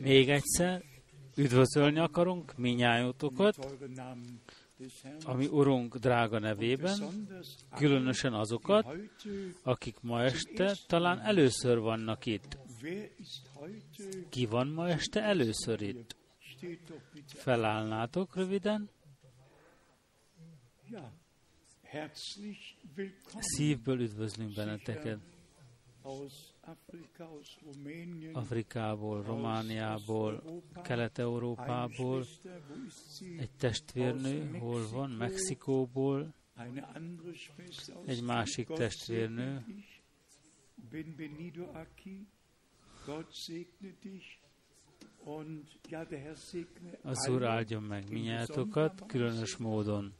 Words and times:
Még 0.00 0.28
egyszer 0.28 0.82
üdvözölni 1.36 1.98
akarunk 1.98 2.56
minnyájótokat, 2.56 3.56
ami 5.24 5.46
Urunk 5.46 5.96
drága 5.96 6.38
nevében, 6.38 6.98
különösen 7.76 8.32
azokat, 8.34 8.86
akik 9.62 10.00
ma 10.00 10.22
este 10.22 10.74
talán 10.86 11.20
először 11.20 11.78
vannak 11.78 12.26
itt. 12.26 12.58
Ki 14.28 14.46
van 14.46 14.66
ma 14.66 14.88
este 14.88 15.22
először 15.22 15.80
itt? 15.80 16.16
Felállnátok 17.26 18.36
röviden? 18.36 18.90
Szívből 23.40 24.00
üdvözlünk 24.00 24.54
benneteket. 24.54 25.18
Afrikából, 28.32 29.22
Romániából, 29.22 30.62
Kelet-Európából, 30.82 32.24
egy 33.38 33.50
testvérnő, 33.58 34.58
hol 34.58 34.88
van, 34.92 35.10
Mexikóból, 35.10 36.34
egy 38.06 38.22
másik 38.22 38.66
testvérnő, 38.66 39.64
az 47.02 47.28
Úr 47.28 47.42
áldjon 47.44 47.82
meg 47.82 48.10
minnyátokat, 48.10 49.06
különös 49.06 49.56
módon. 49.56 50.14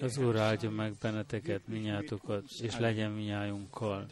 Az 0.00 0.18
Úr 0.18 0.36
áldjon 0.36 0.72
meg 0.72 0.94
benneteket, 1.00 1.66
minnyátokat, 1.66 2.44
és 2.62 2.78
legyen 2.78 3.10
minnyájunkkal. 3.10 4.06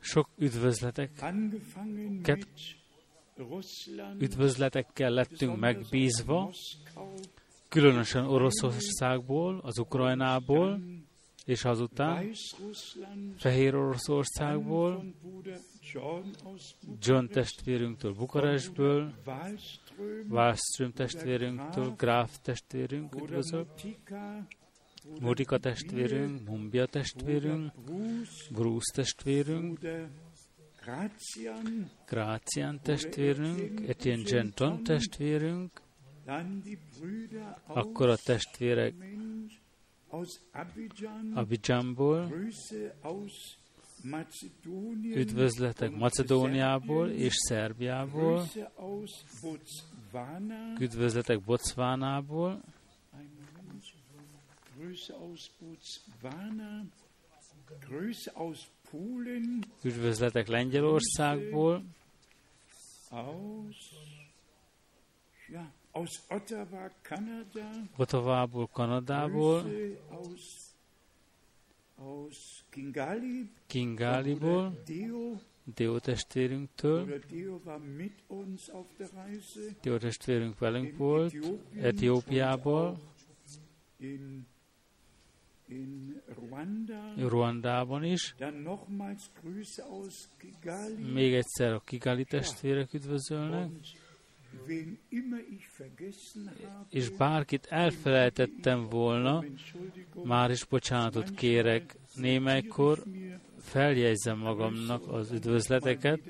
Sok 0.00 0.28
üdvözletek, 0.38 1.10
üdvözletekkel 4.18 5.10
lettünk 5.10 5.58
megbízva, 5.58 6.52
különösen 7.68 8.26
Oroszországból, 8.26 9.58
az 9.58 9.78
Ukrajnából, 9.78 10.80
és 11.44 11.64
azután 11.64 12.30
Fehér 13.36 13.74
Oroszországból, 13.74 15.04
John 17.00 17.26
testvérünktől 17.26 18.14
Bukarestből, 18.14 19.14
Wallström 20.28 20.92
testvérünktől, 20.92 21.94
Graf 21.96 22.38
testvérünk 22.42 23.14
üdvözöl, 23.14 23.66
Modika 25.20 25.58
testvérünk, 25.58 26.48
Mumbia 26.48 26.86
testvérünk, 26.86 27.72
Bruce 28.50 28.92
testvérünk, 28.94 29.78
Grácián 32.06 32.80
testvérünk, 32.82 33.88
Etienne 33.88 34.22
Genton 34.22 34.82
testvérünk, 34.82 35.80
akkor 37.66 38.08
a 38.08 38.16
testvérek 38.16 38.94
Abidjanból, 41.34 42.28
üdvözletek 45.16 45.90
Macedóniából 45.96 47.08
és 47.10 47.32
Szerbiából, 47.48 48.44
üdvözletek 50.80 51.40
Botswanából, 51.44 52.60
üdvözletek 59.84 60.48
Lengyelországból, 60.48 61.84
Ottavából, 67.96 68.68
Kanadából, 68.72 69.64
Kingáliból, 73.66 74.82
Deo 75.74 75.98
testvérünktől, 75.98 77.18
Deo 79.82 79.98
testvérünk 79.98 80.58
velünk 80.58 80.96
volt, 80.96 81.34
Etiópiából, 81.80 82.98
Ruandában 87.16 88.04
is. 88.04 88.34
Még 91.12 91.34
egyszer 91.34 91.72
a 91.72 91.80
Kigali 91.84 92.24
testvérek 92.24 92.92
üdvözölnek 92.92 93.70
és 96.88 97.08
bárkit 97.08 97.66
elfelejtettem 97.66 98.88
volna, 98.88 99.44
már 100.24 100.50
is 100.50 100.64
bocsánatot 100.64 101.30
kérek, 101.30 101.96
némelykor 102.14 103.02
feljegyzem 103.60 104.38
magamnak 104.38 105.08
az 105.08 105.32
üdvözleteket, 105.32 106.20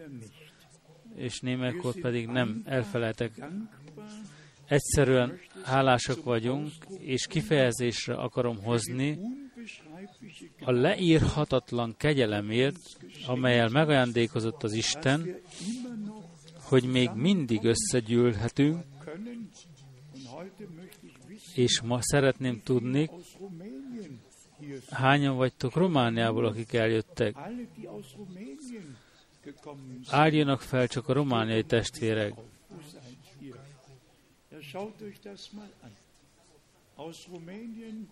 és 1.15 1.41
némelykor 1.41 1.95
pedig 2.01 2.27
nem 2.27 2.63
elfelejtek. 2.65 3.33
Egyszerűen 4.67 5.39
hálásak 5.63 6.25
vagyunk, 6.25 6.71
és 6.99 7.27
kifejezésre 7.27 8.15
akarom 8.15 8.63
hozni 8.63 9.19
a 10.65 10.71
leírhatatlan 10.71 11.95
kegyelemért, 11.97 12.97
amelyel 13.27 13.69
megajándékozott 13.69 14.63
az 14.63 14.73
Isten, 14.73 15.37
hogy 16.73 16.85
még 16.85 17.11
mindig 17.15 17.65
összegyűlhetünk, 17.65 18.85
és 21.55 21.81
ma 21.81 21.99
szeretném 22.01 22.63
tudni, 22.63 23.11
hányan 24.91 25.37
vagytok 25.37 25.75
Romániából, 25.75 26.47
akik 26.47 26.73
eljöttek. 26.73 27.37
Álljanak 30.07 30.61
fel 30.61 30.87
csak 30.87 31.09
a 31.09 31.13
romániai 31.13 31.65
testvérek. 31.65 32.35
Aus 36.95 37.27
Rumänien 37.27 38.09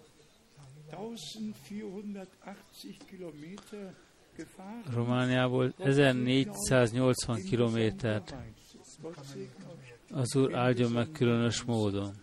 1480 0.91 2.97
Kilometer 3.07 3.95
Romániából 4.93 5.75
1480 5.79 7.37
kilométert. 7.37 8.35
Az 10.11 10.37
Úr 10.37 10.55
áldjon 10.55 10.93
meg 10.93 11.11
különös 11.13 11.63
módon. 11.63 12.15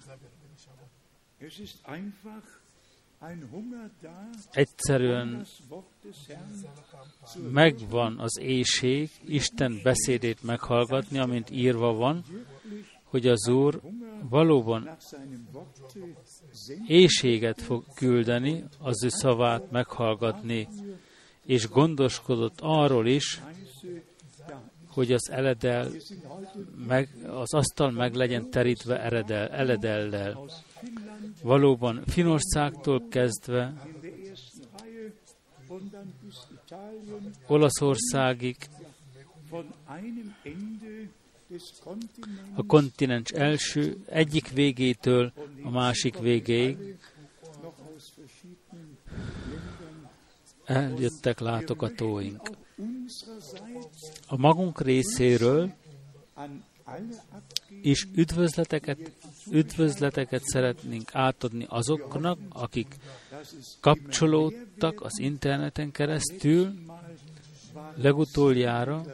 Egyszerűen 4.52 5.46
megvan 7.52 8.20
az 8.20 8.40
éjség, 8.40 9.10
Isten 9.26 9.80
beszédét 9.84 10.44
meghallgatni, 10.44 11.20
amint 11.20 11.50
írva 11.50 11.94
van, 11.94 12.24
hogy 13.04 13.28
az 13.28 13.48
Úr 13.48 13.82
valóban 14.30 14.98
éjséget 16.88 17.62
fog 17.62 17.86
küldeni, 17.96 18.64
az 18.80 19.04
ő 19.04 19.10
szavát 19.10 19.72
meghallgatni 19.72 20.68
és 21.48 21.68
gondoskodott 21.68 22.58
arról 22.62 23.08
is, 23.08 23.42
hogy 24.88 25.12
az 25.12 25.30
eledel, 25.32 25.92
meg, 26.88 27.10
az 27.28 27.54
asztal 27.54 27.92
meg 27.92 28.14
legyen 28.14 28.50
terítve 28.50 29.02
eredel, 29.02 29.48
eledellel. 29.48 30.50
Valóban 31.42 32.04
Finországtól 32.06 33.08
kezdve 33.10 33.74
Olaszországig 37.48 38.56
a 42.56 42.66
kontinens 42.66 43.30
első 43.32 43.98
egyik 44.06 44.50
végétől 44.50 45.32
a 45.64 45.70
másik 45.70 46.18
végéig 46.18 46.98
eljöttek 50.68 51.40
látogatóink. 51.40 52.50
A 54.28 54.38
magunk 54.38 54.82
részéről 54.82 55.74
is 57.82 58.08
üdvözleteket, 58.16 59.12
üdvözleteket 59.52 60.44
szeretnénk 60.44 61.10
átadni 61.16 61.66
azoknak, 61.70 62.40
akik 62.50 62.96
kapcsolódtak 63.80 65.02
az 65.02 65.20
interneten 65.20 65.92
keresztül 65.92 66.74
legutoljára 67.96 69.06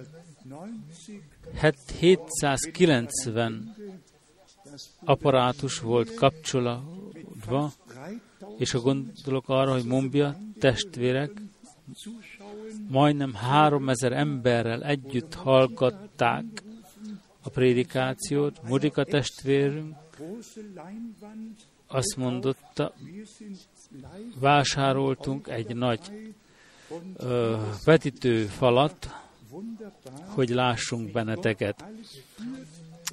790 2.00 3.76
apparátus 5.04 5.80
volt 5.80 6.14
kapcsolatva, 6.14 7.72
és 8.58 8.74
a 8.74 8.80
gondolok 8.80 9.50
arra, 9.50 9.72
hogy 9.72 9.86
Mumbia 9.86 10.38
testvérek 10.60 11.32
majdnem 12.90 13.34
3000 13.34 14.12
emberrel 14.12 14.84
együtt 14.84 15.34
hallgatták 15.34 16.44
a 17.42 17.50
prédikációt. 17.50 18.68
Mudika 18.68 19.04
testvérünk 19.04 19.96
azt 21.88 22.16
mondotta, 22.16 22.94
vásároltunk 24.40 25.48
egy 25.48 25.76
nagy 25.76 26.34
vetítő 27.86 28.46
falat, 28.46 29.10
hogy 30.26 30.50
lássunk 30.50 31.12
benneteket. 31.12 31.86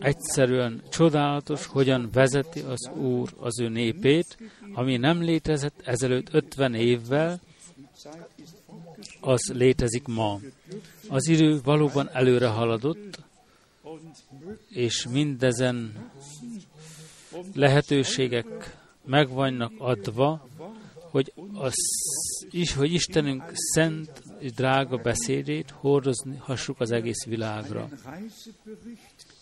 Egyszerűen 0.00 0.82
csodálatos, 0.90 1.66
hogyan 1.66 2.08
vezeti 2.12 2.60
az 2.60 2.90
Úr 2.94 3.34
az 3.38 3.60
ő 3.60 3.68
népét, 3.68 4.38
ami 4.72 4.96
nem 4.96 5.22
létezett 5.22 5.80
ezelőtt 5.84 6.34
50 6.34 6.74
évvel, 6.74 7.40
az 9.20 9.52
létezik 9.54 10.06
ma. 10.06 10.40
Az 11.08 11.28
idő 11.28 11.60
valóban 11.64 12.08
előre 12.12 12.48
haladott, 12.48 13.18
és 14.68 15.06
mindezen 15.10 16.10
lehetőségek 17.54 18.76
megvannak 19.04 19.72
adva, 19.78 20.48
hogy, 21.10 21.32
az, 21.54 21.74
is, 22.50 22.74
hogy 22.74 22.92
Istenünk 22.92 23.42
szent 23.54 24.22
és 24.38 24.52
drága 24.52 24.96
beszédét 24.96 25.70
hordozni 25.70 26.36
hassuk 26.36 26.80
az 26.80 26.90
egész 26.90 27.24
világra. 27.24 27.88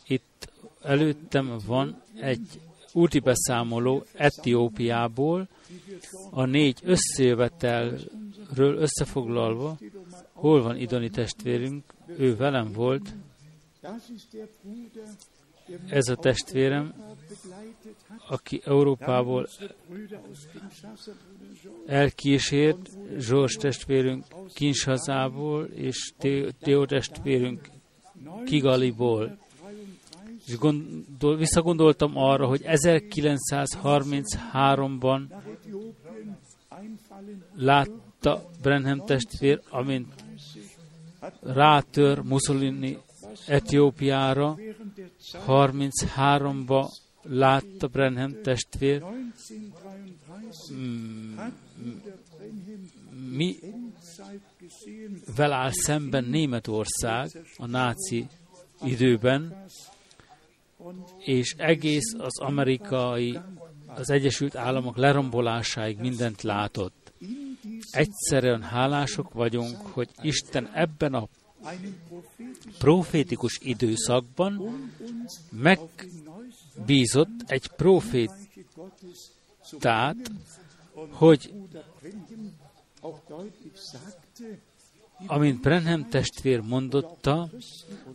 Itt 0.09 0.53
előttem 0.83 1.59
van 1.67 2.03
egy 2.15 2.61
úti 2.93 3.19
beszámoló 3.19 4.05
Etiópiából, 4.15 5.49
a 6.31 6.45
négy 6.45 6.81
összejövetelről 6.83 8.77
összefoglalva, 8.77 9.79
hol 10.33 10.63
van 10.63 10.77
Idoni 10.77 11.11
testvérünk, 11.11 11.85
ő 12.07 12.37
velem 12.37 12.73
volt, 12.73 13.15
ez 15.89 16.09
a 16.09 16.17
testvérem, 16.17 16.95
aki 18.29 18.61
Európából 18.65 19.49
elkísért, 21.87 22.89
Zsors 23.19 23.55
testvérünk 23.55 24.25
Kinshazából, 24.55 25.65
és 25.65 26.13
Teó 26.61 26.85
testvérünk 26.85 27.69
Kigaliból. 28.45 29.39
És 30.49 30.59
gondol, 30.59 31.37
visszagondoltam 31.37 32.17
arra, 32.17 32.47
hogy 32.47 32.63
1933-ban 32.65 35.23
látta 37.55 38.51
Brenham 38.63 39.07
testvér, 39.07 39.61
amint 39.71 40.25
rátör 41.41 42.19
Mussolini 42.19 42.99
Etiópiára, 43.47 44.57
33-ba 45.47 46.91
látta 47.23 47.87
Brenham 47.87 48.43
testvér, 48.43 49.05
mm, 50.73 51.39
mi 53.31 53.57
vel 55.37 55.53
áll 55.53 55.71
szemben 55.73 56.25
Németország 56.25 57.29
a 57.57 57.67
náci 57.67 58.27
időben, 58.83 59.65
és 61.19 61.55
egész 61.59 62.15
az 62.19 62.39
amerikai, 62.39 63.39
az 63.87 64.11
Egyesült 64.11 64.57
Államok 64.57 64.97
lerombolásáig 64.97 65.99
mindent 65.99 66.43
látott. 66.43 67.13
Egyszerűen 67.91 68.63
hálások 68.63 69.33
vagyunk, 69.33 69.77
hogy 69.77 70.09
Isten 70.21 70.71
ebben 70.75 71.15
a 71.15 71.29
profétikus 72.79 73.59
időszakban 73.63 74.63
megbízott 75.51 77.43
egy 77.47 77.67
profétát, 77.77 78.37
hogy 81.11 81.53
amint 85.27 85.61
Brenham 85.61 86.09
testvér 86.09 86.61
mondotta, 86.61 87.51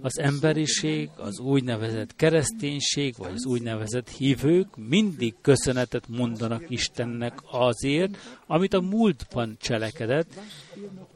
az 0.01 0.19
emberiség, 0.19 1.09
az 1.17 1.39
úgynevezett 1.39 2.15
kereszténység, 2.15 3.15
vagy 3.17 3.31
az 3.33 3.45
úgynevezett 3.45 4.09
hívők 4.09 4.67
mindig 4.75 5.35
köszönetet 5.41 6.07
mondanak 6.07 6.69
Istennek 6.69 7.33
azért, 7.51 8.17
amit 8.47 8.73
a 8.73 8.81
múltban 8.81 9.57
cselekedett, 9.61 10.39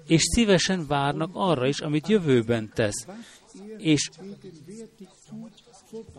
és 0.08 0.22
szívesen 0.22 0.88
várnak 0.88 1.30
arra 1.34 1.68
is, 1.68 1.80
amit 1.80 2.08
jövőben 2.08 2.72
tesz. 2.74 3.08
És 3.78 4.10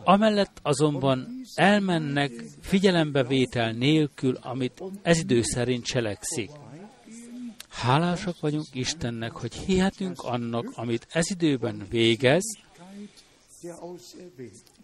amellett 0.04 0.58
azonban 0.62 1.28
elmennek 1.54 2.30
figyelembevétel 2.60 3.72
nélkül, 3.72 4.38
amit 4.40 4.82
ez 5.02 5.18
idő 5.18 5.42
szerint 5.42 5.84
cselekszik. 5.84 6.50
Hálásak 7.68 8.40
vagyunk 8.40 8.66
Istennek, 8.72 9.32
hogy 9.32 9.54
hihetünk 9.54 10.20
annak, 10.20 10.70
amit 10.74 11.06
ez 11.10 11.30
időben 11.30 11.86
végez, 11.90 12.44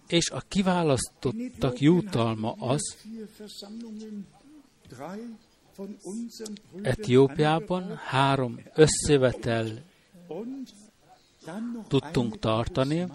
és 0.06 0.30
a 0.30 0.42
kiválasztottak 0.48 1.80
jutalma 1.80 2.52
az, 2.52 2.96
Etiópiában 6.82 7.96
három 7.96 8.60
összevetel 8.74 9.82
tudtunk 11.88 12.38
tartani, 12.38 13.06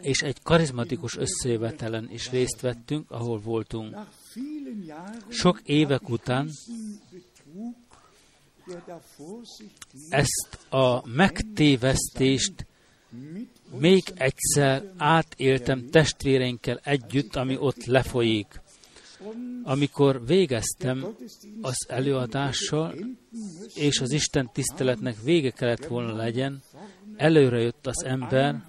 és 0.00 0.22
egy 0.22 0.42
karizmatikus 0.42 1.16
összejövetelen 1.16 2.10
is 2.10 2.30
részt 2.30 2.60
vettünk, 2.60 3.10
ahol 3.10 3.40
voltunk. 3.40 3.96
Sok 5.28 5.60
évek 5.64 6.08
után 6.08 6.50
ezt 10.08 10.58
a 10.68 11.06
megtévesztést 11.08 12.66
még 13.78 14.02
egyszer 14.14 14.92
átéltem 14.96 15.90
testvéreinkkel 15.90 16.80
együtt, 16.84 17.36
ami 17.36 17.56
ott 17.56 17.84
lefolyik. 17.84 18.60
Amikor 19.62 20.26
végeztem 20.26 21.16
az 21.60 21.86
előadással, 21.88 22.94
és 23.74 24.00
az 24.00 24.10
Isten 24.10 24.50
tiszteletnek 24.52 25.22
vége 25.22 25.50
kellett 25.50 25.86
volna 25.86 26.16
legyen, 26.16 26.62
előre 27.16 27.60
jött 27.60 27.86
az 27.86 28.04
ember, 28.04 28.64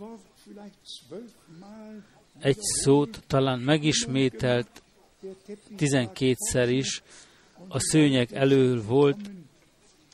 egy 2.39 2.59
szót 2.59 3.23
talán 3.27 3.59
megismételt 3.59 4.83
tizenkétszer 5.75 6.69
is, 6.69 7.03
a 7.67 7.79
szőnyeg 7.79 8.33
elől 8.33 8.83
volt, 8.83 9.17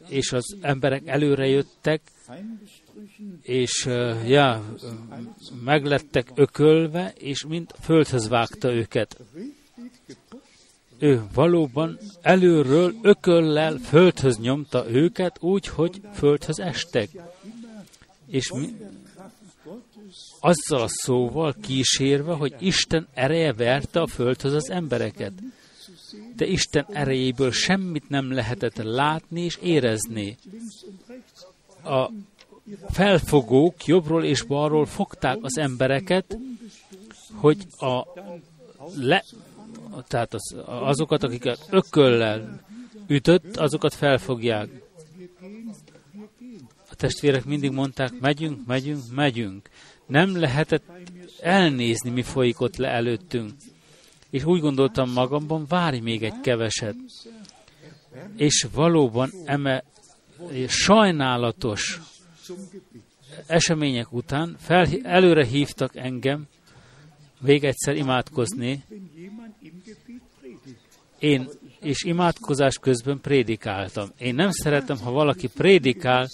és 0.07 0.31
az 0.31 0.57
emberek 0.61 1.07
előre 1.07 1.47
jöttek, 1.47 2.01
és 3.41 3.85
ja, 4.25 4.63
meglettek 5.63 6.31
ökölve, 6.35 7.13
és 7.17 7.45
mind 7.45 7.71
földhöz 7.81 8.27
vágta 8.27 8.73
őket. 8.73 9.17
Ő 10.99 11.23
valóban 11.33 11.99
előről 12.21 12.93
ököllel 13.01 13.77
földhöz 13.77 14.37
nyomta 14.37 14.89
őket, 14.89 15.37
úgy, 15.39 15.67
hogy 15.67 16.01
földhöz 16.13 16.59
estek. 16.59 17.09
És 18.27 18.51
mi, 18.51 18.75
azzal 20.39 20.81
a 20.81 20.87
szóval 20.87 21.55
kísérve, 21.61 22.33
hogy 22.33 22.55
Isten 22.59 23.07
ereje 23.13 23.53
verte 23.53 24.01
a 24.01 24.07
földhöz 24.07 24.53
az 24.53 24.69
embereket 24.69 25.33
de 26.35 26.45
Isten 26.45 26.85
erejéből 26.91 27.51
semmit 27.51 28.09
nem 28.09 28.31
lehetett 28.31 28.77
látni 28.77 29.41
és 29.41 29.55
érezni. 29.61 30.37
A 31.83 32.09
felfogók 32.89 33.85
jobbról 33.85 34.23
és 34.23 34.41
balról 34.41 34.85
fogták 34.85 35.37
az 35.41 35.57
embereket, 35.57 36.37
hogy 37.33 37.57
a 37.77 38.03
le, 38.95 39.23
tehát 40.07 40.33
az, 40.33 40.55
azokat, 40.65 41.23
akiket 41.23 41.67
ököllel 41.69 42.61
ütött, 43.07 43.57
azokat 43.57 43.93
felfogják. 43.93 44.69
A 46.89 46.95
testvérek 46.95 47.45
mindig 47.45 47.71
mondták, 47.71 48.19
megyünk, 48.19 48.65
megyünk, 48.65 49.03
megyünk. 49.11 49.69
Nem 50.05 50.39
lehetett 50.39 50.83
elnézni, 51.41 52.09
mi 52.09 52.21
folyik 52.21 52.61
ott 52.61 52.75
le 52.75 52.87
előttünk 52.87 53.51
és 54.33 54.45
úgy 54.45 54.61
gondoltam 54.61 55.11
magamban, 55.11 55.65
várj 55.67 55.99
még 55.99 56.23
egy 56.23 56.39
keveset. 56.41 56.95
És 58.35 58.67
valóban 58.73 59.31
eme 59.45 59.83
sajnálatos 60.67 62.01
események 63.45 64.13
után 64.13 64.55
fel, 64.59 64.87
előre 65.03 65.45
hívtak 65.45 65.95
engem 65.95 66.47
még 67.41 67.63
egyszer 67.63 67.95
imádkozni. 67.95 68.83
Én 71.19 71.49
és 71.79 72.03
imádkozás 72.03 72.77
közben 72.77 73.21
prédikáltam. 73.21 74.09
Én 74.17 74.35
nem 74.35 74.51
szeretem, 74.51 74.97
ha 74.97 75.11
valaki 75.11 75.47
prédikál 75.47 76.29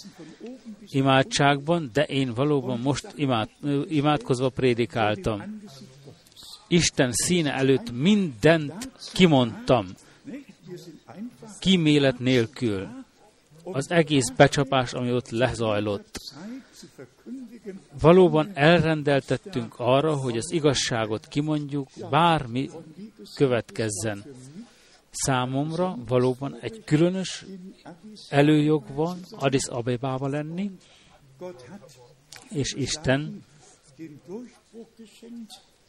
imádságban, 0.86 1.90
de 1.92 2.04
én 2.04 2.34
valóban 2.34 2.78
most 2.78 3.12
imád, 3.14 3.48
imádkozva 3.88 4.48
prédikáltam. 4.48 5.60
Isten 6.70 7.12
színe 7.12 7.52
előtt 7.52 7.90
mindent 7.92 8.90
kimondtam, 9.12 9.86
kímélet 11.58 12.18
nélkül. 12.18 12.88
Az 13.62 13.90
egész 13.90 14.28
becsapás, 14.36 14.92
ami 14.92 15.12
ott 15.12 15.28
lezajlott. 15.30 16.18
Valóban 18.00 18.50
elrendeltettünk 18.54 19.74
arra, 19.76 20.16
hogy 20.16 20.36
az 20.36 20.52
igazságot 20.52 21.28
kimondjuk, 21.28 21.88
bármi 22.10 22.70
következzen. 23.34 24.24
Számomra 25.10 25.96
valóban 26.06 26.56
egy 26.60 26.84
különös 26.84 27.44
előjog 28.28 28.84
van 28.94 29.18
Addis 29.30 29.64
Abebába 29.64 30.28
lenni, 30.28 30.70
és 32.50 32.74
Isten 32.74 33.44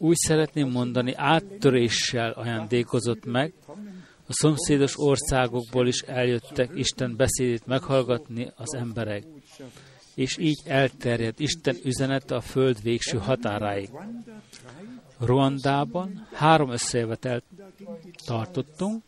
úgy 0.01 0.15
szeretném 0.15 0.69
mondani, 0.69 1.13
áttöréssel 1.15 2.31
ajándékozott 2.31 3.25
meg, 3.25 3.53
a 4.27 4.33
szomszédos 4.33 4.99
országokból 4.99 5.87
is 5.87 6.01
eljöttek 6.01 6.71
Isten 6.75 7.15
beszédét 7.15 7.65
meghallgatni 7.65 8.51
az 8.55 8.73
emberek, 8.73 9.23
és 10.15 10.37
így 10.37 10.61
elterjedt 10.65 11.39
Isten 11.39 11.75
üzenete 11.83 12.35
a 12.35 12.41
föld 12.41 12.81
végső 12.81 13.17
határáig. 13.17 13.89
Ruandában 15.19 16.27
három 16.33 16.71
összejövetelt 16.71 17.43
tartottunk. 18.25 19.03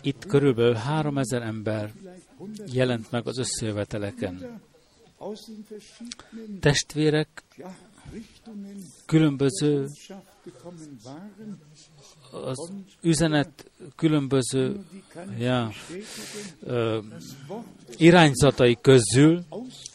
Itt 0.00 0.26
körülbelül 0.26 0.74
három 0.74 1.18
ezer 1.18 1.42
ember 1.42 1.92
jelent 2.72 3.10
meg 3.10 3.26
az 3.26 3.38
összejöveteleken. 3.38 4.62
Testvérek 6.60 7.42
különböző 9.06 9.86
az 12.30 12.72
üzenet 13.00 13.70
különböző 13.96 14.80
ja, 15.38 15.70
ö, 16.60 16.98
irányzatai 17.96 18.78
közül 18.80 19.44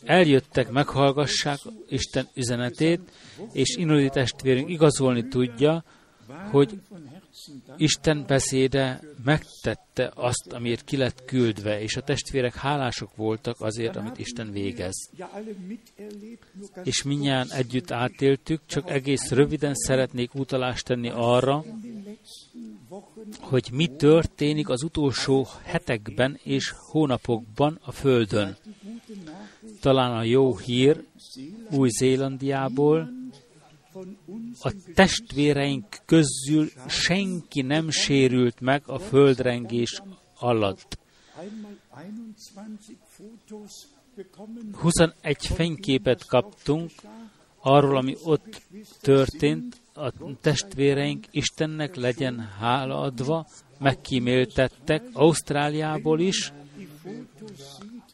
eljöttek, 0.04 0.70
meghallgassák 0.70 1.60
Isten 1.90 2.28
üzenetét, 2.34 3.12
és 3.52 3.76
Inudi 3.76 4.10
testvérünk 4.10 4.70
igazolni 4.70 5.28
tudja, 5.28 5.84
hogy 6.52 6.80
Isten 7.78 8.24
beszéde 8.28 9.02
megtette 9.24 10.12
azt, 10.16 10.48
amiért 10.54 10.84
ki 10.84 10.98
lett 10.98 11.26
küldve, 11.26 11.82
és 11.82 11.96
a 11.96 12.02
testvérek 12.02 12.56
hálások 12.56 13.16
voltak 13.16 13.62
azért, 13.62 13.96
amit 13.96 14.18
Isten 14.18 14.52
végez. 14.52 15.10
És 16.84 17.04
minnyáján 17.04 17.52
együtt 17.52 17.92
átéltük, 17.92 18.62
csak 18.66 18.90
egész 18.90 19.32
röviden 19.32 19.74
szeretnék 19.74 20.34
utalást 20.34 20.86
tenni 20.86 21.10
arra, 21.10 21.66
hogy 23.40 23.70
mi 23.74 23.88
történik 23.88 24.70
az 24.70 24.84
utolsó 24.84 25.48
hetekben 25.64 26.40
és 26.44 26.74
hónapokban 26.78 27.80
a 27.82 27.92
Földön. 27.92 28.58
Talán 29.82 30.12
a 30.12 30.24
jó 30.24 30.58
hír 30.58 31.04
Új-Zélandiából, 31.72 33.10
a 34.62 34.74
testvéreink 34.94 35.86
közül 36.06 36.70
senki 36.88 37.62
nem 37.62 37.90
sérült 37.90 38.60
meg 38.60 38.82
a 38.86 39.00
földrengés 39.00 40.02
alatt. 40.40 40.98
21 44.72 45.38
fényképet 45.38 46.26
kaptunk 46.26 46.92
arról, 47.60 47.98
ami 47.98 48.16
ott 48.24 48.62
történt, 49.02 49.82
a 49.94 50.12
testvéreink 50.42 51.26
Istennek 51.32 51.96
legyen 51.96 52.40
hála 52.40 53.00
adva, 53.00 53.48
megkíméltettek 53.80 55.04
Ausztráliából 55.14 56.20
is. 56.20 56.54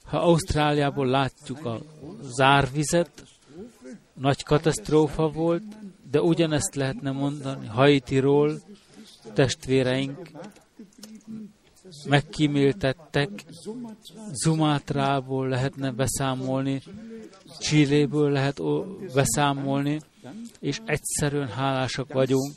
Ha 0.03 0.17
Ausztráliából 0.17 1.07
látjuk 1.07 1.65
a 1.65 1.79
zárvizet, 2.21 3.23
nagy 4.13 4.43
katasztrófa 4.43 5.29
volt, 5.29 5.63
de 6.13 6.21
ugyanezt 6.21 6.75
lehetne 6.75 7.11
mondani 7.11 7.67
Haitiról, 7.67 8.61
testvéreink 9.33 10.29
megkíméltettek, 12.07 13.29
Zumátrából 14.31 15.47
lehetne 15.47 15.91
beszámolni, 15.91 16.81
Csilléből 17.59 18.31
lehet 18.31 18.61
beszámolni, 19.13 20.01
és 20.59 20.81
egyszerűen 20.85 21.47
hálásak 21.47 22.13
vagyunk, 22.13 22.53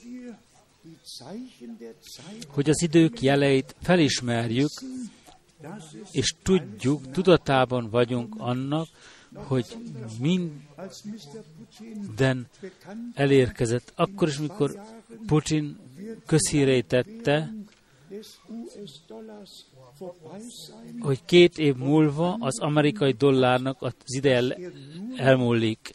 hogy 2.49 2.71
az 2.71 2.83
idők 2.83 3.23
jeleit 3.23 3.75
felismerjük, 3.81 4.71
és 6.11 6.35
tudjuk, 6.43 7.11
tudatában 7.11 7.91
vagyunk 7.91 8.35
annak, 8.39 8.89
hogy 9.37 9.77
minden 10.21 12.47
elérkezett. 13.15 13.93
Akkor 13.95 14.29
is, 14.29 14.39
mikor 14.39 14.81
Putin 15.27 15.79
közhírejtette, 16.27 17.53
hogy 21.01 21.25
két 21.25 21.59
év 21.59 21.77
múlva 21.77 22.37
az 22.41 22.61
amerikai 22.61 23.13
dollárnak 23.13 23.83
az 23.83 23.95
ideje 24.07 24.57
elmúlik. 25.17 25.95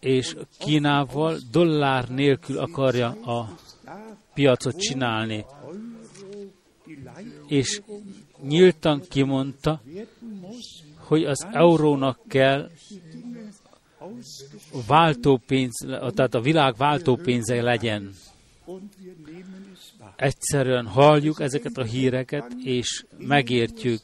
És 0.00 0.36
Kínával 0.58 1.38
dollár 1.50 2.08
nélkül 2.08 2.58
akarja 2.58 3.08
a 3.08 3.58
piacot 4.34 4.76
csinálni 4.76 5.44
és 7.46 7.82
nyíltan 8.42 9.02
kimondta, 9.08 9.82
hogy 10.96 11.24
az 11.24 11.46
eurónak 11.52 12.18
kell 12.28 12.70
váltópénz, 14.86 15.86
tehát 15.88 16.34
a 16.34 16.40
világ 16.40 16.76
váltópénze 16.76 17.62
legyen. 17.62 18.14
Egyszerűen 20.16 20.86
halljuk 20.86 21.40
ezeket 21.40 21.76
a 21.76 21.84
híreket, 21.84 22.52
és 22.64 23.04
megértjük. 23.18 24.00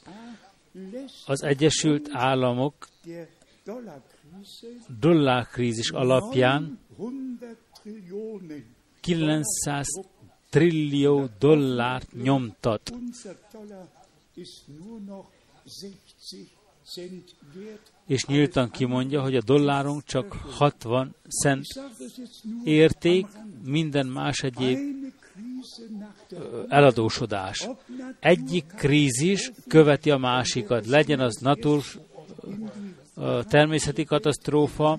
Az 1.26 1.42
Egyesült 1.42 2.08
Államok 2.12 2.88
dollárkrízis 5.00 5.90
alapján 5.90 6.78
900 9.00 9.87
trillió 10.50 11.28
dollárt 11.38 12.12
nyomtat. 12.23 12.93
És 18.07 18.25
nyíltan 18.25 18.71
kimondja, 18.71 19.23
hogy 19.23 19.37
a 19.37 19.43
dollárunk 19.43 20.05
csak 20.05 20.33
60 20.33 21.14
cent 21.43 21.67
érték, 22.64 23.26
minden 23.64 24.07
más 24.07 24.43
egyéb 24.43 24.78
eladósodás. 26.69 27.69
Egyik 28.21 28.67
krízis 28.67 29.50
követi 29.69 30.11
a 30.11 30.17
másikat, 30.17 30.87
legyen 30.87 31.21
az 31.21 31.35
natur, 31.35 31.83
természeti 33.49 34.05
katasztrófa, 34.05 34.99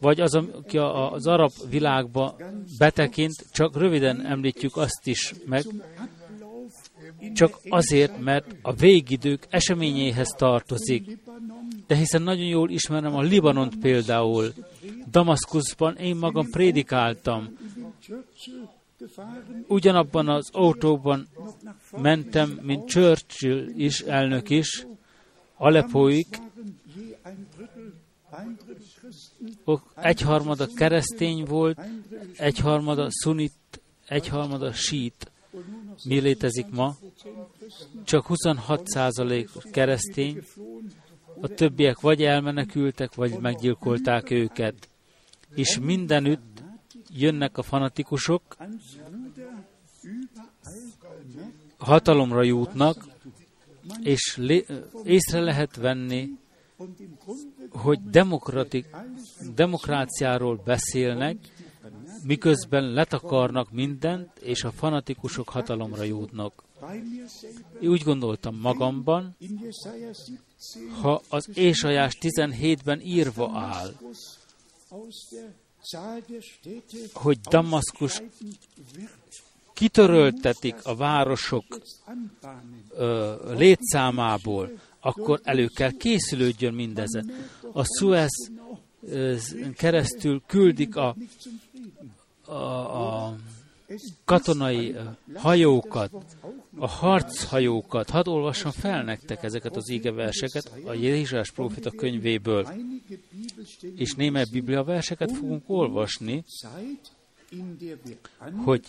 vagy 0.00 0.20
az, 0.20 0.34
aki 0.34 0.78
az 0.78 1.26
arab 1.26 1.50
világba 1.68 2.36
betekint, 2.78 3.46
csak 3.52 3.76
röviden 3.76 4.26
említjük 4.26 4.76
azt 4.76 5.06
is 5.06 5.34
meg, 5.46 5.64
csak 7.34 7.58
azért, 7.68 8.20
mert 8.20 8.56
a 8.62 8.72
végidők 8.72 9.46
eseményéhez 9.48 10.28
tartozik. 10.28 11.18
De 11.86 11.94
hiszen 11.94 12.22
nagyon 12.22 12.46
jól 12.46 12.70
ismerem 12.70 13.14
a 13.14 13.20
Libanont 13.20 13.78
például. 13.78 14.52
Damaszkuszban 15.10 15.96
én 15.96 16.16
magam 16.16 16.50
prédikáltam. 16.50 17.56
Ugyanabban 19.66 20.28
az 20.28 20.50
autóban 20.52 21.28
mentem, 21.96 22.58
mint 22.62 22.88
Churchill 22.88 23.68
is, 23.76 24.00
elnök 24.00 24.50
is, 24.50 24.86
Alepoig, 25.56 26.26
egyharmada 29.94 30.66
keresztény 30.74 31.44
volt, 31.44 31.80
egyharmada 32.36 33.06
szunit, 33.10 33.52
egyharmada 34.06 34.72
sít. 34.72 35.32
Mi 36.04 36.18
létezik 36.18 36.66
ma? 36.70 36.96
Csak 38.04 38.26
26% 38.28 39.48
keresztény, 39.72 40.42
a 41.40 41.48
többiek 41.48 42.00
vagy 42.00 42.22
elmenekültek, 42.22 43.14
vagy 43.14 43.38
meggyilkolták 43.38 44.30
őket. 44.30 44.88
És 45.54 45.78
mindenütt 45.78 46.62
jönnek 47.12 47.58
a 47.58 47.62
fanatikusok, 47.62 48.56
hatalomra 51.78 52.42
jutnak, 52.42 53.08
és 54.02 54.36
lé- 54.36 54.72
észre 55.04 55.40
lehet 55.40 55.76
venni, 55.76 56.28
hogy 57.70 58.00
demokratik, 58.10 58.86
demokráciáról 59.54 60.60
beszélnek, 60.64 61.36
miközben 62.22 62.92
letakarnak 62.92 63.70
mindent, 63.70 64.38
és 64.38 64.64
a 64.64 64.70
fanatikusok 64.70 65.48
hatalomra 65.48 66.02
jutnak. 66.02 66.62
Én 67.80 67.88
úgy 67.88 68.02
gondoltam 68.02 68.56
magamban, 68.56 69.36
ha 71.00 71.22
az 71.28 71.48
Ésajás 71.54 72.16
17-ben 72.20 73.00
írva 73.00 73.50
áll, 73.58 73.94
hogy 77.12 77.40
Damaszkus 77.40 78.22
kitöröltetik 79.72 80.74
a 80.84 80.96
városok 80.96 81.64
ö, 82.90 83.34
létszámából, 83.56 84.70
akkor 85.00 85.40
elő 85.42 85.66
kell 85.74 85.90
készülődjön 85.90 86.74
mindezen. 86.74 87.30
A 87.72 87.84
Suez 87.84 88.50
keresztül 89.76 90.42
küldik 90.46 90.96
a, 90.96 91.16
a, 92.44 92.52
a 92.52 93.36
katonai 94.24 94.96
hajókat, 95.34 96.12
a 96.78 96.88
harchajókat. 96.88 98.10
Hadd 98.10 98.28
olvassam 98.28 98.70
fel 98.70 99.02
nektek 99.02 99.42
ezeket 99.42 99.76
az 99.76 99.92
verseket 100.02 100.72
a 100.84 100.92
Jézsás 100.92 101.50
profita 101.50 101.90
könyvéből. 101.90 102.68
És 103.96 104.14
némely 104.14 104.44
biblia 104.52 104.84
verseket 104.84 105.32
fogunk 105.32 105.62
olvasni, 105.66 106.44
hogy 108.64 108.82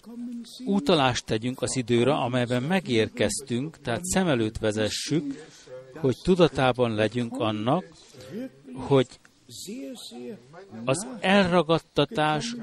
utalást 0.66 1.26
tegyünk 1.26 1.62
az 1.62 1.76
időre, 1.76 2.14
amelyben 2.14 2.64
megérkeztünk, 2.64 3.78
tehát 3.78 4.06
szem 4.06 4.28
előtt 4.28 4.58
vezessük, 4.58 5.50
hogy 5.96 6.18
tudatában 6.24 6.96
legyünk 6.96 7.40
annak, 7.40 7.86
hogy 8.74 9.08
az 10.86 11.08
elragadtatás 11.20 12.56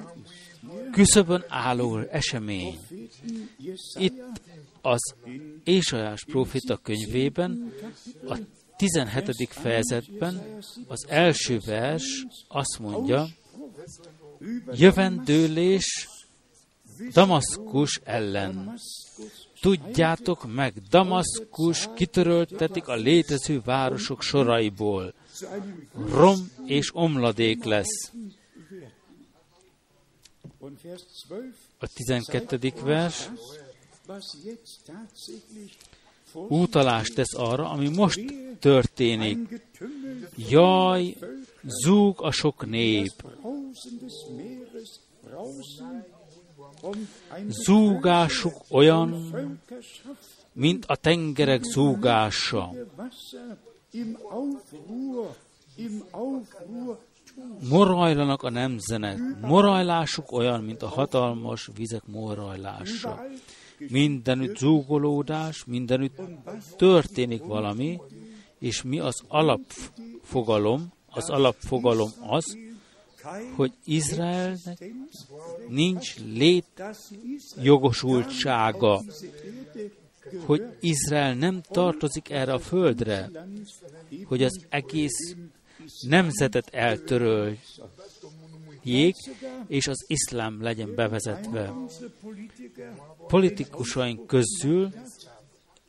küszöbön 0.92 1.44
álló 1.48 1.98
esemény. 1.98 2.78
Itt 3.94 4.40
az 4.80 5.14
Ésajás 5.64 6.24
profita 6.24 6.76
könyvében, 6.76 7.72
a 8.28 8.36
17. 8.76 9.48
fejezetben 9.50 10.60
az 10.86 11.06
első 11.08 11.58
vers 11.66 12.26
azt 12.48 12.78
mondja, 12.78 13.28
jövendőlés 14.72 16.08
Damaszkus 17.12 18.00
ellen. 18.04 18.78
Tudjátok 19.60 20.54
meg, 20.54 20.74
Damaszkus 20.90 21.88
kitöröltetik 21.94 22.88
a 22.88 22.94
létező 22.94 23.60
városok 23.64 24.22
soraiból. 24.22 25.14
Rom 26.10 26.50
és 26.64 26.90
omladék 26.94 27.64
lesz. 27.64 28.12
A 31.78 31.86
12. 31.94 32.72
vers 32.82 33.30
útalást 36.32 37.14
tesz 37.14 37.34
arra, 37.34 37.70
ami 37.70 37.88
most 37.88 38.20
történik. 38.58 39.62
Jaj, 40.36 41.16
zúg 41.84 42.22
a 42.22 42.30
sok 42.30 42.66
nép. 42.66 43.12
Zúgásuk 47.48 48.54
olyan, 48.70 49.30
mint 50.52 50.84
a 50.84 50.96
tengerek 50.96 51.62
zúgása. 51.62 52.72
Morajlanak 57.68 58.42
a 58.42 58.50
nemzenek, 58.50 59.18
morajlásuk 59.40 60.32
olyan, 60.32 60.64
mint 60.64 60.82
a 60.82 60.88
hatalmas 60.88 61.70
vizek 61.76 62.06
morajlása. 62.06 63.26
Mindenütt 63.78 64.56
zúgolódás, 64.56 65.64
mindenütt 65.64 66.20
történik 66.76 67.42
valami, 67.44 68.00
és 68.58 68.82
mi 68.82 68.98
az 68.98 69.22
alapfogalom, 69.28 70.92
az 71.10 71.30
alapfogalom 71.30 72.10
az, 72.20 72.56
hogy 73.54 73.72
Izraelnek 73.84 74.92
nincs 75.68 76.16
lét 76.16 76.82
jogosultsága, 77.62 79.02
hogy 80.44 80.76
Izrael 80.80 81.34
nem 81.34 81.60
tartozik 81.62 82.30
erre 82.30 82.52
a 82.52 82.58
földre, 82.58 83.30
hogy 84.24 84.42
az 84.42 84.66
egész 84.68 85.34
nemzetet 86.08 86.68
eltöröljék, 86.68 87.58
és 89.66 89.86
az 89.86 90.04
iszlám 90.06 90.62
legyen 90.62 90.94
bevezetve. 90.94 91.74
Politikusaink 93.26 94.26
közül 94.26 94.92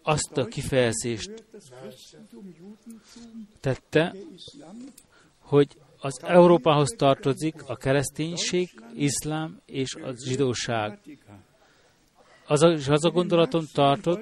azt 0.04 0.38
a 0.38 0.46
kifejezést 0.46 1.44
tette, 3.60 4.16
hogy 5.40 5.78
az 6.00 6.20
Európához 6.24 6.90
tartozik 6.98 7.56
a 7.68 7.76
kereszténység, 7.76 8.70
iszlám 8.94 9.60
és 9.66 9.96
a 9.96 10.14
zsidóság. 10.26 11.00
Az 12.48 12.62
a, 12.62 12.68
az 12.68 13.06
a 13.06 13.10
gondolatom 13.10 13.66
tartott, 13.74 14.22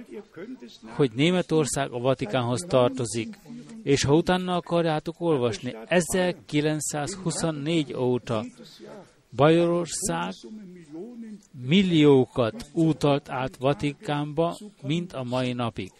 hogy 0.95 1.11
Németország 1.11 1.91
a 1.91 1.99
Vatikánhoz 1.99 2.65
tartozik. 2.67 3.39
És 3.83 4.03
ha 4.03 4.15
utána 4.15 4.55
akarjátok 4.55 5.15
olvasni, 5.17 5.75
1924 5.85 7.93
óta 7.93 8.45
Bajorország 9.35 10.33
milliókat 11.51 12.65
utalt 12.73 13.29
át 13.29 13.57
Vatikánba, 13.57 14.57
mint 14.81 15.13
a 15.13 15.23
mai 15.23 15.53
napig. 15.53 15.91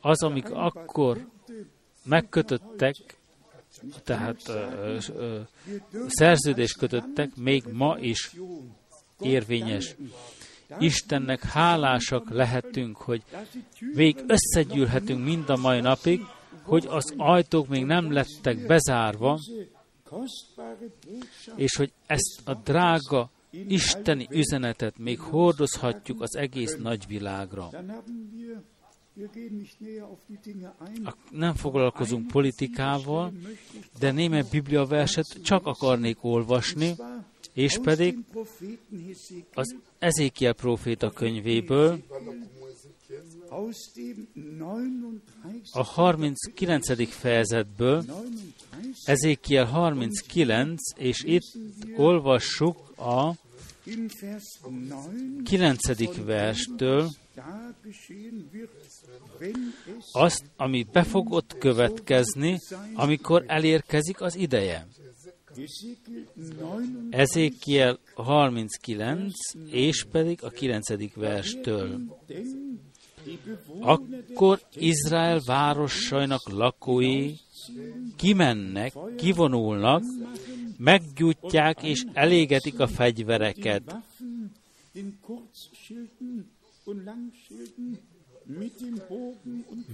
Az, 0.00 0.22
amik 0.22 0.50
akkor 0.50 1.26
megkötöttek, 2.06 2.94
tehát 4.04 4.48
ö, 4.48 4.98
ö, 5.16 5.40
szerződés 6.06 6.72
kötöttek, 6.72 7.36
még 7.36 7.64
ma 7.72 7.98
is 7.98 8.32
érvényes. 9.20 9.96
Istennek 10.78 11.42
hálásak 11.42 12.30
lehetünk, 12.30 12.96
hogy 12.96 13.22
még 13.94 14.24
összegyűlhetünk 14.26 15.24
mind 15.24 15.50
a 15.50 15.56
mai 15.56 15.80
napig, 15.80 16.20
hogy 16.62 16.86
az 16.88 17.14
ajtók 17.16 17.68
még 17.68 17.84
nem 17.84 18.12
lettek 18.12 18.66
bezárva, 18.66 19.40
és 21.56 21.76
hogy 21.76 21.92
ezt 22.06 22.40
a 22.44 22.54
drága 22.54 23.30
isteni 23.50 24.26
üzenetet 24.30 24.98
még 24.98 25.20
hordozhatjuk 25.20 26.22
az 26.22 26.36
egész 26.36 26.76
nagyvilágra. 26.76 27.70
Nem 31.30 31.54
foglalkozunk 31.54 32.26
politikával, 32.26 33.32
de 33.98 34.10
némely 34.10 34.44
Biblia 34.50 34.84
verset 34.84 35.42
csak 35.42 35.66
akarnék 35.66 36.24
olvasni, 36.24 36.94
és 37.52 37.78
pedig 37.82 38.18
az 39.54 39.76
Ezékiel 39.98 40.52
próféta 40.52 41.10
könyvéből, 41.10 41.98
a 45.72 45.82
39. 45.82 47.08
fejezetből, 47.08 48.04
Ezékiel 49.04 49.64
39, 49.64 50.80
és 50.96 51.22
itt 51.24 51.56
olvassuk 51.96 52.98
a 52.98 53.32
9. 55.44 56.24
verstől 56.24 57.10
azt, 60.12 60.44
ami 60.56 60.86
be 60.92 61.02
fog 61.02 61.32
ott 61.32 61.58
következni, 61.58 62.58
amikor 62.94 63.44
elérkezik 63.46 64.20
az 64.20 64.36
ideje. 64.36 64.86
Ezékiel 67.10 67.98
39, 68.14 69.32
és 69.70 70.04
pedig 70.10 70.42
a 70.42 70.48
9. 70.48 71.14
verstől. 71.14 72.00
Akkor 73.80 74.60
Izrael 74.74 75.40
városainak 75.46 76.48
lakói 76.48 77.34
kimennek, 78.16 78.92
kivonulnak, 79.16 80.02
meggyújtják 80.76 81.82
és 81.82 82.04
elégetik 82.12 82.80
a 82.80 82.86
fegyvereket, 82.86 83.96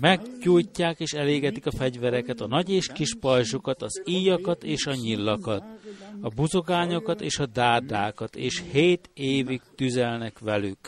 Meggyújtják 0.01 1.01
és 1.01 1.13
elégetik 1.13 1.67
a 1.67 1.71
fegyvereket, 1.71 2.41
a 2.41 2.47
nagy 2.47 2.71
és 2.71 2.87
kis 2.87 3.15
pajzsokat, 3.21 3.83
az 3.83 4.03
íjakat 4.05 4.65
és 4.65 4.87
a 4.87 4.95
nyillakat, 4.95 5.65
a 6.21 6.29
buzogányokat 6.29 7.21
és 7.21 7.39
a 7.39 7.47
dárdákat, 7.47 8.37
és 8.37 8.63
hét 8.71 9.11
évig 9.15 9.61
tüzelnek 9.75 10.39
velük. 10.39 10.79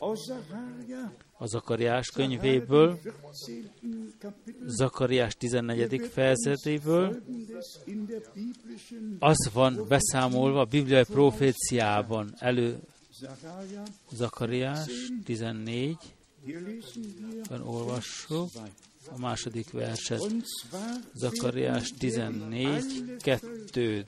A 1.38 1.46
Zakariás 1.46 2.10
könyvéből, 2.10 2.98
Zakariás 4.66 5.34
14. 5.34 6.08
fejezetéből, 6.12 7.22
az 9.18 9.50
van 9.52 9.84
beszámolva 9.88 10.60
a 10.60 10.64
bibliai 10.64 11.04
proféciában 11.04 12.34
elő 12.38 12.78
Zakariás 14.12 14.86
14, 15.24 15.96
ben 17.48 17.60
olvassuk 17.60 18.50
a 19.08 19.18
második 19.18 19.70
verset. 19.70 20.20
Zakariás 21.14 21.92
14, 21.98 23.16
2. 23.18 24.06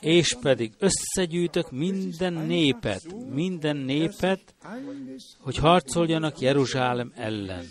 És 0.00 0.36
pedig 0.40 0.72
összegyűjtök 0.78 1.70
minden 1.70 2.32
népet, 2.32 3.30
minden 3.32 3.76
népet, 3.76 4.54
hogy 5.38 5.56
harcoljanak 5.56 6.40
Jeruzsálem 6.40 7.12
ellen. 7.16 7.66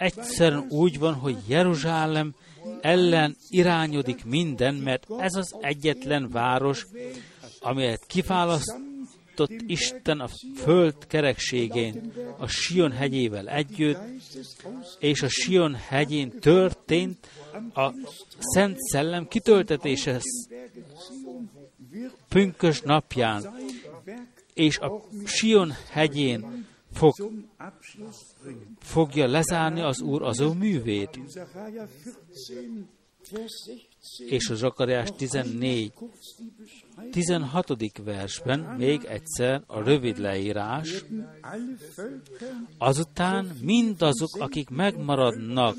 Egyszerűen 0.00 0.66
úgy 0.68 0.98
van, 0.98 1.14
hogy 1.14 1.36
Jeruzsálem 1.48 2.34
ellen 2.80 3.36
irányodik 3.48 4.24
minden, 4.24 4.74
mert 4.74 5.06
ez 5.18 5.34
az 5.34 5.56
egyetlen 5.60 6.28
város, 6.30 6.86
amelyet 7.60 8.06
kiválaszt 8.06 8.90
alkotott 9.40 9.68
Isten 9.70 10.20
a 10.20 10.28
föld 10.56 11.06
kerekségén, 11.06 12.12
a 12.38 12.46
Sion 12.46 12.92
hegyével 12.92 13.48
együtt, 13.48 13.98
és 14.98 15.22
a 15.22 15.28
Sion 15.28 15.74
hegyén 15.74 16.30
történt 16.40 17.28
a 17.74 17.92
Szent 18.38 18.76
Szellem 18.78 19.28
kitöltetése 19.28 20.20
pünkös 22.28 22.80
napján, 22.80 23.54
és 24.54 24.78
a 24.78 25.02
Sion 25.24 25.72
hegyén 25.90 26.66
fog, 26.92 27.14
fogja 28.78 29.26
lezárni 29.26 29.80
az 29.80 30.00
Úr 30.00 30.22
az 30.22 30.40
ő 30.40 30.48
művét. 30.48 31.20
És 34.26 34.48
a 34.48 34.54
Zakariás 34.54 35.08
14, 35.16 35.92
16. 37.10 38.02
versben 38.04 38.60
még 38.60 39.04
egyszer 39.04 39.62
a 39.66 39.82
rövid 39.82 40.18
leírás, 40.18 41.04
azután 42.78 43.56
mindazok, 43.60 44.36
akik 44.38 44.68
megmaradnak 44.68 45.76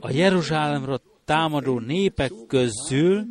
a 0.00 0.10
Jeruzsálemra 0.10 1.00
támadó 1.24 1.78
népek 1.78 2.32
közül, 2.46 3.26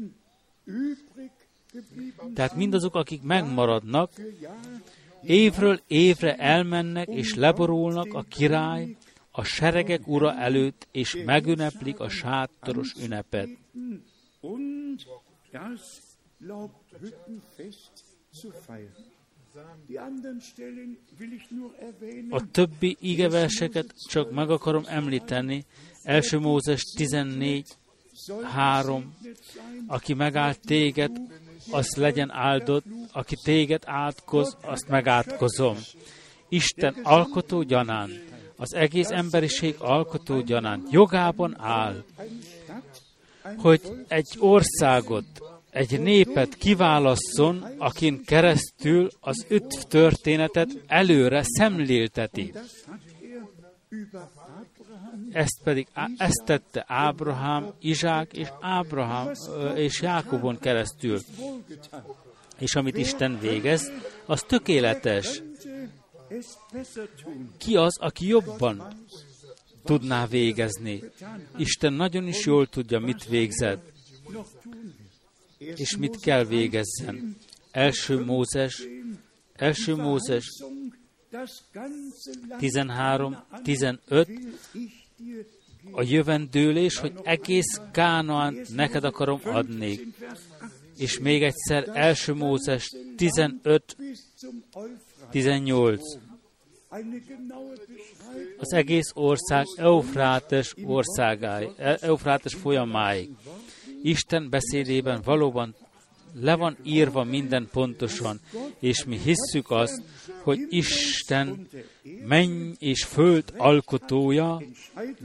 tehát 2.33 2.55
mindazok, 2.55 2.95
akik 2.95 3.21
megmaradnak, 3.21 4.11
évről 5.25 5.79
évre 5.87 6.35
elmennek 6.35 7.07
és 7.07 7.33
leborulnak 7.33 8.13
a 8.13 8.21
király, 8.21 8.95
a 9.31 9.43
seregek 9.43 10.07
ura 10.07 10.33
előtt, 10.33 10.87
és 10.91 11.17
megünneplik 11.25 11.99
a 11.99 12.09
sátoros 12.09 12.93
ünnepet. 13.03 13.49
A 22.29 22.51
többi 22.51 22.97
igeverseket 22.99 23.93
csak 24.09 24.31
meg 24.31 24.49
akarom 24.49 24.83
említeni. 24.87 25.65
Első 26.03 26.39
Mózes 26.39 26.81
14, 26.81 27.77
3. 28.43 29.15
Aki 29.87 30.13
megállt 30.13 30.59
téged, 30.59 31.11
az 31.71 31.95
legyen 31.95 32.31
áldott, 32.31 32.83
aki 33.11 33.35
téged 33.43 33.83
átkoz, 33.85 34.57
azt 34.61 34.87
megátkozom. 34.87 35.77
Isten 36.49 36.95
alkotó 37.03 37.61
gyanán, 37.61 38.09
az 38.57 38.73
egész 38.73 39.09
emberiség 39.09 39.75
alkotó 39.77 40.41
gyanán 40.41 40.87
jogában 40.91 41.55
áll, 41.59 42.03
hogy 43.57 43.81
egy 44.07 44.35
országot 44.39 45.25
egy 45.75 45.99
népet 45.99 46.55
kiválasszon, 46.55 47.65
akin 47.77 48.23
keresztül 48.25 49.09
az 49.19 49.45
öt 49.47 49.87
történetet 49.87 50.69
előre 50.87 51.41
szemlélteti. 51.43 52.53
Ezt 55.31 55.59
pedig 55.63 55.87
ezt 56.17 56.41
tette 56.45 56.83
Ábrahám, 56.87 57.73
Izsák 57.79 58.33
és 58.33 58.47
Ábrahám 58.61 59.31
és 59.75 60.01
Jákobon 60.01 60.59
keresztül. 60.59 61.19
És 62.59 62.75
amit 62.75 62.97
Isten 62.97 63.39
végez, 63.39 63.91
az 64.25 64.41
tökéletes. 64.41 65.41
Ki 67.57 67.75
az, 67.75 67.97
aki 67.99 68.27
jobban 68.27 68.83
tudná 69.83 70.25
végezni? 70.27 71.03
Isten 71.57 71.93
nagyon 71.93 72.27
is 72.27 72.45
jól 72.45 72.67
tudja, 72.67 72.99
mit 72.99 73.25
végzett 73.25 73.93
és 75.57 75.97
mit 75.97 76.19
kell 76.19 76.43
végezzen. 76.43 77.35
Első 77.71 78.23
Mózes, 78.23 78.83
első 79.55 79.95
Mózes 79.95 80.63
13, 82.57 83.37
15, 83.63 84.29
a 85.91 86.03
jövendőlés, 86.03 86.97
hogy 86.97 87.13
egész 87.23 87.81
Kánaán 87.91 88.57
neked 88.75 89.03
akarom 89.03 89.39
adni. 89.43 89.99
És 90.97 91.19
még 91.19 91.43
egyszer 91.43 91.89
első 91.93 92.33
Mózes 92.33 92.95
15, 93.17 93.97
18. 95.29 96.01
Az 98.57 98.73
egész 98.73 99.11
ország 99.13 99.65
Eufrátes 99.75 100.73
országáig, 100.83 101.69
Eufrátes 101.77 102.53
folyamáig. 102.53 103.29
Isten 104.01 104.49
beszédében 104.49 105.21
valóban 105.21 105.75
le 106.39 106.55
van 106.55 106.77
írva 106.83 107.23
minden 107.23 107.69
pontosan, 107.71 108.39
és 108.79 109.03
mi 109.03 109.17
hisszük 109.17 109.69
azt, 109.69 110.01
hogy 110.41 110.59
Isten 110.69 111.67
menny 112.27 112.71
és 112.79 113.03
föld 113.03 113.53
alkotója 113.57 114.61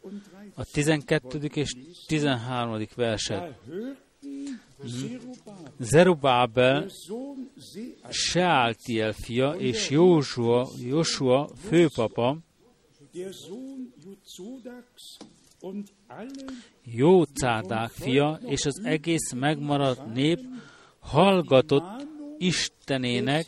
a 0.55 0.63
12. 0.63 1.39
és 1.53 1.75
13. 2.07 2.85
verset. 2.95 3.59
Zerubabel, 4.83 5.67
Zerubábel, 5.79 6.89
Sealtiel 8.09 9.13
fia 9.13 9.51
és 9.51 9.89
Józsua, 9.89 10.69
Joshua 10.81 11.49
főpapa, 11.67 12.37
alle 15.61 16.31
Jócádák 16.83 17.89
fia 17.89 18.39
és 18.45 18.65
az 18.65 18.81
egész 18.83 19.33
megmaradt 19.33 20.13
nép 20.13 20.39
hallgatott 20.99 22.07
Istenének, 22.37 23.45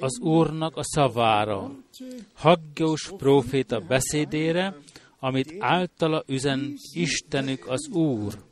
az 0.00 0.20
Úrnak 0.20 0.76
a 0.76 0.82
szavára, 0.84 1.70
Haggeus 2.34 3.12
próféta 3.16 3.80
beszédére, 3.80 4.76
amit 5.18 5.54
általa 5.58 6.24
üzen 6.26 6.74
Istenük 6.92 7.68
az 7.68 7.88
Úr, 7.88 8.44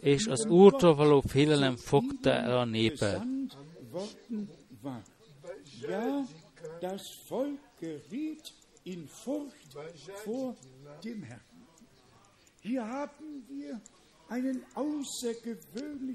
és 0.00 0.26
az 0.26 0.46
Úrtól 0.46 0.94
való 0.94 1.20
félelem 1.20 1.76
fogta 1.76 2.30
el 2.30 2.58
a 2.58 2.64
népet. 2.64 3.22
Ja, 5.80 6.24
das 6.80 7.02
Volk 7.28 7.58
geriet 7.80 8.52
Furcht 9.08 9.72
vor 10.24 10.54
dem 11.02 11.22
Herrn. 11.22 11.52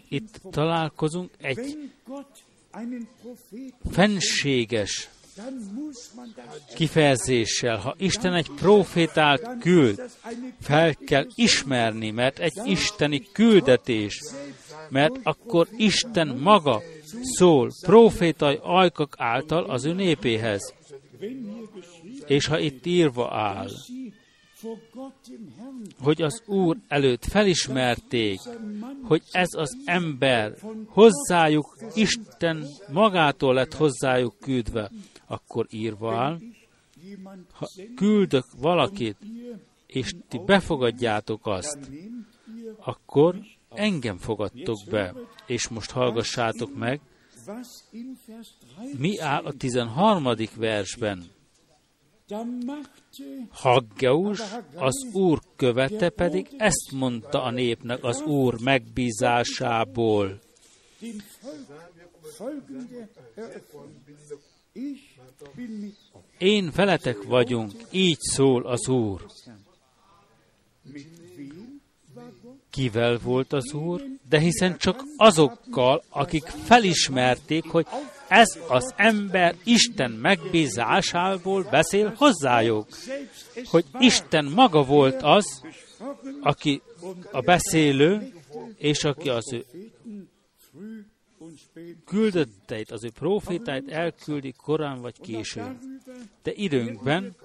Itt 0.09 0.41
találkozunk 0.51 1.31
egy 1.37 1.91
fenséges 3.91 5.09
kifejezéssel, 6.75 7.77
ha 7.77 7.95
Isten 7.97 8.33
egy 8.33 8.49
profétát 8.55 9.57
küld, 9.59 10.01
fel 10.59 10.95
kell 10.95 11.27
ismerni, 11.35 12.11
mert 12.11 12.39
egy 12.39 12.61
isteni 12.65 13.21
küldetés, 13.31 14.21
mert 14.89 15.19
akkor 15.23 15.67
Isten 15.77 16.27
maga 16.27 16.81
szól 17.21 17.71
profétai 17.81 18.59
ajkak 18.61 19.15
által 19.17 19.63
az 19.63 19.85
ő 19.85 19.93
népéhez. 19.93 20.73
És 22.29 22.45
ha 22.45 22.59
itt 22.59 22.85
írva 22.85 23.33
áll, 23.33 23.69
hogy 25.99 26.21
az 26.21 26.43
Úr 26.45 26.77
előtt 26.87 27.25
felismerték, 27.25 28.39
hogy 29.03 29.21
ez 29.31 29.47
az 29.51 29.77
ember 29.85 30.55
hozzájuk, 30.87 31.77
Isten 31.93 32.65
magától 32.91 33.53
lett 33.53 33.73
hozzájuk 33.73 34.35
küldve, 34.39 34.91
akkor 35.27 35.67
írva 35.69 36.15
áll, 36.15 36.37
ha 37.51 37.67
küldök 37.95 38.45
valakit, 38.57 39.17
és 39.87 40.13
ti 40.27 40.39
befogadjátok 40.45 41.47
azt, 41.47 41.79
akkor 42.79 43.35
engem 43.69 44.17
fogadtok 44.17 44.79
be. 44.89 45.13
És 45.45 45.67
most 45.67 45.91
hallgassátok 45.91 46.75
meg, 46.75 47.01
was 47.49 47.67
in 47.91 48.17
Vers 48.27 48.47
3 48.75 48.97
mi 48.97 49.19
áll 49.19 49.43
a 49.43 49.53
13. 49.53 50.35
versben. 50.55 51.23
Haggeus, 53.49 54.41
az 54.75 55.07
Úr 55.13 55.41
követe 55.55 56.09
pedig 56.09 56.47
ezt 56.57 56.91
mondta 56.91 57.43
a 57.43 57.51
népnek 57.51 58.03
az 58.03 58.21
Úr 58.21 58.59
megbízásából. 58.61 60.39
Én 66.37 66.71
veletek 66.75 67.23
vagyunk, 67.23 67.71
így 67.91 68.19
szól 68.19 68.65
az 68.65 68.87
Úr. 68.87 69.25
Kivel 72.69 73.17
volt 73.17 73.53
az 73.53 73.73
Úr? 73.73 74.03
De 74.29 74.39
hiszen 74.39 74.77
csak 74.77 75.03
azokkal, 75.17 76.03
akik 76.09 76.43
felismerték, 76.43 77.63
hogy 77.63 77.87
ez 78.29 78.59
az 78.67 78.93
ember 78.95 79.55
Isten 79.63 80.11
megbízásából 80.11 81.63
beszél 81.63 82.13
hozzájuk. 82.17 82.87
Hogy 83.65 83.85
Isten 83.99 84.45
maga 84.45 84.83
volt 84.83 85.21
az, 85.21 85.61
aki 86.41 86.81
a 87.31 87.41
beszélő, 87.41 88.33
és 88.77 89.03
aki 89.03 89.29
az 89.29 89.53
ő 89.53 89.65
küldötteit, 92.05 92.91
az 92.91 93.03
ő 93.03 93.09
profétáit 93.09 93.91
elküldi 93.91 94.51
korán 94.51 95.01
vagy 95.01 95.19
későn. 95.21 96.01
De 96.43 96.51
időnkben, 96.53 97.35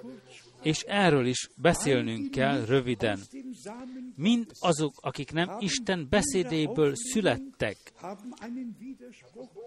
és 0.64 0.83
erről 0.87 1.27
is 1.27 1.48
beszélnünk 1.57 2.31
kell 2.31 2.64
röviden, 2.64 3.20
mind 4.16 4.46
azok, 4.61 4.94
akik 5.00 5.33
nem 5.33 5.57
Isten 5.59 6.07
beszédéből 6.11 6.92
születtek, 6.94 7.77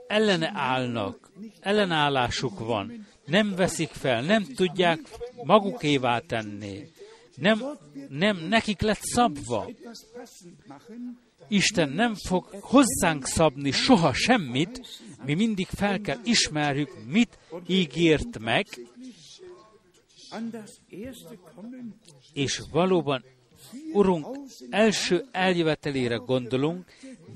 ellene 0.07 0.51
állnak, 0.53 1.31
ellenállásuk 1.59 2.59
van, 2.59 3.07
nem 3.25 3.55
veszik 3.55 3.89
fel, 3.89 4.21
nem 4.21 4.43
tudják 4.43 4.99
magukévá 5.43 6.19
tenni, 6.19 6.91
nem, 7.35 7.63
nem 8.09 8.37
nekik 8.37 8.81
lett 8.81 9.01
szabva. 9.01 9.69
Isten 11.47 11.89
nem 11.89 12.15
fog 12.15 12.45
hozzánk 12.59 13.25
szabni 13.25 13.71
soha 13.71 14.13
semmit, 14.13 14.81
mi 15.25 15.33
mindig 15.33 15.67
fel 15.67 16.01
kell 16.01 16.19
ismerjük, 16.23 17.05
mit 17.05 17.37
ígért 17.67 18.39
meg, 18.39 18.65
an 18.67 18.83
das 19.07 19.39
erste 19.39 19.47
Kommen 19.47 20.16
és 22.33 22.61
valóban 22.71 23.23
Urunk 23.93 24.25
első 24.69 25.25
eljövetelére 25.31 26.15
gondolunk, 26.15 26.85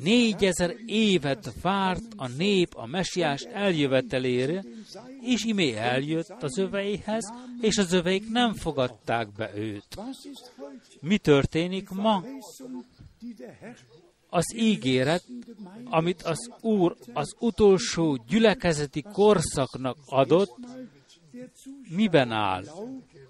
négyezer 0.03 0.75
évet 0.85 1.53
várt 1.61 2.03
a 2.15 2.27
nép 2.27 2.75
a 2.75 2.85
mesiás 2.85 3.41
eljövetelére, 3.41 4.63
és 5.21 5.45
imé 5.45 5.75
eljött 5.75 6.43
az 6.43 6.57
öveihez, 6.57 7.33
és 7.61 7.77
az 7.77 7.93
öveik 7.93 8.29
nem 8.29 8.53
fogadták 8.53 9.31
be 9.31 9.51
őt. 9.55 9.97
Mi 11.01 11.17
történik 11.17 11.89
ma? 11.89 12.23
Az 14.29 14.55
ígéret, 14.55 15.23
amit 15.83 16.21
az 16.21 16.49
Úr 16.61 16.95
az 17.13 17.35
utolsó 17.39 18.23
gyülekezeti 18.27 19.01
korszaknak 19.01 19.97
adott, 20.05 20.57
miben 21.95 22.31
áll? 22.31 22.63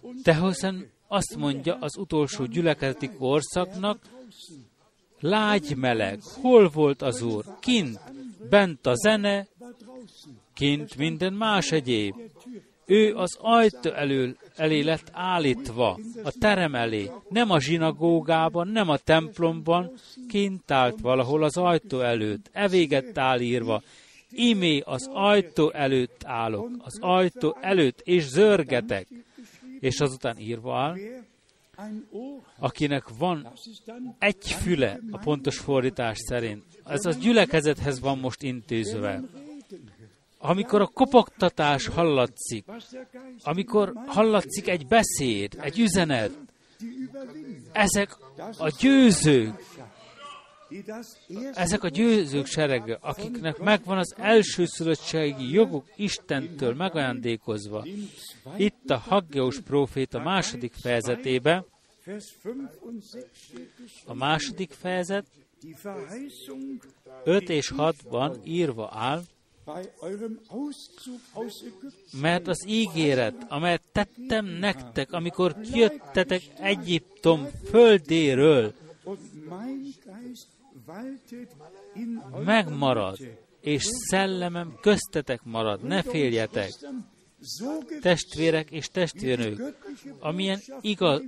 und 0.02 0.24
Tehosen 0.24 0.90
azt 1.08 1.36
mondja 1.36 1.78
az 1.80 1.98
utolsó 1.98 2.46
gyülekezeti 2.46 3.10
korszaknak, 3.10 4.00
lágy 5.20 5.76
meleg, 5.76 6.20
hol 6.42 6.70
volt 6.70 7.02
az 7.02 7.22
Úr? 7.22 7.46
Kint, 7.60 8.00
bent 8.50 8.86
a 8.86 8.96
zene, 8.96 9.48
kint 10.54 10.98
minden 10.98 11.34
más 11.34 11.72
egyéb. 11.72 12.16
Ő 12.86 13.16
az 13.16 13.38
ajtó 13.40 13.92
elől 13.92 14.36
elé 14.56 14.82
lett 14.82 15.10
állítva, 15.12 16.00
a 16.24 16.32
terem 16.40 16.76
elé, 16.76 17.12
nem 17.30 17.52
a 17.52 17.60
zsinagógában, 17.60 18.68
nem 18.68 18.90
a 18.90 18.98
templomban, 18.98 19.92
kint 20.28 20.72
állt 20.72 21.00
valahol 21.02 21.44
az 21.44 21.58
ajtó 21.58 22.00
előtt, 22.00 22.50
evéget 22.52 23.18
áll 23.18 23.40
írva, 23.40 23.82
imé 24.32 24.80
az 24.80 25.10
ajtó 25.14 25.72
előtt 25.72 26.22
állok, 26.26 26.70
az 26.78 26.98
ajtó 27.00 27.58
előtt, 27.62 28.02
és 28.04 28.24
zörgetek. 28.24 29.08
És 29.80 30.00
azután 30.00 30.38
írva 30.40 30.78
áll, 30.78 30.98
akinek 32.60 33.04
van 33.18 33.52
egy 34.20 34.52
füle 34.62 35.00
a 35.12 35.18
pontos 35.18 35.58
fordítás 35.58 36.18
szerint. 36.18 36.64
Ez 36.86 37.06
az 37.06 37.18
gyülekezethez 37.18 38.00
van 38.00 38.18
most 38.18 38.42
intézve. 38.42 39.24
Amikor 40.38 40.82
a 40.82 40.88
kopogtatás 40.88 41.88
hallatszik, 41.88 42.66
amikor 43.44 43.94
hallatszik 44.06 44.68
egy 44.68 44.88
beszéd, 44.88 45.58
egy 45.62 45.80
üzenet, 45.80 46.32
ezek 47.72 48.18
a 48.58 48.72
győzők, 48.80 49.64
ezek 51.54 51.84
a 51.84 51.88
győzők 51.88 52.46
serege, 52.46 52.98
akiknek 53.02 53.58
megvan 53.58 53.98
az 53.98 54.14
elsőszülöttségi 54.18 55.52
joguk 55.52 55.86
Istentől 55.96 56.74
megajándékozva. 56.74 57.86
Itt 58.58 58.90
a 58.90 58.98
Haggeus 58.98 59.60
próféta 59.60 60.20
második 60.20 60.74
fejezetében, 60.74 61.66
Vers 62.04 62.38
5 62.44 62.56
und 62.82 63.04
6 63.12 63.28
steht 63.34 63.70
a 64.06 64.14
második 64.14 64.72
fejezet, 64.72 65.26
Die 65.62 65.76
Verheißung 65.84 66.82
5 67.24 67.50
és 67.50 67.74
6-ban 67.78 68.36
írva 68.44 68.90
áll, 68.94 69.24
mert 72.22 72.48
az 72.48 72.66
ígéret, 72.68 73.46
amelyet 73.48 73.82
tettem 73.92 74.46
nektek, 74.46 75.12
amikor 75.12 75.56
jöttetek 75.74 76.42
Egyiptom 76.60 77.48
földéről, 77.70 78.74
megmarad, 82.46 83.18
és 83.62 83.84
szellemem 84.10 84.78
köztetek 84.82 85.44
marad, 85.44 85.84
ne 85.84 86.02
féljetek, 86.02 86.72
testvérek 88.02 88.72
és 88.72 88.88
testvérnők, 88.88 89.62
amilyen 90.20 90.60
igaz, 90.82 91.22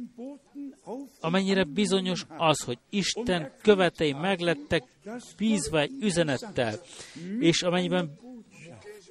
amennyire 1.20 1.63
bizonyos 1.63 2.26
az, 2.38 2.60
hogy 2.60 2.78
Isten 2.89 3.52
követei 3.62 4.13
meglettek 4.13 4.84
bízva 5.38 5.80
egy 5.80 5.92
üzenettel, 6.00 6.80
és 7.39 7.62
amennyiben 7.62 8.20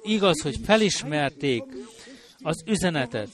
igaz, 0.03 0.41
hogy 0.41 0.57
felismerték 0.63 1.63
az 2.41 2.63
üzenetet, 2.65 3.29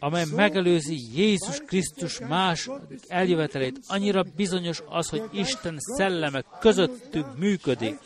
amely 0.00 0.24
megelőzi 0.36 0.98
Jézus 1.14 1.58
Krisztus 1.66 2.18
más 2.28 2.68
eljövetelét, 3.08 3.78
annyira 3.86 4.24
bizonyos 4.36 4.82
az, 4.88 5.08
hogy 5.08 5.22
Isten 5.32 5.76
szelleme 5.78 6.44
közöttük 6.60 7.38
működik, 7.38 7.98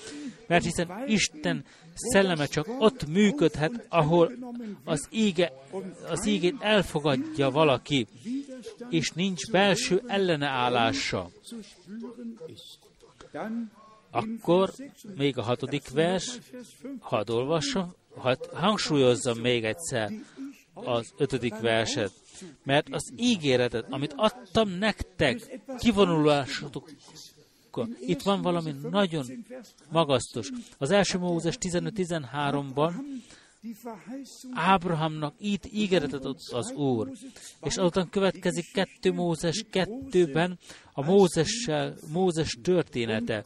mert 0.46 0.64
hiszen 0.64 1.04
Isten 1.06 1.64
szelleme 1.94 2.46
csak 2.46 2.66
ott 2.78 3.06
működhet, 3.06 3.86
ahol 3.88 4.32
az, 4.84 5.08
íge, 5.10 5.52
az 6.08 6.26
ígét 6.26 6.54
elfogadja 6.60 7.50
valaki, 7.50 8.06
és 8.90 9.10
nincs 9.10 9.50
belső 9.50 10.02
elleneállása. 10.06 11.30
Akkor 14.10 14.72
még 15.16 15.38
a 15.38 15.42
hatodik 15.42 15.88
vers, 15.88 16.38
hadd 17.00 17.30
olvassam, 17.30 17.94
hadd 18.16 18.38
hangsúlyozzam 18.52 19.38
még 19.38 19.64
egyszer 19.64 20.12
az 20.74 21.12
ötödik 21.16 21.58
verset, 21.58 22.12
mert 22.62 22.88
az 22.90 23.12
ígéretet, 23.16 23.86
amit 23.90 24.14
adtam 24.16 24.68
nektek, 24.68 25.60
kivonulásotok, 25.78 26.90
itt 28.06 28.22
van 28.22 28.42
valami 28.42 28.74
nagyon 28.90 29.26
magasztos. 29.90 30.50
Az 30.78 30.90
első 30.90 31.18
Mózes 31.18 31.58
15-13-ban 31.60 32.92
die 32.92 33.02
Verheißung 33.02 33.43
Ábrahamnak 34.52 35.34
itt 35.38 35.66
ígéretet 35.72 36.24
ad 36.24 36.36
az 36.52 36.72
Úr. 36.72 37.10
És 37.62 37.76
azután 37.76 38.08
következik 38.08 38.72
2 38.72 39.12
Mózes 39.12 39.64
2-ben 39.72 40.58
a 40.92 41.04
Mózessel, 41.04 41.96
Mózes 42.12 42.58
története, 42.62 43.44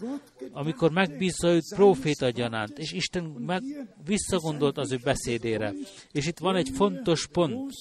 amikor 0.52 0.90
megbízza 0.90 1.48
őt 1.48 1.74
proféta 1.74 2.30
gyanánt, 2.30 2.78
és 2.78 2.92
Isten 2.92 3.24
meg 3.24 3.62
visszagondolt 4.04 4.78
az 4.78 4.92
ő 4.92 4.98
beszédére. 5.04 5.72
És 6.12 6.26
itt 6.26 6.38
van 6.38 6.56
egy 6.56 6.70
fontos 6.74 7.26
pont, 7.26 7.72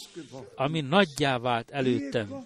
ami 0.56 0.82
nagyjá 0.82 1.38
vált 1.38 1.70
előttem. 1.70 2.46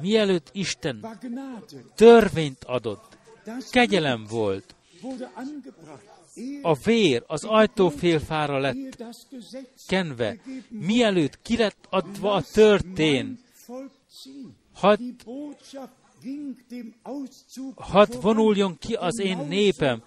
Mielőtt 0.00 0.48
Isten 0.52 1.06
törvényt 1.94 2.64
adott, 2.64 3.18
kegyelem 3.70 4.24
volt, 4.28 4.74
a 6.62 6.74
vér 6.74 7.22
az 7.26 7.44
ajtófélfára 7.44 8.58
lett 8.58 9.04
kenve, 9.86 10.36
mielőtt 10.68 11.42
ki 11.42 11.56
lett 11.56 11.86
adva 11.90 12.32
a 12.32 12.42
történ, 12.52 13.38
hadd 14.72 14.98
hadd 17.74 18.20
vonuljon 18.20 18.78
ki 18.78 18.94
az 18.94 19.20
én 19.20 19.38
népem. 19.48 20.02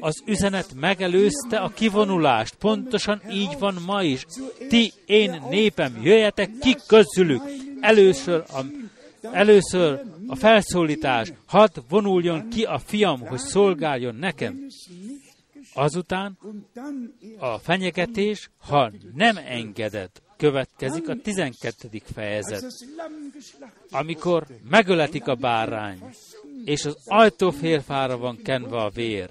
Az 0.00 0.22
üzenet 0.26 0.74
megelőzte 0.74 1.58
a 1.58 1.68
kivonulást. 1.68 2.54
Pontosan 2.54 3.22
így 3.30 3.58
van 3.58 3.76
ma 3.86 4.02
is. 4.02 4.26
Ti, 4.68 4.92
én 5.06 5.42
népem, 5.50 6.00
jöjjetek 6.02 6.50
ki 6.60 6.76
közülük. 6.86 7.42
Először 7.80 8.44
a, 8.52 8.60
először 9.32 10.00
a 10.26 10.36
felszólítás. 10.36 11.32
Hadd 11.46 11.76
vonuljon 11.88 12.48
ki 12.48 12.62
a 12.62 12.78
fiam, 12.78 13.20
hogy 13.20 13.38
szolgáljon 13.38 14.14
nekem. 14.14 14.66
Azután 15.74 16.38
a 17.38 17.58
fenyegetés, 17.58 18.50
ha 18.58 18.92
nem 19.14 19.36
engedett, 19.36 20.22
következik 20.36 21.08
a 21.08 21.16
12. 21.22 21.88
als 21.92 22.02
fejezet. 22.12 22.64
amikor 23.90 24.46
megöletik 24.70 25.26
a 25.26 25.34
bárány, 25.34 25.98
és 26.64 26.84
az 26.84 26.96
ajtóférfára 27.04 28.16
van 28.16 28.42
kenve 28.42 28.76
a 28.76 28.90
vér, 28.90 29.30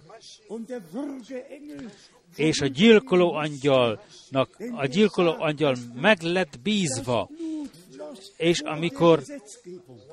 és 2.36 2.62
a 2.62 2.65
gyilkoló 2.67 3.34
angyalnak, 3.34 4.58
a 4.71 4.86
gyilkoló 4.86 5.36
angyal 5.38 5.75
meg 5.93 6.21
lett 6.21 6.60
bízva, 6.60 7.30
és 8.39 8.60
amikor 8.60 9.23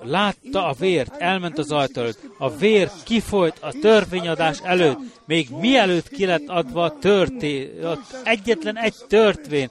látta 0.01 0.67
a 0.67 0.73
vért, 0.73 1.17
elment 1.17 1.59
az 1.59 1.73
ajtó 1.73 2.01
előtt, 2.01 2.19
a 2.39 2.57
vér 2.57 2.91
kifolyt 3.05 3.59
a 3.61 3.73
törvényadás 3.81 4.61
előtt, 4.63 4.99
még 5.25 5.49
mielőtt 5.51 6.09
ki 6.09 6.27
lett 6.27 6.47
adva 6.49 6.85
a 6.85 6.99
törté, 6.99 7.81
egyetlen 8.25 8.77
egy 8.77 8.95
törvény, 9.09 9.71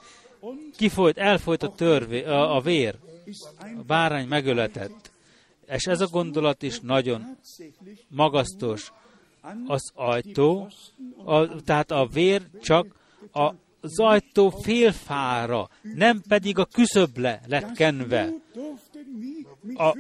kifolyt, 0.78 1.18
elfolyt 1.18 1.64
a, 1.64 1.72
törvé, 1.72 2.24
a, 2.24 2.56
a 2.56 2.62
vér, 2.62 2.96
a 3.78 3.84
bárány 3.88 4.28
megöletett. 4.28 5.12
És 5.68 5.84
ez 5.84 6.02
a 6.02 6.08
gondolat 6.08 6.62
is 6.64 6.80
nagyon 6.80 7.38
magasztos. 8.08 8.92
Az 9.68 9.92
ajtó, 9.94 10.70
a, 11.26 11.62
tehát 11.64 11.92
a 11.92 12.08
vér 12.14 12.42
csak 12.62 12.86
a, 13.32 13.54
az 13.86 14.00
ajtó 14.00 14.50
félfára, 14.50 15.70
nem 15.82 16.22
pedig 16.28 16.58
a 16.58 16.66
küszöble 16.66 17.42
lett 17.48 17.72
kenve. 17.72 18.30
A 19.76 19.94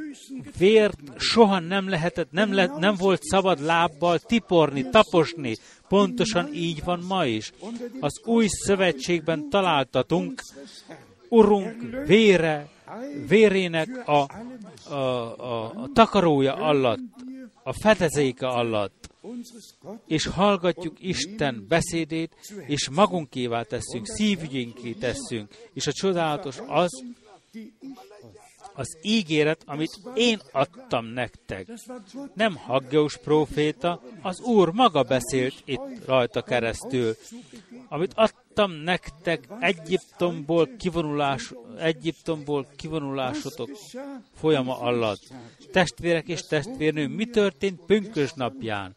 vért 0.58 1.00
soha 1.17 1.60
nem 1.60 1.89
lehetett, 1.89 2.32
nem, 2.32 2.54
le, 2.54 2.65
nem 2.65 2.95
volt 2.95 3.24
szabad 3.24 3.62
lábbal 3.62 4.19
tiporni, 4.19 4.89
taposni. 4.89 5.56
Pontosan 5.88 6.54
így 6.54 6.84
van 6.84 7.00
ma 7.08 7.26
is. 7.26 7.52
Az 8.00 8.21
új 8.26 8.45
szövetségben 8.48 9.50
találtatunk 9.50 10.41
Urunk 11.30 12.06
vére, 12.06 12.69
vérének 13.28 14.08
a, 14.08 14.28
a, 14.89 14.95
a, 14.95 15.63
a 15.65 15.89
takarója 15.93 16.54
alatt, 16.54 17.00
a 17.63 17.74
fedezéke 17.74 18.48
alatt, 18.48 19.10
és 20.07 20.25
hallgatjuk 20.25 20.97
Isten 20.99 21.65
beszédét, 21.67 22.35
és 22.67 22.89
magunkévá 22.89 23.63
tesszünk, 23.63 24.07
szívügyénké 24.07 24.91
tesszünk. 24.91 25.55
És 25.73 25.88
a 25.88 25.91
csodálatos 25.91 26.57
az, 26.67 27.03
az 28.73 28.97
ígéret, 29.01 29.63
amit 29.65 29.99
én 30.13 30.39
adtam 30.51 31.05
nektek. 31.05 31.67
Nem 32.33 32.55
Haggeus 32.55 33.17
próféta, 33.17 34.01
az 34.21 34.39
Úr 34.39 34.71
maga 34.71 35.03
beszélt 35.03 35.61
itt 35.65 36.05
rajta 36.05 36.41
keresztül. 36.41 37.15
Amit 37.89 38.13
adtam 38.15 38.71
nektek 38.71 39.47
Egyiptomból, 39.59 40.69
kivonulás, 40.77 41.53
Egyiptomból 41.77 42.67
kivonulásotok 42.75 43.69
folyama 44.35 44.79
alatt. 44.79 45.21
Testvérek 45.71 46.27
és 46.27 46.41
testvérnő, 46.41 47.07
mi 47.07 47.25
történt 47.25 47.85
pünkös 47.85 48.33
napján? 48.33 48.95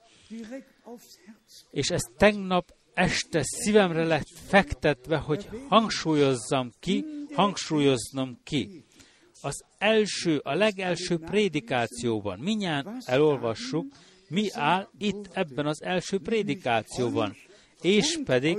És 1.71 1.91
ez 1.91 2.03
tegnap 2.17 2.75
este 2.95 3.41
szívemre 3.43 4.05
lett 4.05 4.29
fektetve, 4.47 5.17
hogy 5.17 5.49
hangsúlyozzam 5.69 6.73
ki, 6.81 7.05
hangsúlyoznom 7.33 8.39
ki. 8.45 8.85
Az 9.43 9.65
első, 9.79 10.41
a 10.45 10.55
legelső 10.55 11.19
prédikációban, 11.19 12.39
minnyáján 12.39 13.03
elolvassuk, 13.05 13.87
mi 14.29 14.49
áll 14.53 14.89
itt 14.99 15.29
ebben 15.33 15.67
az 15.67 15.83
első 15.83 16.19
prédikációban. 16.19 17.37
És 17.81 18.19
pedig 18.25 18.59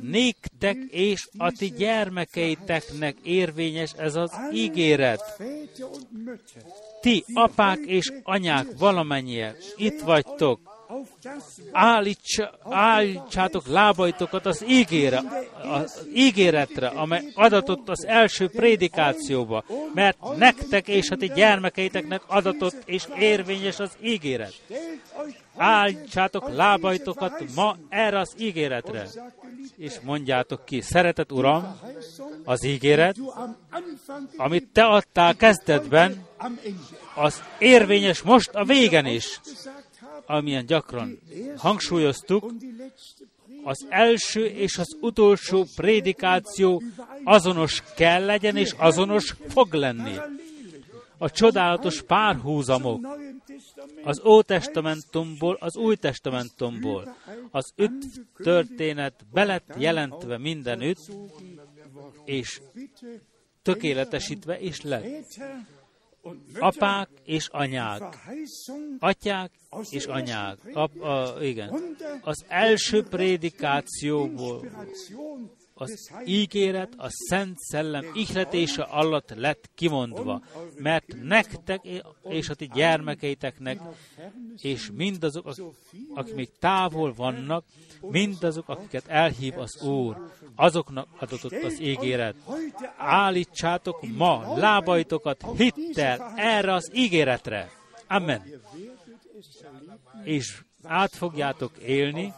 néktek 0.00 0.76
és 0.90 1.28
a 1.38 1.50
ti 1.50 1.70
gyermekeiteknek 1.70 3.16
érvényes 3.22 3.92
ez 3.92 4.14
az 4.14 4.32
ígéret. 4.52 5.42
Ti, 7.02 7.24
apák 7.34 7.78
és 7.78 8.12
anyák 8.22 8.66
valamennyien 8.78 9.54
itt 9.76 10.00
vagytok, 10.00 10.71
állítsa, 11.72 12.58
állítsátok 12.70 13.66
lábaitokat 13.66 14.46
az 14.46 14.64
ígére, 14.68 15.22
az 15.70 16.06
ígéretre, 16.14 16.86
amely 16.86 17.22
adatott 17.34 17.88
az 17.88 18.06
első 18.06 18.48
prédikációba, 18.48 19.64
mert 19.94 20.36
nektek 20.36 20.88
és 20.88 21.10
a 21.10 21.16
ti 21.16 21.32
gyermekeiteknek 21.34 22.22
adatott 22.26 22.76
és 22.84 23.04
érvényes 23.18 23.78
az 23.78 23.90
ígéret. 24.00 24.54
Állítsátok 25.56 26.54
lábaitokat 26.54 27.44
ma 27.54 27.76
erre 27.88 28.18
az 28.18 28.34
ígéretre, 28.38 29.06
és 29.76 30.00
mondjátok 30.02 30.64
ki, 30.64 30.80
szeretet 30.80 31.32
Uram, 31.32 31.78
az 32.44 32.64
ígéret, 32.64 33.16
amit 34.36 34.68
te 34.72 34.84
adtál 34.84 35.36
kezdetben, 35.36 36.26
az 37.14 37.42
érvényes 37.58 38.22
most 38.22 38.50
a 38.52 38.64
végen 38.64 39.06
is 39.06 39.40
amilyen 40.26 40.66
gyakran 40.66 41.18
hangsúlyoztuk, 41.56 42.52
az 43.64 43.86
első 43.88 44.46
és 44.46 44.78
az 44.78 44.96
utolsó 45.00 45.66
prédikáció 45.76 46.82
azonos 47.24 47.82
kell 47.96 48.24
legyen, 48.24 48.56
és 48.56 48.74
azonos 48.76 49.34
fog 49.48 49.72
lenni. 49.72 50.16
A 51.18 51.30
csodálatos 51.30 52.02
párhúzamok 52.02 53.06
az 54.04 54.20
Ótestamentumból, 54.24 55.56
az 55.60 55.76
Új 55.76 55.96
Testamentumból, 55.96 57.16
az 57.50 57.72
öt 57.76 57.92
történet 58.36 59.24
belett 59.32 59.74
jelentve 59.78 60.38
mindenütt, 60.38 61.10
és 62.24 62.60
tökéletesítve 63.62 64.60
is 64.60 64.82
lett 64.82 65.38
apák 66.58 67.08
és 67.24 67.48
anyák, 67.48 68.02
atyák 68.98 69.50
és 69.90 70.06
anyák, 70.06 70.58
ap, 70.72 71.00
a, 71.00 71.42
igen, 71.42 71.96
az 72.22 72.44
első 72.48 73.02
prédikációból 73.02 74.64
az 75.82 76.10
ígéret 76.24 76.92
a 76.96 77.06
Szent 77.08 77.58
Szellem 77.58 78.04
ihletése 78.14 78.82
alatt 78.82 79.34
lett 79.34 79.70
kimondva, 79.74 80.42
mert 80.76 81.14
nektek 81.22 81.80
és 82.28 82.48
a 82.48 82.54
ti 82.54 82.70
gyermekeiteknek, 82.74 83.80
és 84.56 84.90
mindazok, 84.94 85.54
akik 86.14 86.34
még 86.34 86.48
távol 86.58 87.14
vannak, 87.14 87.64
mindazok, 88.00 88.68
akiket 88.68 89.06
elhív 89.06 89.58
az 89.58 89.82
Úr, 89.82 90.30
azoknak 90.56 91.08
adott 91.18 91.64
az 91.64 91.80
ígéret. 91.80 92.36
Állítsátok 92.96 94.02
ma 94.16 94.56
lábaitokat 94.56 95.44
hittel 95.56 96.32
erre 96.36 96.72
az 96.74 96.90
ígéretre. 96.94 97.70
Amen. 98.08 98.42
És 100.24 100.62
át 100.82 101.14
fogjátok 101.14 101.78
élni, 101.78 102.32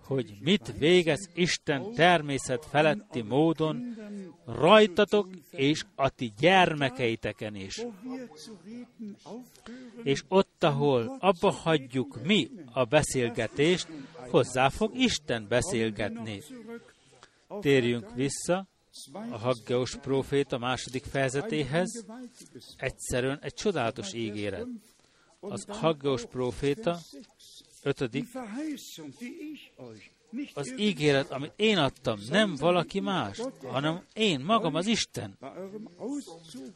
hogy 0.00 0.36
mit 0.40 0.72
végez 0.78 1.28
Isten 1.34 1.92
természet 1.94 2.66
feletti 2.66 3.22
módon 3.22 3.96
rajtatok 4.46 5.28
és 5.50 5.84
a 5.94 6.08
ti 6.08 6.32
gyermekeiteken 6.38 7.54
is. 7.54 7.86
És 10.02 10.24
ott, 10.28 10.64
ahol 10.64 11.16
abba 11.20 11.50
hagyjuk 11.50 12.22
mi 12.22 12.50
a 12.72 12.84
beszélgetést, 12.84 13.88
hozzá 14.30 14.68
fog 14.68 14.96
Isten 14.96 15.46
beszélgetni. 15.48 16.42
Térjünk 17.60 18.14
vissza 18.14 18.66
a 19.30 19.38
Haggeus 19.38 19.96
próféta 19.96 20.58
második 20.58 21.04
fejezetéhez. 21.04 22.04
Egyszerűen 22.76 23.38
egy 23.42 23.54
csodálatos 23.54 24.12
ígéret. 24.12 24.66
Az 25.40 25.64
Haggeus 25.68 26.26
próféta 26.26 26.98
ötödik, 27.82 28.28
az 30.54 30.74
ígéret, 30.76 31.30
amit 31.30 31.52
én 31.56 31.78
adtam, 31.78 32.18
nem 32.30 32.54
valaki 32.56 33.00
más, 33.00 33.40
hanem 33.66 34.02
én 34.14 34.40
magam 34.40 34.74
az 34.74 34.86
Isten, 34.86 35.38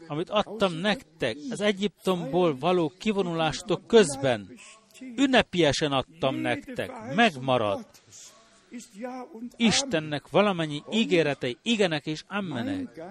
amit 0.07 0.31
adtam 0.31 0.73
nektek 0.73 1.37
az 1.51 1.61
Egyiptomból 1.61 2.59
való 2.59 2.93
kivonulástok 2.99 3.87
közben, 3.87 4.51
ünnepiesen 5.17 5.93
adtam 5.93 6.35
nektek, 6.35 7.15
megmaradt. 7.15 8.03
Istennek 9.57 10.29
valamennyi 10.29 10.83
ígéretei 10.91 11.59
igenek 11.63 12.07
és 12.07 12.25
ammenek, 12.29 13.03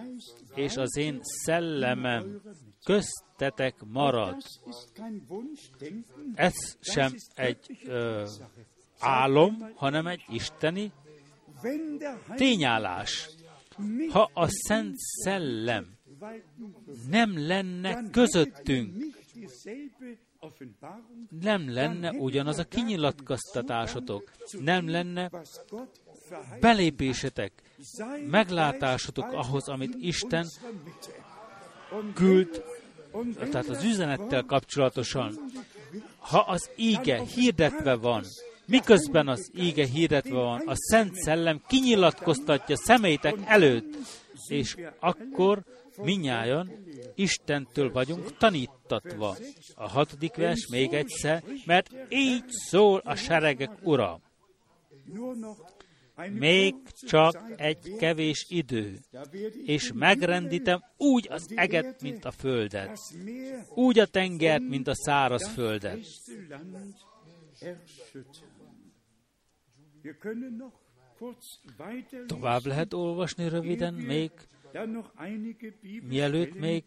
és 0.55 0.77
az 0.77 0.97
én 0.97 1.19
szellemem 1.21 2.41
köztetek 3.37 3.75
marad. 3.91 4.37
Ez 6.35 6.53
sem 6.79 7.15
egy 7.35 7.79
ö, 7.85 8.25
álom, 8.99 9.71
hanem 9.75 10.07
egy 10.07 10.23
isteni 10.29 10.91
tényállás. 12.35 13.29
Ha 14.11 14.29
a 14.33 14.47
Szent 14.47 14.97
Szellem 14.97 15.97
nem 17.09 17.47
lenne 17.47 18.09
közöttünk, 18.11 18.95
nem 21.41 21.73
lenne 21.73 22.11
ugyanaz 22.11 22.59
a 22.59 22.63
kinyilatkoztatásotok, 22.63 24.31
nem 24.59 24.89
lenne 24.89 25.29
belépésetek, 26.59 27.51
meglátásotok 28.29 29.31
ahhoz, 29.31 29.67
amit 29.67 29.95
Isten 29.99 30.47
küld, 32.13 32.63
tehát 33.39 33.67
az 33.67 33.83
üzenettel 33.83 34.43
kapcsolatosan, 34.43 35.39
ha 36.17 36.39
az 36.39 36.69
íge 36.75 37.21
hirdetve 37.35 37.95
van, 37.95 38.23
miközben 38.65 39.27
az 39.27 39.51
íge 39.57 39.85
hirdetve 39.85 40.35
van, 40.35 40.61
a 40.67 40.73
Szent 40.75 41.15
Szellem 41.15 41.61
kinyilatkoztatja 41.67 42.75
szemeitek 42.77 43.35
előtt, 43.45 43.97
és 44.47 44.75
akkor 44.99 45.63
minnyáján 46.01 46.83
Istentől 47.15 47.91
vagyunk 47.91 48.37
tanítatva. 48.37 49.35
A 49.75 49.89
hatodik 49.89 50.35
vers 50.35 50.67
még 50.67 50.93
egyszer, 50.93 51.43
mert 51.65 51.89
így 52.09 52.43
szól 52.47 53.01
a 53.05 53.15
seregek 53.15 53.71
ura. 53.83 54.19
Még 56.31 56.75
csak 57.01 57.51
egy 57.57 57.95
kevés 57.97 58.45
idő, 58.49 58.99
és 59.65 59.91
megrendítem 59.93 60.83
úgy 60.97 61.27
az 61.29 61.51
eget, 61.55 62.01
mint 62.01 62.25
a 62.25 62.31
földet, 62.31 62.99
úgy 63.69 63.99
a 63.99 64.05
tengert, 64.05 64.67
mint 64.67 64.87
a 64.87 64.95
száraz 64.95 65.47
földet. 65.47 65.99
Tovább 72.25 72.65
lehet 72.65 72.93
olvasni 72.93 73.49
röviden 73.49 73.93
még 73.93 74.31
mielőtt 76.01 76.59
még 76.59 76.83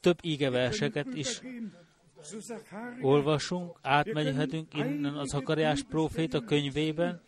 több 0.00 0.18
ígeverseket 0.22 1.14
is 1.14 1.40
olvasunk, 3.00 3.78
átmegyhetünk 3.82 4.74
innen 4.74 5.14
az 5.14 5.28
Zakariás 5.28 5.82
próféta 5.82 6.40
könyvében, 6.40 7.22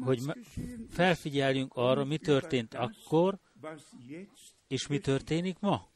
hogy 0.00 0.20
felfigyeljünk 0.90 1.74
arra, 1.74 2.04
mi 2.04 2.18
történt 2.18 2.74
akkor, 2.74 3.38
és 4.68 4.86
mi 4.86 4.98
történik 4.98 5.58
ma. 5.58 5.88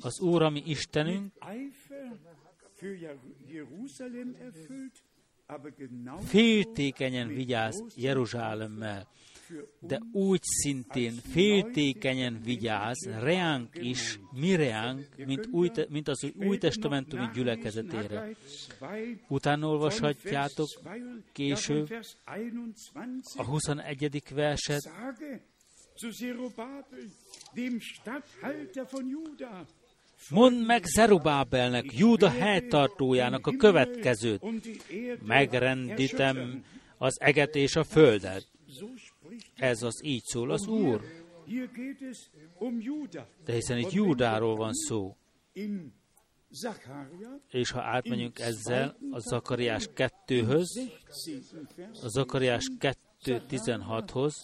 Az 0.00 0.20
Úr, 0.20 0.42
ami 0.42 0.62
Istenünk, 0.66 1.32
féltékenyen 6.24 7.28
vigyáz 7.28 7.82
Jeruzsálemmel, 7.96 9.08
de 9.80 10.00
úgy 10.12 10.40
szintén 10.42 11.12
féltékenyen 11.12 12.40
vigyáz 12.44 13.08
reánk 13.20 13.68
is, 13.72 14.20
mi 14.30 14.54
reánk, 14.54 15.06
mint, 15.16 15.46
új, 15.50 15.70
mint 15.88 16.08
az 16.08 16.26
új 16.36 16.58
testamentumi 16.58 17.28
gyülekezetére. 17.34 18.28
Utána 19.28 19.68
olvashatjátok 19.68 20.68
később 21.32 21.88
a 23.36 23.44
21. 23.44 24.22
verset, 24.30 24.90
Mondd 30.30 30.54
meg 30.54 30.84
Zerubábelnek, 30.84 31.98
Júda 31.98 32.30
helytartójának 32.30 33.46
a 33.46 33.56
következőt. 33.56 34.42
Megrendítem 35.26 36.64
az 36.98 37.20
eget 37.20 37.54
és 37.54 37.76
a 37.76 37.84
földet. 37.84 38.46
Ez 39.54 39.82
az 39.82 40.04
így 40.04 40.22
szól 40.22 40.50
az 40.50 40.66
Úr. 40.66 41.04
De 43.44 43.52
hiszen 43.52 43.78
itt 43.78 43.92
Júdáról 43.92 44.56
van 44.56 44.72
szó. 44.72 45.16
És 47.48 47.70
ha 47.70 47.80
átmegyünk 47.80 48.38
ezzel 48.38 48.96
a 49.10 49.18
Zakariás 49.18 49.88
2-höz, 49.94 50.68
a 52.02 52.08
Zakariás 52.08 52.70
2.16-hoz, 52.78 54.34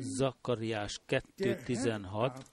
Zakariás 0.00 1.00
2.16 1.08 2.44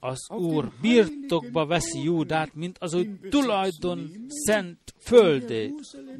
az 0.00 0.30
Úr 0.30 0.72
birtokba 0.80 1.66
veszi 1.66 2.02
Júdát, 2.02 2.54
mint 2.54 2.78
az 2.78 2.94
ő 2.94 3.18
tulajdon 3.30 4.10
szent 4.28 4.94
földé, 4.98 5.74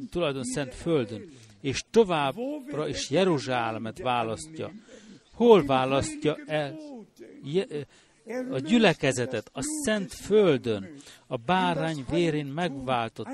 tulajdon 0.09 0.43
szent 0.43 0.73
földön, 0.73 1.29
és 1.61 1.83
továbbra 1.91 2.87
is 2.87 3.09
Jeruzsálemet 3.09 3.99
választja. 3.99 4.71
Hol 5.33 5.65
választja 5.65 6.37
el 6.45 6.79
a 8.51 8.59
gyülekezetet 8.59 9.49
a 9.53 9.61
szent 9.61 10.13
földön, 10.13 10.93
a 11.27 11.37
bárány 11.37 12.05
vérén 12.09 12.45
megváltott, 12.45 13.27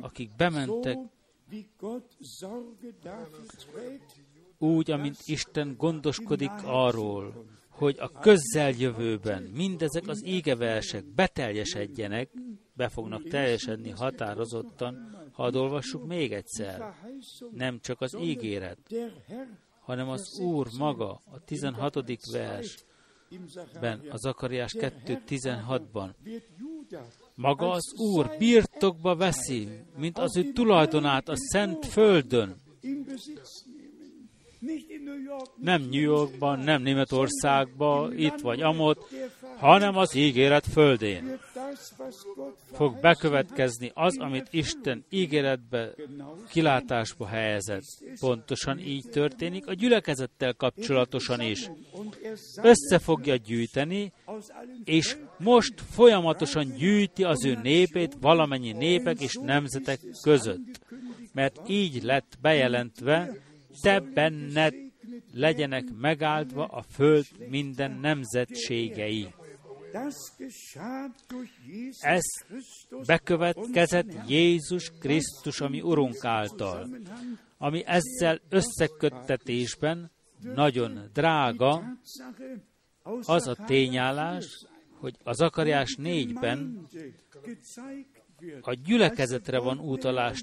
akik 0.00 0.30
bementek 0.36 0.98
úgy, 4.58 4.90
amint 4.90 5.16
Isten 5.24 5.74
gondoskodik 5.76 6.52
arról, 6.64 7.46
hogy 7.68 7.96
a 7.98 8.10
közeljövőben 8.10 9.42
mindezek 9.42 10.08
az 10.08 10.22
égeversek 10.24 11.04
beteljesedjenek, 11.04 12.30
be 12.72 12.88
fognak 12.88 13.28
teljesedni 13.28 13.90
határozottan, 13.90 15.16
ha 15.32 15.50
olvassuk 15.50 16.06
még 16.06 16.32
egyszer. 16.32 16.94
Nem 17.50 17.80
csak 17.80 18.00
az 18.00 18.16
ígéret, 18.20 18.78
hanem 19.80 20.08
az 20.08 20.40
Úr 20.40 20.66
maga, 20.78 21.20
a 21.32 21.44
16. 21.44 21.94
versben, 22.32 24.00
a 24.10 24.16
Zakariás 24.16 24.74
2.16-ban. 24.78 26.10
Maga 27.34 27.70
az 27.70 27.92
Úr 27.96 28.34
birtokba 28.38 29.16
veszi, 29.16 29.68
mint 29.96 30.18
az 30.18 30.36
ő 30.36 30.52
tulajdonát 30.52 31.28
a 31.28 31.36
szent 31.36 31.86
földön, 31.86 32.56
nem 35.56 35.82
New 35.82 36.00
Yorkban, 36.00 36.58
nem 36.58 36.82
Németországban, 36.82 38.18
itt 38.18 38.40
vagy 38.40 38.60
amott, 38.60 39.08
hanem 39.58 39.96
az 39.96 40.14
ígéret 40.14 40.66
földén. 40.66 41.38
Fog 42.72 43.00
bekövetkezni 43.00 43.90
az, 43.94 44.18
amit 44.18 44.48
Isten 44.50 45.04
ígéretbe, 45.10 45.94
kilátásba 46.48 47.26
helyezett. 47.26 47.82
Pontosan 48.20 48.78
így 48.78 49.04
történik 49.10 49.66
a 49.66 49.72
gyülekezettel 49.72 50.54
kapcsolatosan 50.54 51.40
is. 51.40 51.70
Össze 52.62 52.98
fogja 52.98 53.36
gyűjteni, 53.36 54.12
és 54.84 55.16
most 55.38 55.80
folyamatosan 55.80 56.74
gyűjti 56.76 57.24
az 57.24 57.44
ő 57.44 57.58
népét 57.62 58.16
valamennyi 58.20 58.72
népek 58.72 59.20
és 59.20 59.38
nemzetek 59.42 60.00
között. 60.22 60.80
Mert 61.32 61.60
így 61.68 62.02
lett 62.02 62.38
bejelentve, 62.40 63.46
te 63.82 64.00
benned 64.00 64.74
legyenek 65.32 65.84
megáldva 66.00 66.64
a 66.64 66.82
föld 66.82 67.26
minden 67.48 67.98
nemzetségei. 68.00 69.34
Ez 72.00 72.22
bekövetkezett 73.06 74.28
Jézus 74.28 74.92
Krisztus, 74.98 75.60
ami 75.60 75.80
Urunk 75.80 76.24
által, 76.24 76.88
ami 77.58 77.82
ezzel 77.86 78.40
összeköttetésben 78.48 80.10
nagyon 80.40 81.10
drága, 81.12 81.82
az 83.02 83.46
a 83.46 83.54
tényállás, 83.66 84.66
hogy 85.00 85.16
az 85.22 85.40
Akariás 85.40 85.94
négyben 85.94 86.86
a 88.60 88.72
gyülekezetre 88.72 89.58
van 89.58 89.78
utalás 89.78 90.42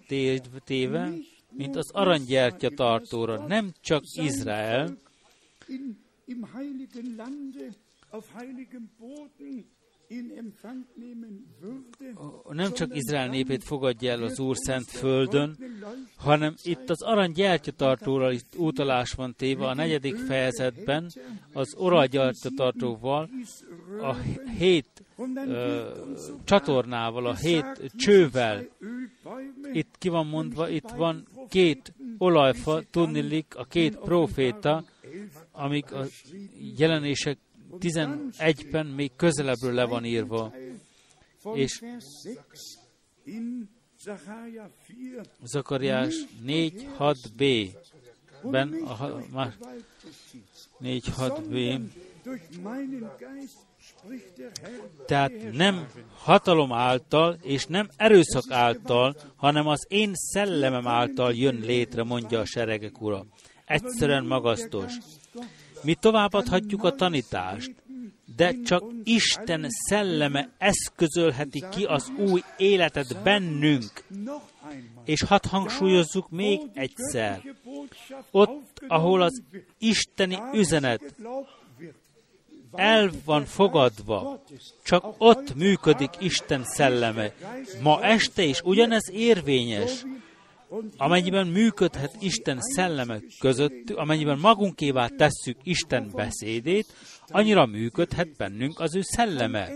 téve, 0.65 1.11
mint 1.55 1.75
az 1.75 1.91
aranygyertya 1.91 2.69
tartóra, 2.69 3.47
nem 3.47 3.71
csak 3.81 4.03
Izrael, 4.13 4.97
nem 12.49 12.73
csak 12.73 12.95
Izrael 12.95 13.27
népét 13.27 13.63
fogadja 13.63 14.11
el 14.11 14.23
az 14.23 14.39
Úr 14.39 14.55
szent 14.57 14.85
földön, 14.85 15.57
hanem 16.17 16.55
itt 16.63 16.89
az 16.89 17.01
arany 17.01 17.31
gyertyatartóra 17.31 18.31
utalás 18.57 19.11
van 19.11 19.35
téve 19.37 19.67
a 19.67 19.73
negyedik 19.73 20.15
fejezetben, 20.15 21.11
az 21.53 21.73
orajgyertyatartóval, 21.77 23.29
a 24.01 24.15
hét 24.57 25.03
ö, 25.47 25.89
csatornával, 26.43 27.25
a 27.25 27.35
hét 27.35 27.91
csővel. 27.97 28.65
Itt 29.71 29.95
ki 29.97 30.09
van 30.09 30.27
mondva, 30.27 30.69
itt 30.69 30.89
van 30.89 31.27
két 31.49 31.93
olajfa, 32.17 32.83
tudnilik, 32.91 33.55
a 33.55 33.63
két 33.63 33.97
proféta, 33.97 34.83
amik 35.51 35.91
a 35.91 36.05
jelenések 36.77 37.37
11-ben 37.79 38.85
még 38.85 39.11
közelebbről 39.15 39.73
le 39.73 39.85
van 39.85 40.05
írva. 40.05 40.53
És 41.53 41.81
Zakariás 45.43 46.15
4.6b 46.45 47.69
ben 48.43 48.73
a 48.73 48.97
4.6b 50.81 51.81
tehát 55.05 55.31
nem 55.51 55.87
hatalom 56.17 56.71
által 56.71 57.37
és 57.41 57.65
nem 57.65 57.89
erőszak 57.97 58.51
által, 58.51 59.15
hanem 59.35 59.67
az 59.67 59.85
én 59.87 60.11
szellemem 60.13 60.87
által 60.87 61.33
jön 61.33 61.59
létre, 61.59 62.03
mondja 62.03 62.39
a 62.39 62.45
seregek 62.45 63.01
ura. 63.01 63.25
Egyszerűen 63.65 64.25
magasztos. 64.25 64.93
Mi 65.81 65.93
továbbadhatjuk 65.93 66.83
a 66.83 66.95
tanítást, 66.95 67.75
de 68.35 68.53
csak 68.65 68.83
Isten 69.03 69.65
szelleme 69.69 70.49
eszközölheti 70.57 71.63
ki 71.71 71.83
az 71.83 72.11
új 72.17 72.43
életet 72.57 73.23
bennünk. 73.23 74.03
És 75.05 75.21
hadd 75.21 75.47
hangsúlyozzuk 75.47 76.29
még 76.29 76.59
egyszer, 76.73 77.41
ott, 78.31 78.81
ahol 78.87 79.21
az 79.21 79.41
isteni 79.77 80.37
üzenet 80.53 81.15
el 82.75 83.11
van 83.25 83.45
fogadva, 83.45 84.43
csak 84.83 85.05
ott 85.17 85.55
működik 85.55 86.09
Isten 86.19 86.63
szelleme. 86.63 87.33
Ma 87.81 88.03
este 88.03 88.43
is 88.43 88.61
ugyanez 88.61 89.09
érvényes, 89.11 90.05
amennyiben 90.97 91.47
működhet 91.47 92.15
Isten 92.19 92.57
szelleme 92.61 93.19
között, 93.39 93.89
amennyiben 93.89 94.39
magunkévá 94.39 95.07
tesszük 95.07 95.57
Isten 95.63 96.11
beszédét, 96.13 96.93
annyira 97.27 97.65
működhet 97.65 98.35
bennünk 98.37 98.79
az 98.79 98.95
ő 98.95 99.01
szelleme. 99.01 99.69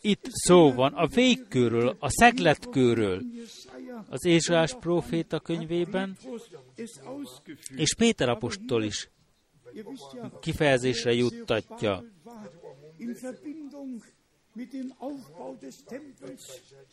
Itt 0.00 0.24
szó 0.30 0.72
van 0.72 0.92
a 0.92 1.06
végkőről, 1.06 1.96
a 1.98 2.10
szegletkőről, 2.10 3.22
az 4.08 4.24
Ézsás 4.24 4.74
próféta 4.80 5.40
könyvében, 5.40 6.16
és 7.76 7.94
Péter 7.94 8.28
apostol 8.28 8.82
is 8.82 9.08
kifejezésre 10.40 11.12
juttatja. 11.12 12.04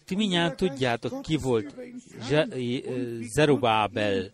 Ti 0.06 0.16
minnyáján 0.16 0.56
tudjátok, 0.56 1.22
ki 1.22 1.38
volt 1.38 1.76
Zerubábel 3.34 4.32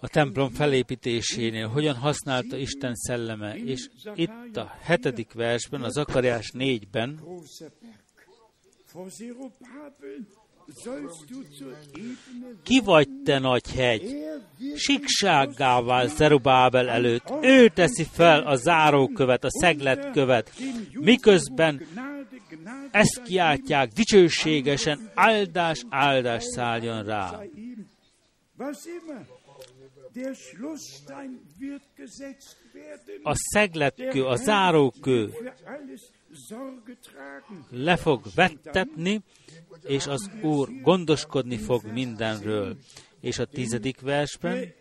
a 0.00 0.08
templom 0.08 0.50
felépítésénél, 0.50 1.68
hogyan 1.68 1.94
használta 1.94 2.56
Isten 2.56 2.94
szelleme, 2.94 3.56
és 3.56 3.90
itt 4.14 4.56
a 4.56 4.76
hetedik 4.80 5.32
versben, 5.32 5.82
az 5.82 5.96
Akariás 5.96 6.50
négyben, 6.50 7.20
ki 12.62 12.80
vagy 12.84 13.08
te 13.24 13.38
nagy 13.38 13.70
hegy? 13.74 14.16
Siksággá 14.74 15.80
vál 15.80 16.08
Zerubábel 16.08 16.88
előtt. 16.88 17.32
Ő 17.42 17.68
teszi 17.68 18.04
fel 18.12 18.40
a 18.40 18.56
zárókövet, 18.56 19.44
a 19.44 19.50
szegletkövet, 19.50 20.52
miközben 20.92 21.86
ezt 22.90 23.22
kiáltják 23.22 23.92
dicsőségesen, 23.92 25.10
áldás, 25.14 25.84
áldás 25.88 26.44
szálljon 26.44 27.04
rá. 27.04 27.40
A 33.22 33.34
szegletkő, 33.34 34.24
a 34.24 34.36
zárókő 34.36 35.32
le 37.70 37.96
fog 37.96 38.22
vettetni, 38.34 39.20
és 39.82 40.06
az 40.06 40.30
Úr 40.42 40.80
gondoskodni 40.82 41.56
fog 41.56 41.84
mindenről. 41.92 42.76
És 43.20 43.38
a 43.38 43.44
tizedik 43.44 44.00
versben, 44.00 44.74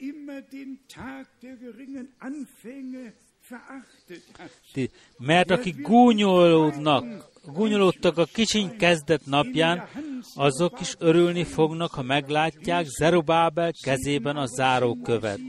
mert 5.18 5.52
akik 5.52 5.82
gúnyolódnak, 5.82 7.30
gúnyolódtak 7.54 8.18
a 8.18 8.26
kicsiny 8.26 8.78
kezdet 8.78 9.26
napján, 9.26 9.88
azok 10.36 10.80
is 10.80 10.95
örülni 11.00 11.43
fognak, 11.43 11.91
ha 11.91 12.02
meglátják 12.02 12.86
Zerubábel 12.86 13.72
kezében 13.82 14.36
a 14.36 14.45
zárókövet. 14.45 15.39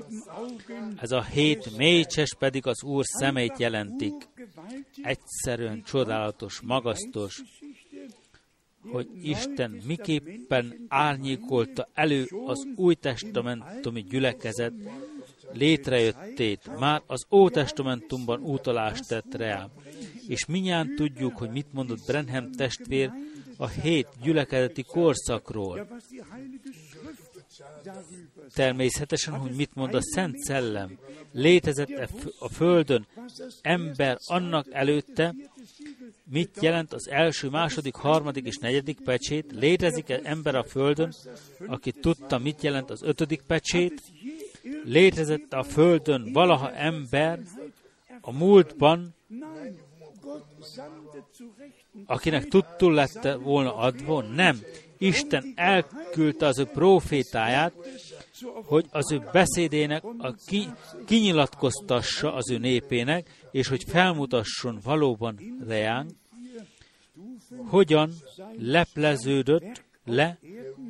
Ez 0.97 1.11
a 1.11 1.23
hét 1.23 1.77
mécses 1.77 2.35
pedig 2.39 2.67
az 2.67 2.83
Úr 2.83 3.05
szemét 3.05 3.59
jelentik. 3.59 4.15
Egyszerűen 5.03 5.83
csodálatos, 5.83 6.61
magasztos, 6.61 7.43
hogy 8.93 9.09
Isten 9.23 9.81
miképpen 9.87 10.87
árnyékolta 10.89 11.89
elő 11.95 12.27
az 12.47 12.67
új 12.77 12.95
testamentumi 12.95 14.03
gyülekezet 14.03 14.73
létrejöttét. 15.53 16.79
Már 16.79 17.03
az 17.07 17.27
Ótestamentumban 17.31 18.41
utalást 18.41 19.09
tett 19.09 19.35
rá. 19.35 19.69
És 20.31 20.47
minnyáján 20.47 20.95
tudjuk, 20.95 21.37
hogy 21.37 21.51
mit 21.51 21.73
mondott 21.73 22.07
Brenham 22.07 22.53
testvér 22.53 23.11
a 23.57 23.69
hét 23.69 24.09
gyülekezeti 24.23 24.83
korszakról. 24.83 25.89
Természetesen, 28.55 29.35
hogy 29.35 29.51
mit 29.51 29.75
mond 29.75 29.95
a 29.95 30.03
Szent 30.03 30.39
Szellem. 30.39 30.99
Létezett 31.33 31.91
-e 31.91 32.09
a 32.39 32.49
Földön 32.49 33.07
ember 33.63 34.19
annak 34.27 34.67
előtte, 34.71 35.35
mit 36.25 36.59
jelent 36.61 36.93
az 36.93 37.09
első, 37.09 37.49
második, 37.49 37.95
harmadik 37.95 38.47
és 38.47 38.57
negyedik 38.57 39.01
pecsét? 39.01 39.53
Létezik-e 39.53 40.21
ember 40.23 40.55
a 40.55 40.65
Földön, 40.65 41.15
aki 41.67 41.93
tudta, 41.93 42.39
mit 42.39 42.63
jelent 42.63 42.91
az 42.91 43.03
ötödik 43.03 43.43
pecsét? 43.43 44.03
Létezett 44.85 45.53
a 45.53 45.63
Földön 45.63 46.33
valaha 46.33 46.73
ember 46.73 47.41
a 48.21 48.33
múltban, 48.33 49.15
akinek 52.07 52.49
tudtul 52.49 52.93
lett 52.95 53.29
volna 53.43 53.77
adva? 53.77 54.23
Nem. 54.23 54.59
Isten 54.99 55.53
elküldte 55.55 56.47
az 56.47 56.59
ő 56.59 56.65
profétáját, 56.65 57.73
hogy 58.65 58.87
az 58.91 59.13
ő 59.13 59.23
beszédének 59.33 60.05
a 60.05 60.35
ki, 60.47 60.69
kinyilatkoztassa 61.07 62.35
az 62.35 62.51
ő 62.51 62.59
népének, 62.59 63.49
és 63.51 63.69
hogy 63.69 63.85
felmutasson 63.85 64.79
valóban 64.83 65.39
reánk, 65.67 66.11
hogyan 67.67 68.11
lepleződött 68.59 69.85
le 70.05 70.39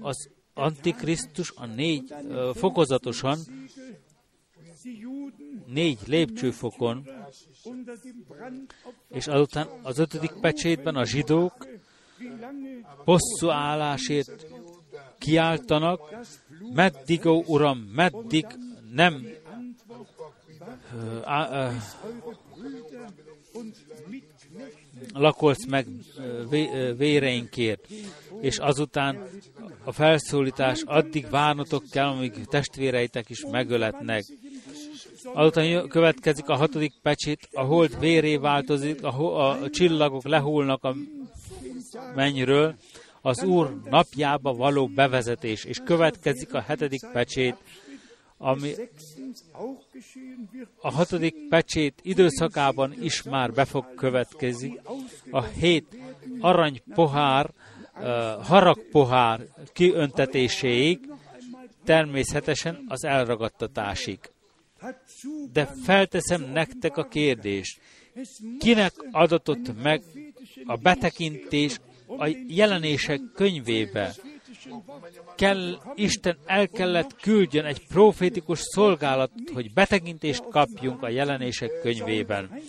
az 0.01 0.30
Antikrisztus 0.55 1.53
a 1.57 1.66
négy 1.66 2.14
fokozatosan, 2.55 3.38
négy 5.66 5.99
lépcsőfokon, 6.07 7.09
és 9.09 9.27
azután 9.27 9.69
az 9.83 9.99
ötödik 9.99 10.33
pecsétben 10.41 10.97
a 10.97 11.05
zsidók 11.05 11.67
bosszú 13.05 13.49
állásért 13.49 14.47
kiáltanak, 15.19 16.01
meddig, 16.75 17.27
ó 17.27 17.43
Uram, 17.47 17.79
meddig 17.79 18.47
nem 18.93 19.27
uh, 21.25 21.73
lakolsz 25.13 25.67
meg 25.67 25.87
véreinkért, 26.97 27.89
és 28.41 28.59
azután 28.59 29.29
a 29.85 29.93
felszólítás 29.93 30.83
addig 30.83 31.31
várnotok 31.31 31.85
kell, 31.91 32.07
amíg 32.07 32.45
testvéreitek 32.45 33.31
is 33.31 33.45
megöletnek. 33.51 34.25
Azután 35.25 35.89
következik 35.89 36.49
a 36.49 36.57
hatodik 36.57 36.93
pecsét, 37.03 37.49
a 37.53 37.62
hold 37.62 37.99
véré 37.99 38.37
változik, 38.37 39.03
a, 39.03 39.51
a 39.51 39.71
csillagok 39.71 40.25
lehulnak 40.25 40.85
a 40.85 40.95
mennyről, 42.14 42.75
az 43.21 43.43
Úr 43.43 43.81
napjába 43.91 44.55
való 44.55 44.87
bevezetés, 44.87 45.64
és 45.64 45.81
következik 45.85 46.55
a 46.55 46.61
hetedik 46.61 47.01
pecsét, 47.12 47.57
ami 48.39 48.73
a 50.81 50.91
hatodik 50.91 51.49
pecsét 51.49 52.01
időszakában 52.03 52.95
is 53.01 53.23
már 53.23 53.53
be 53.53 53.64
fog 53.64 53.95
következni. 53.95 54.81
A 55.31 55.43
hét 55.43 55.97
arany 56.41 56.83
pohár, 56.95 57.51
uh, 57.97 58.03
harag 58.45 58.89
pohár 58.91 59.41
kiöntetéséig, 59.73 60.99
természetesen 61.85 62.85
az 62.89 63.05
elragadtatásig. 63.05 64.18
De 65.53 65.66
felteszem 65.85 66.43
nektek 66.53 66.97
a 66.97 67.09
kérdést, 67.09 67.81
kinek 68.59 68.93
adatott 69.11 69.83
meg 69.83 70.03
a 70.64 70.76
betekintés 70.76 71.81
a 72.07 72.37
jelenések 72.47 73.20
könyvébe? 73.35 74.14
kell, 75.37 75.78
Isten 75.95 76.37
el 76.47 76.68
kellett 76.68 77.16
küldjön 77.16 77.64
egy 77.64 77.87
profétikus 77.87 78.59
szolgálatot, 78.59 79.51
hogy 79.51 79.72
betekintést 79.72 80.43
kapjunk 80.51 81.03
a 81.03 81.09
jelenések 81.09 81.70
könyvében. 81.83 82.61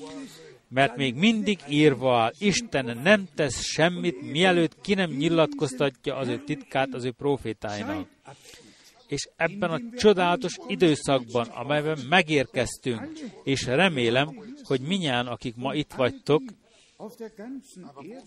Mert 0.68 0.95
még 0.95 1.16
mindig 1.16 1.59
írva 1.70 2.18
áll, 2.18 2.32
Isten 2.38 2.97
nem 3.03 3.28
tesz 3.36 3.62
semmit, 3.62 4.32
mielőtt 4.32 4.82
ki 4.82 4.93
nem 4.93 5.09
nyilatkoztatja 5.09 6.16
az 6.16 6.28
ő 6.28 6.43
titkát 6.45 6.93
az 6.93 7.03
ő 7.03 7.12
profétáinak. 7.12 8.07
És 9.12 9.30
ebben 9.36 9.72
a 9.72 9.80
csodálatos 9.97 10.57
időszakban, 10.68 11.47
amelyben 11.47 11.99
megérkeztünk, 12.09 13.12
és 13.43 13.66
remélem, 13.66 14.30
hogy 14.64 14.82
minnyáján, 14.82 15.28
akik 15.28 15.55
ma 15.55 15.74
itt 15.74 15.93
vagytok, 15.93 16.41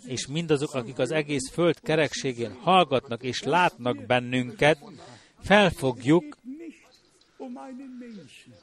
és 0.07 0.27
mindazok, 0.27 0.75
akik 0.75 0.99
az 0.99 1.11
egész 1.11 1.51
föld 1.51 1.81
kerekségén 1.81 2.53
hallgatnak 2.53 3.23
és 3.23 3.43
látnak 3.43 4.07
bennünket, 4.07 4.79
felfogjuk, 5.41 6.37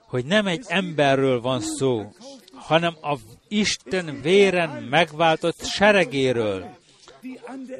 hogy 0.08 0.26
nem 0.26 0.48
egy 0.48 0.66
emberről 0.68 1.42
van 1.42 1.60
szó, 1.60 2.14
hanem 2.54 2.96
a 3.02 3.18
Isten 3.48 4.22
véren 4.22 4.84
megváltott 4.84 5.66
seregéről, 5.66 6.78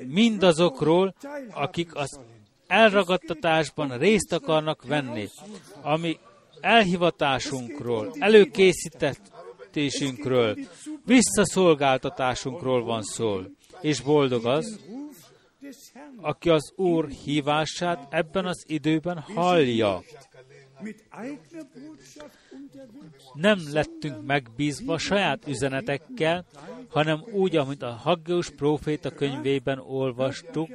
mindazokról, 0.08 1.16
akik 1.52 1.96
az 1.96 2.20
elragadtatásban 2.72 3.98
részt 3.98 4.34
akarnak 4.34 4.84
venni, 4.84 5.28
ami 5.82 6.18
elhivatásunkról, 6.62 8.16
előkészített 8.20 9.32
megtérítésünkről, 9.72 10.58
visszaszolgáltatásunkról 11.06 12.84
van 12.84 13.02
szó. 13.02 13.40
És 13.82 14.02
boldog 14.02 14.46
az, 14.46 14.80
aki 16.22 16.50
az 16.50 16.74
Úr 16.76 17.08
hívását 17.08 18.08
ebben 18.10 18.46
az 18.46 18.64
időben 18.68 19.20
hallja. 19.20 20.04
Nem 23.34 23.60
lettünk 23.72 24.26
megbízva 24.26 24.98
saját 24.98 25.48
üzenetekkel, 25.48 26.46
hanem 26.90 27.24
úgy, 27.32 27.56
amit 27.56 27.82
a 27.82 27.92
Haggeus 27.92 28.50
próféta 28.50 29.10
könyvében 29.10 29.80
olvastuk, 29.80 30.70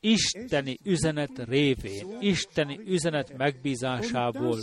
isteni 0.00 0.78
üzenet 0.84 1.44
révén, 1.48 2.16
isteni 2.20 2.80
üzenet 2.86 3.36
megbízásából 3.36 4.58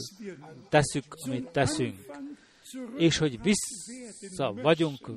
teszük, 0.70 1.06
amit 1.26 1.50
teszünk 1.50 1.96
és 2.98 3.18
hogy 3.18 3.42
vissza 3.42 4.54
vagyunk, 4.54 5.10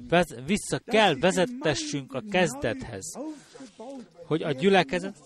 vissza 0.46 0.78
kell 0.78 1.14
vezettessünk 1.14 2.14
a 2.14 2.22
kezdethez, 2.30 3.18
hogy 4.26 4.42
a 4.42 4.52
gyülekezet 4.52 5.16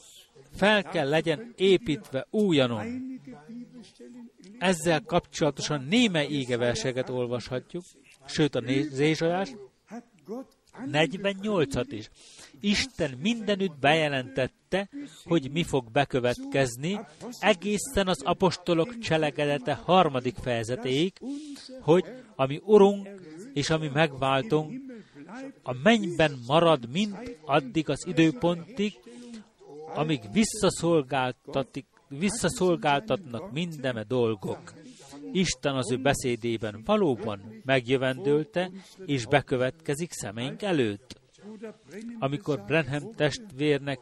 fel 0.54 0.82
kell 0.82 1.08
legyen 1.08 1.52
építve 1.56 2.26
újanon. 2.30 3.20
Ezzel 4.58 5.02
kapcsolatosan 5.02 5.84
néme 5.88 6.26
égeverseket 6.26 7.08
olvashatjuk, 7.08 7.84
sőt 8.26 8.54
a 8.54 8.62
Zézsajás 8.90 9.54
48-at 10.92 11.86
is. 11.88 12.10
Isten 12.64 13.18
mindenütt 13.22 13.78
bejelentette, 13.80 14.88
hogy 15.24 15.50
mi 15.50 15.62
fog 15.62 15.90
bekövetkezni, 15.90 17.00
egészen 17.40 18.06
az 18.06 18.22
apostolok 18.22 18.98
cselekedete 18.98 19.74
harmadik 19.74 20.36
fejezetéig, 20.36 21.12
hogy 21.80 22.04
ami 22.36 22.60
Urunk 22.64 23.08
és 23.52 23.70
ami 23.70 23.90
megváltunk, 23.92 24.80
a 25.62 25.72
mennyben 25.82 26.38
marad 26.46 26.88
mind 26.90 27.36
addig 27.44 27.88
az 27.88 28.06
időpontig, 28.06 28.92
amíg 29.94 30.20
visszaszolgáltatik, 30.32 31.86
visszaszolgáltatnak 32.08 33.52
mindeme 33.52 34.02
dolgok. 34.02 34.72
Isten 35.32 35.76
az 35.76 35.90
ő 35.92 35.96
beszédében 35.96 36.82
valóban 36.84 37.60
megjövendőlte, 37.64 38.70
és 39.06 39.26
bekövetkezik 39.26 40.12
szemeink 40.12 40.62
előtt. 40.62 41.21
Amikor 42.18 42.64
Brenham 42.64 43.14
testvérnek 43.14 44.00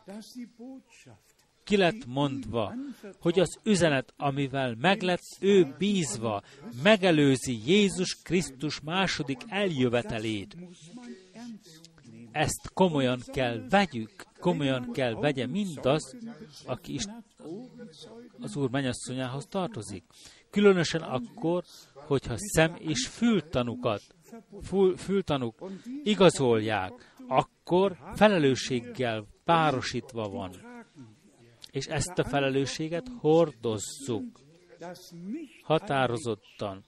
ki 1.70 1.76
lett 1.76 2.06
mondva, 2.06 2.74
hogy 3.20 3.40
az 3.40 3.58
üzenet, 3.62 4.14
amivel 4.16 4.74
meg 4.80 5.20
ő 5.40 5.74
bízva, 5.78 6.42
megelőzi 6.82 7.60
Jézus 7.66 8.16
Krisztus 8.22 8.80
második 8.80 9.40
eljövetelét. 9.48 10.56
ezt 12.32 12.70
komolyan 12.74 13.20
kell 13.26 13.66
vegyük, 13.68 14.10
komolyan 14.38 14.92
kell 14.92 15.14
vegye 15.14 15.46
mindaz, 15.46 16.16
aki 16.66 16.94
is 16.94 17.04
az 18.40 18.56
Úr 18.56 18.70
mennyasszonyához 18.70 19.46
tartozik. 19.46 20.04
Különösen 20.50 21.02
akkor, 21.02 21.64
hogyha 21.94 22.34
szem 22.36 22.76
és 22.78 23.06
fültanukat, 23.06 24.02
fül, 24.62 24.96
fültanuk 24.96 25.70
igazolják, 26.02 27.09
akkor 27.30 27.96
felelősséggel 28.14 29.26
párosítva 29.44 30.28
van. 30.28 30.50
És 31.70 31.86
ezt 31.86 32.18
a 32.18 32.24
felelősséget 32.24 33.08
hordozzuk 33.18 34.40
határozottan. 35.62 36.84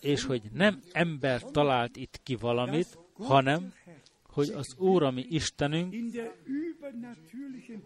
És 0.00 0.24
hogy 0.24 0.42
nem 0.52 0.80
ember 0.92 1.42
talált 1.42 1.96
itt 1.96 2.20
ki 2.22 2.34
valamit, 2.34 2.98
hanem 3.12 3.72
hogy 4.22 4.48
az 4.48 4.74
Úr, 4.78 5.02
ami 5.02 5.26
Istenünk 5.28 5.94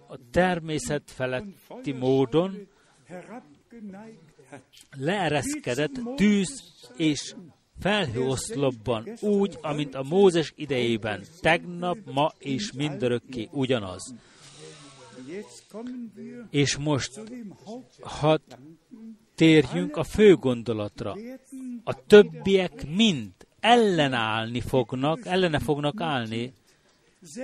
a 0.09 0.18
természet 0.30 1.11
feletti 1.11 1.93
módon 1.93 2.68
leereszkedett 4.97 6.01
tűz 6.16 6.62
és 6.97 7.35
felhőoszlopban, 7.81 9.09
úgy, 9.20 9.59
amint 9.62 9.95
a 9.95 10.03
Mózes 10.03 10.53
idejében, 10.57 11.25
tegnap, 11.41 11.99
ma 12.12 12.33
és 12.39 12.72
mindörökké 12.72 13.49
ugyanaz. 13.53 14.14
És 16.51 16.77
most, 16.77 17.20
ha 18.01 18.41
térjünk 19.35 19.97
a 19.97 20.05
fő 20.05 20.35
gondolatra, 20.35 21.16
a 21.85 22.05
többiek 22.07 22.87
mind 22.89 23.33
ellenállni 23.61 24.61
fognak, 24.61 25.27
ellene 25.27 25.59
fognak 25.59 26.01
állni. 26.01 26.53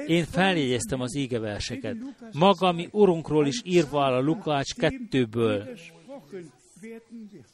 Én 0.07 0.25
feljegyeztem 0.25 1.01
az 1.01 1.15
ígeverseket. 1.15 1.97
Magami 2.33 2.89
urunkról 2.91 3.47
is 3.47 3.61
írva 3.65 4.05
áll 4.05 4.13
a 4.13 4.21
Lukács 4.21 4.75
2-ből. 4.77 5.79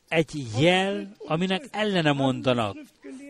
Egy 0.09 0.47
jel, 0.59 1.17
aminek 1.19 1.69
ellene 1.71 2.13
mondanak. 2.13 2.77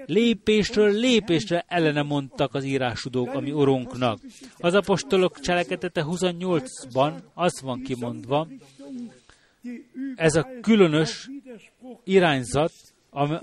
Lépésről 0.06 0.92
lépésre 0.92 1.64
ellene 1.68 2.02
mondtak 2.02 2.54
az 2.54 2.64
írásudók, 2.64 3.34
ami 3.34 3.52
urunknak. 3.52 4.18
Az 4.58 4.74
apostolok 4.74 5.40
cselekedete 5.40 6.04
28-ban 6.06 7.12
az 7.34 7.60
van 7.60 7.82
kimondva, 7.82 8.48
ez 10.16 10.34
a 10.34 10.48
különös 10.60 11.30
irányzat, 12.04 12.72
ami, 13.10 13.36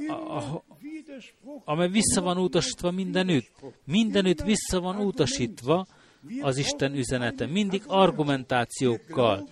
amely 1.66 1.90
vissza 1.90 2.22
van 2.22 2.38
utasítva 2.38 2.92
mindenütt. 2.92 3.52
Mindenütt 3.84 4.42
vissza 4.44 4.80
van 4.80 4.98
utasítva 4.98 5.88
az 6.42 6.58
Isten 6.58 6.96
üzenete. 6.96 7.46
Mindig 7.46 7.84
argumentációkkal. 7.88 9.48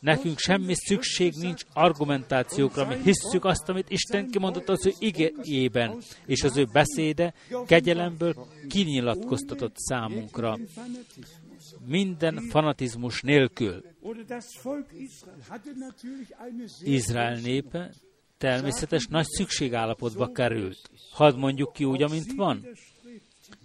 Nekünk 0.00 0.38
semmi 0.38 0.74
szükség 0.74 1.32
nincs 1.34 1.62
argumentációkra. 1.72 2.86
Mi 2.86 2.94
hisszük 3.02 3.44
azt, 3.44 3.68
amit 3.68 3.90
Isten 3.90 4.30
kimondott 4.30 4.68
az 4.68 4.86
ő 4.86 4.92
igéjében, 4.98 5.98
és 6.26 6.42
az 6.42 6.56
ő 6.56 6.64
beszéde 6.72 7.34
kegyelemből 7.66 8.34
kinyilatkoztatott 8.68 9.76
számunkra. 9.76 10.58
Minden 11.86 12.40
fanatizmus 12.48 13.20
nélkül. 13.20 13.84
Izrael 16.82 17.38
népe 17.38 17.90
természetes 18.38 19.06
nagy 19.06 19.26
szükségállapotba 19.26 20.32
került. 20.32 20.90
Hadd 21.10 21.36
mondjuk 21.36 21.72
ki 21.72 21.84
úgy, 21.84 22.02
amint 22.02 22.32
van. 22.36 22.66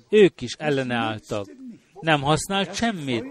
Ők 0.10 0.42
is 0.42 0.54
ellene 0.58 0.96
álltak. 0.96 1.48
Nem 2.02 2.22
használt 2.22 2.76
semmit, 2.76 3.26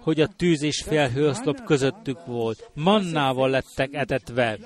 hogy 0.00 0.20
a 0.20 0.26
tűz 0.26 0.62
és 0.62 0.82
felhőoszlop 0.82 1.64
közöttük 1.64 2.26
volt. 2.26 2.70
Mannával 2.74 3.50
lettek 3.50 3.92
etetve, 3.92 4.58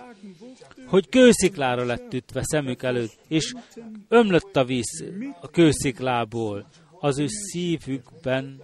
hogy 0.86 1.08
kősziklára 1.08 1.84
lett 1.84 2.14
ütve 2.14 2.40
szemük 2.44 2.82
előtt, 2.82 3.18
és 3.28 3.54
ömlött 4.08 4.56
a 4.56 4.64
víz 4.64 5.04
a 5.40 5.48
kősziklából. 5.48 6.66
Az 7.00 7.18
ő 7.18 7.26
szívükben 7.26 8.62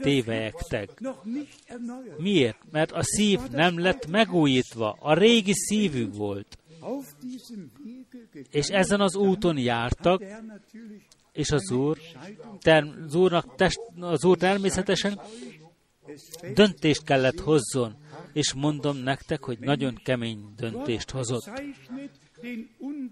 tévejektek. 0.00 1.02
Miért? 2.16 2.58
Mert 2.70 2.92
a 2.92 3.02
szív 3.02 3.40
nem 3.50 3.78
lett 3.78 4.06
megújítva, 4.06 4.96
a 5.00 5.14
régi 5.14 5.52
szívük 5.54 6.14
volt. 6.14 6.58
És 8.50 8.68
ezen 8.68 9.00
az 9.00 9.16
úton 9.16 9.58
jártak, 9.58 10.22
és 11.32 11.50
az 11.50 11.70
Úr, 11.70 11.98
ter, 12.60 12.84
az, 13.06 13.14
úrnak 13.14 13.54
test, 13.54 13.80
az 14.00 14.24
Úr 14.24 14.36
természetesen 14.36 15.20
döntést 16.54 17.04
kellett 17.04 17.40
hozzon, 17.40 17.96
és 18.32 18.52
mondom 18.52 18.96
nektek, 18.96 19.44
hogy 19.44 19.58
nagyon 19.58 20.00
kemény 20.04 20.52
döntést 20.56 21.10
hozott. 21.10 21.50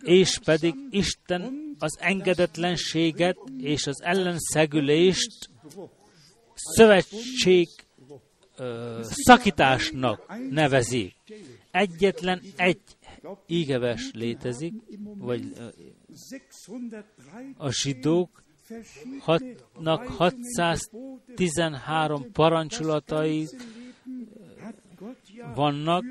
És 0.02 0.38
pedig 0.44 0.74
Isten 0.90 1.74
az 1.78 1.98
engedetlenséget 2.00 3.36
és 3.58 3.86
az 3.86 4.02
ellenszegülést 4.02 5.50
szövetség 6.54 7.68
ö, 8.56 8.98
szakításnak 9.02 10.34
nevezi. 10.50 11.14
Egyetlen 11.70 12.42
egy 12.56 12.80
ígeves 13.46 14.10
létezik, 14.12 14.74
vagy 15.18 15.52
a 17.56 17.70
zsidóknak 17.70 18.32
613 20.06 22.32
parancsolatai 22.32 23.48
vannak, 25.54 26.04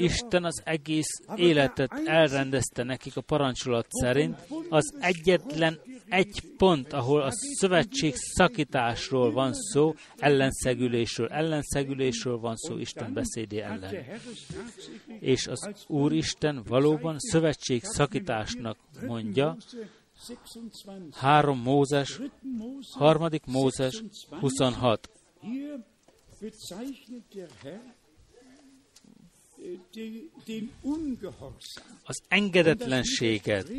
Isten 0.00 0.44
az 0.44 0.62
egész 0.64 1.20
életet 1.34 1.92
elrendezte 2.04 2.82
nekik 2.82 3.16
a 3.16 3.20
parancsolat 3.20 3.86
szerint. 3.88 4.36
Az 4.68 4.94
egyetlen 5.00 5.80
egy 6.08 6.42
pont, 6.56 6.92
ahol 6.92 7.22
a 7.22 7.30
szövetség 7.30 8.14
szakításról 8.16 9.32
van 9.32 9.52
szó, 9.54 9.94
ellenszegülésről, 10.16 11.28
ellenszegülésről 11.28 12.38
van 12.38 12.56
szó 12.56 12.78
Isten 12.78 13.12
beszédé 13.12 13.60
ellen. 13.60 13.94
És 15.20 15.46
az 15.46 15.70
Úristen 15.86 16.62
valóban 16.66 17.18
szövetség 17.18 17.84
szakításnak 17.84 18.76
mondja, 19.06 19.56
3 21.12 21.58
Mózes, 21.58 22.20
3. 22.98 23.28
Mózes 23.46 24.02
26. 24.40 25.10
Az 32.04 32.22
engedetlenséget 32.28 33.72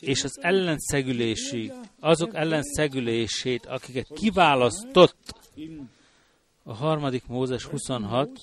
és 0.00 0.24
az 0.24 0.38
ellenszegülési, 0.42 1.72
azok 2.00 2.34
ellenszegülését, 2.34 3.66
akiket 3.66 4.06
kiválasztott 4.14 5.34
a 6.62 6.72
harmadik 6.72 7.26
Mózes 7.26 7.64
26, 7.64 8.40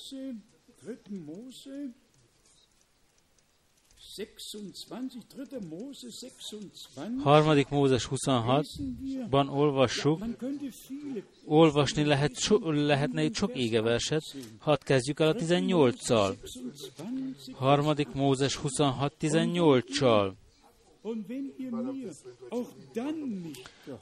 Harmadik 7.22 7.68
Mózes 7.68 8.08
26-ban 8.10 9.48
olvassuk, 9.48 10.24
olvasni 11.44 12.04
lehet, 12.04 12.34
so, 12.34 12.70
lehetne 12.70 13.22
itt 13.22 13.34
sok 13.34 13.56
égeverset. 13.56 14.22
Hadd 14.58 14.84
kezdjük 14.84 15.20
el 15.20 15.28
a 15.28 15.34
18-szal. 15.34 16.36
Harmadik 17.52 18.08
Mózes 18.12 18.54
26 18.54 19.14
18-sal. 19.20 20.32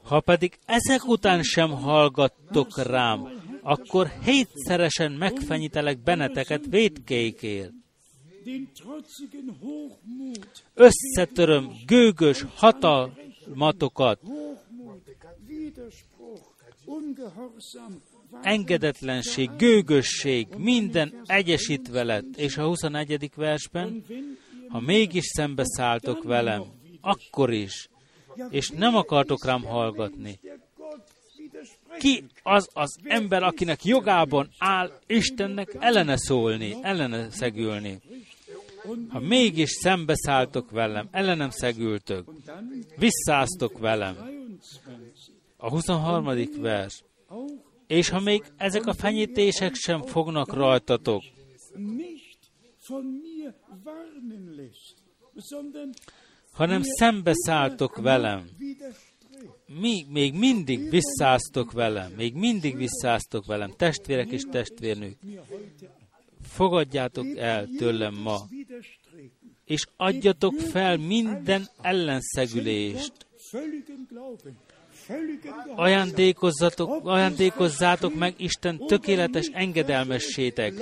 Ha 0.03 0.21
pedig 0.21 0.59
ezek 0.65 1.07
után 1.07 1.43
sem 1.43 1.71
hallgattok 1.71 2.79
rám, 2.79 3.43
akkor 3.63 4.09
hétszeresen 4.25 5.13
megfenyítelek 5.13 6.03
benneteket 6.03 6.67
védkékért. 6.67 7.83
Összetöröm 10.75 11.73
gőgös 11.87 12.45
hatalmatokat, 12.55 14.21
engedetlenség, 18.43 19.51
gőgösség, 19.57 20.47
minden 20.57 21.23
egyesítve 21.27 22.03
lett. 22.03 22.37
És 22.37 22.57
a 22.57 22.65
21. 22.65 23.31
versben, 23.35 24.05
ha 24.69 24.81
mégis 24.81 25.25
szembeszálltok 25.25 26.23
velem, 26.23 26.63
akkor 27.01 27.53
is, 27.53 27.89
és 28.51 28.69
nem 28.69 28.95
akartok 28.95 29.45
rám 29.45 29.63
hallgatni. 29.63 30.41
Ki 31.99 32.25
az 32.43 32.69
az 32.73 32.97
ember, 33.05 33.43
akinek 33.43 33.85
jogában 33.85 34.49
áll 34.59 34.91
Istennek 35.07 35.77
ellene 35.79 36.17
szólni, 36.17 36.77
ellene 36.83 37.31
szegülni? 37.31 38.01
Ha 39.09 39.21
mégis 39.21 39.71
szembeszálltok 39.71 40.71
velem, 40.71 41.09
ellenem 41.11 41.51
szegültök, 41.51 42.31
visszáztok 42.97 43.79
velem, 43.79 44.17
A 45.57 45.69
23. 45.69 46.29
vers. 46.61 47.05
És 47.87 48.09
ha 48.09 48.21
még 48.21 48.43
ezek 48.57 48.87
a 48.87 48.93
fenyítések 48.93 49.75
sem 49.75 50.03
fognak 50.03 50.53
rajtatok, 50.53 51.23
hanem 56.53 56.83
szembeszálltok 56.83 57.97
velem. 57.97 58.49
Mi 59.67 60.07
még 60.09 60.35
mindig 60.35 60.91
visszáztok 60.91 61.73
velem, 61.73 62.13
még 62.13 62.35
mindig 62.35 62.77
visszáztok 62.77 63.47
velem, 63.47 63.71
testvérek 63.77 64.31
és 64.31 64.43
testvérnők. 64.51 65.19
Fogadjátok 66.55 67.37
el 67.37 67.69
tőlem 67.79 68.15
ma, 68.15 68.39
és 69.65 69.87
adjatok 69.97 70.55
fel 70.59 70.97
minden 70.97 71.69
ellenszegülést. 71.83 73.13
Ajándékozzatok, 75.75 77.07
ajándékozzátok 77.07 78.15
meg 78.15 78.35
Isten 78.37 78.79
tökéletes 78.87 79.47
engedelmessétek. 79.53 80.75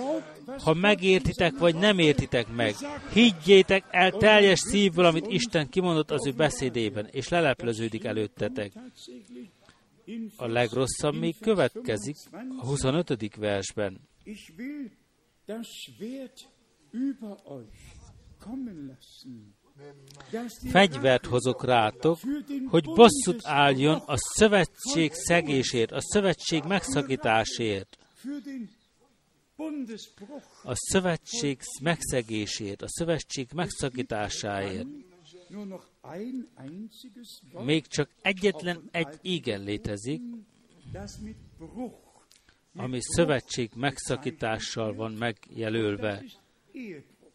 Ha 0.59 0.75
megértitek, 0.75 1.59
vagy 1.59 1.75
nem 1.75 1.99
értitek 1.99 2.49
meg, 2.49 2.75
higgyétek 3.13 3.85
el 3.91 4.11
teljes 4.11 4.59
szívből, 4.59 5.05
amit 5.05 5.27
Isten 5.27 5.69
kimondott 5.69 6.11
az 6.11 6.27
ő 6.27 6.33
beszédében, 6.33 7.09
és 7.11 7.29
lelepleződik 7.29 8.05
előttetek. 8.05 8.73
A 10.37 10.47
legrosszabb 10.47 11.15
még 11.15 11.35
következik 11.41 12.17
a 12.59 12.67
25. 12.67 13.37
versben. 13.37 14.01
Fegyvert 20.71 21.27
hozok 21.27 21.65
rátok, 21.65 22.19
hogy 22.67 22.85
bosszút 22.85 23.41
álljon 23.43 24.03
a 24.07 24.15
szövetség 24.17 25.13
szegésért, 25.13 25.93
a 25.93 26.01
szövetség 26.01 26.65
megszakításért, 26.65 27.99
a 30.63 30.75
szövetség 30.75 31.59
megszegésért, 31.83 32.83
a 32.83 32.89
szövetség 32.89 33.49
megszakításáért. 33.55 34.87
Még 37.65 37.87
csak 37.87 38.11
egyetlen 38.23 38.89
egy 38.91 39.19
igen 39.21 39.63
létezik, 39.63 40.23
ami 42.77 42.99
szövetség 43.01 43.71
megszakítással 43.77 44.95
van 44.95 45.13
megjelölve, 45.13 46.23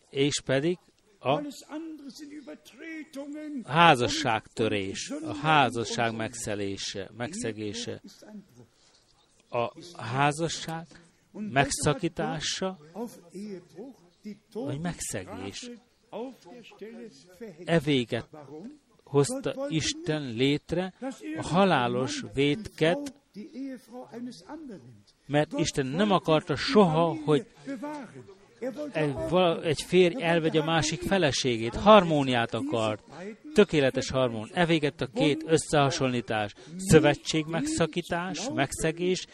és 0.10 0.42
pedig 0.46 0.78
a 1.20 1.42
házasságtörés, 3.66 5.10
a 5.10 5.34
házasság 5.34 6.16
megszelése, 6.16 7.10
megszegése, 7.18 8.02
a 9.50 9.72
házasság 10.02 10.88
megszakítása, 11.32 12.78
vagy 14.54 14.80
megszegés. 14.80 15.70
E 17.66 17.80
véget 17.80 18.28
hozta 19.04 19.66
Isten 19.70 20.34
létre 20.34 20.94
a 21.38 21.48
halálos 21.48 22.24
vétket, 22.34 23.14
mert 25.28 25.60
Isten 25.60 25.86
nem 25.86 26.12
akarta 26.12 26.56
soha, 26.56 27.18
hogy 27.26 27.46
egy, 28.94 29.14
egy 29.64 29.82
férj 29.82 30.24
elvegye 30.24 30.60
a 30.62 30.66
másik 30.66 31.02
feleségét, 31.02 31.76
harmóniát 31.76 32.54
akart, 32.54 33.04
tökéletes 33.54 34.10
harmón. 34.10 34.50
Evégett 34.54 35.02
a 35.02 35.08
két 35.08 35.44
összehasonlítás, 35.46 36.54
szövetség 36.78 37.46
megszakítás, 37.46 38.50
megszegés, 38.54 39.26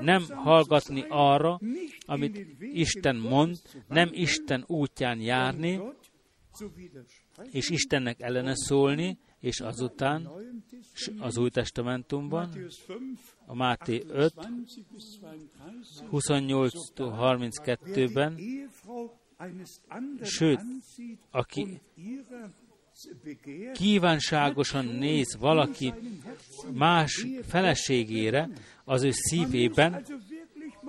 nem 0.00 0.24
hallgatni 0.34 1.04
arra, 1.08 1.60
amit 2.06 2.46
Isten 2.72 3.16
mond, 3.16 3.56
nem 3.88 4.08
Isten 4.12 4.64
útján 4.66 5.20
járni, 5.20 5.80
és 7.50 7.70
Istennek 7.70 8.20
ellene 8.20 8.54
szólni, 8.54 9.18
és 9.40 9.60
azután 9.60 10.28
az 11.18 11.36
Új 11.36 11.50
Testamentumban, 11.50 12.50
a 13.46 13.54
Máté 13.54 14.04
5, 14.08 14.34
28-32-ben, 16.12 18.38
sőt, 20.22 20.60
aki 21.30 21.80
kívánságosan 23.72 24.84
néz 24.84 25.36
valaki 25.38 25.92
más 26.72 27.26
feleségére, 27.46 28.48
az 28.84 29.02
ő 29.02 29.10
szívében 29.12 30.04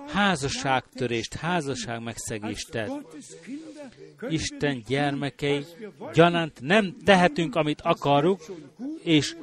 házasságtörést, 0.06 1.34
házasság 1.34 2.02
megszegést 2.02 2.70
tett. 2.70 3.16
Isten 4.28 4.82
gyermekei 4.86 5.64
gyanánt 6.12 6.60
nem 6.60 6.96
tehetünk, 7.04 7.54
amit 7.54 7.80
akarunk, 7.80 8.40
és 9.02 9.36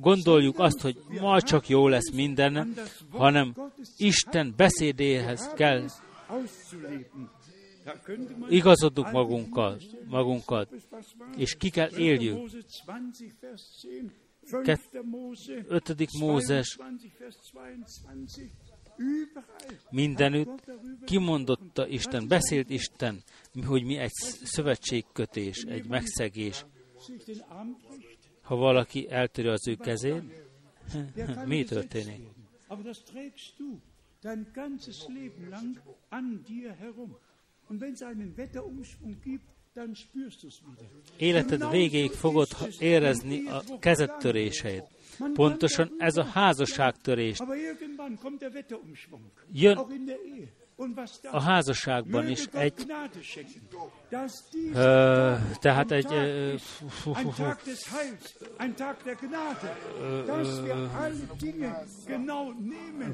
gondoljuk 0.00 0.58
azt, 0.58 0.80
hogy 0.80 0.96
ma 1.20 1.40
csak 1.40 1.68
jó 1.68 1.88
lesz 1.88 2.10
minden, 2.10 2.72
hanem 3.10 3.54
Isten 3.96 4.54
beszédéhez 4.56 5.50
kell 5.54 5.84
igazodunk 8.48 9.10
magunkat, 9.10 9.82
magunkat, 10.08 10.68
és 11.36 11.56
ki 11.56 11.70
kell 11.70 11.90
éljük. 11.90 12.50
5. 15.68 16.06
Mózes 16.18 16.78
mindenütt 19.90 20.70
kimondotta 21.04 21.86
Isten, 21.86 22.28
beszélt 22.28 22.70
Isten, 22.70 23.22
hogy 23.66 23.84
mi 23.84 23.96
egy 23.96 24.12
szövetségkötés, 24.44 25.62
egy 25.62 25.86
megszegés. 25.86 26.64
Ha 28.42 28.56
valaki 28.56 29.10
eltöri 29.10 29.48
az 29.48 29.68
ő 29.68 29.74
kezét, 29.76 30.22
mi 31.46 31.64
történik? 31.64 32.28
dein 34.20 34.46
ganzes 34.52 35.08
Leben 35.08 35.48
lang 35.50 35.80
an 36.10 36.44
dir 36.44 36.72
herum. 36.72 37.16
Und 37.68 37.80
wenn 37.80 37.94
es 37.94 38.02
einen 38.02 38.36
Wetterumschwung 38.36 39.20
gibt, 39.22 39.46
Életed 41.16 41.70
végéig 41.70 42.10
fogod 42.10 42.48
érezni 42.78 43.48
a 43.48 43.62
kezettöréseit. 43.78 44.84
Pontosan 45.34 45.90
ez 45.98 46.16
a 46.16 46.24
házasságtörés. 46.24 47.38
Jön 49.52 49.78
a 51.30 51.40
házasságban 51.40 52.28
is 52.28 52.46
egy, 52.52 52.74
ö, 54.74 55.34
tehát 55.60 55.90
egy 55.90 56.12
ö, 56.12 56.54
fú, 56.58 56.88
fú, 56.88 57.30
fú, 57.30 57.44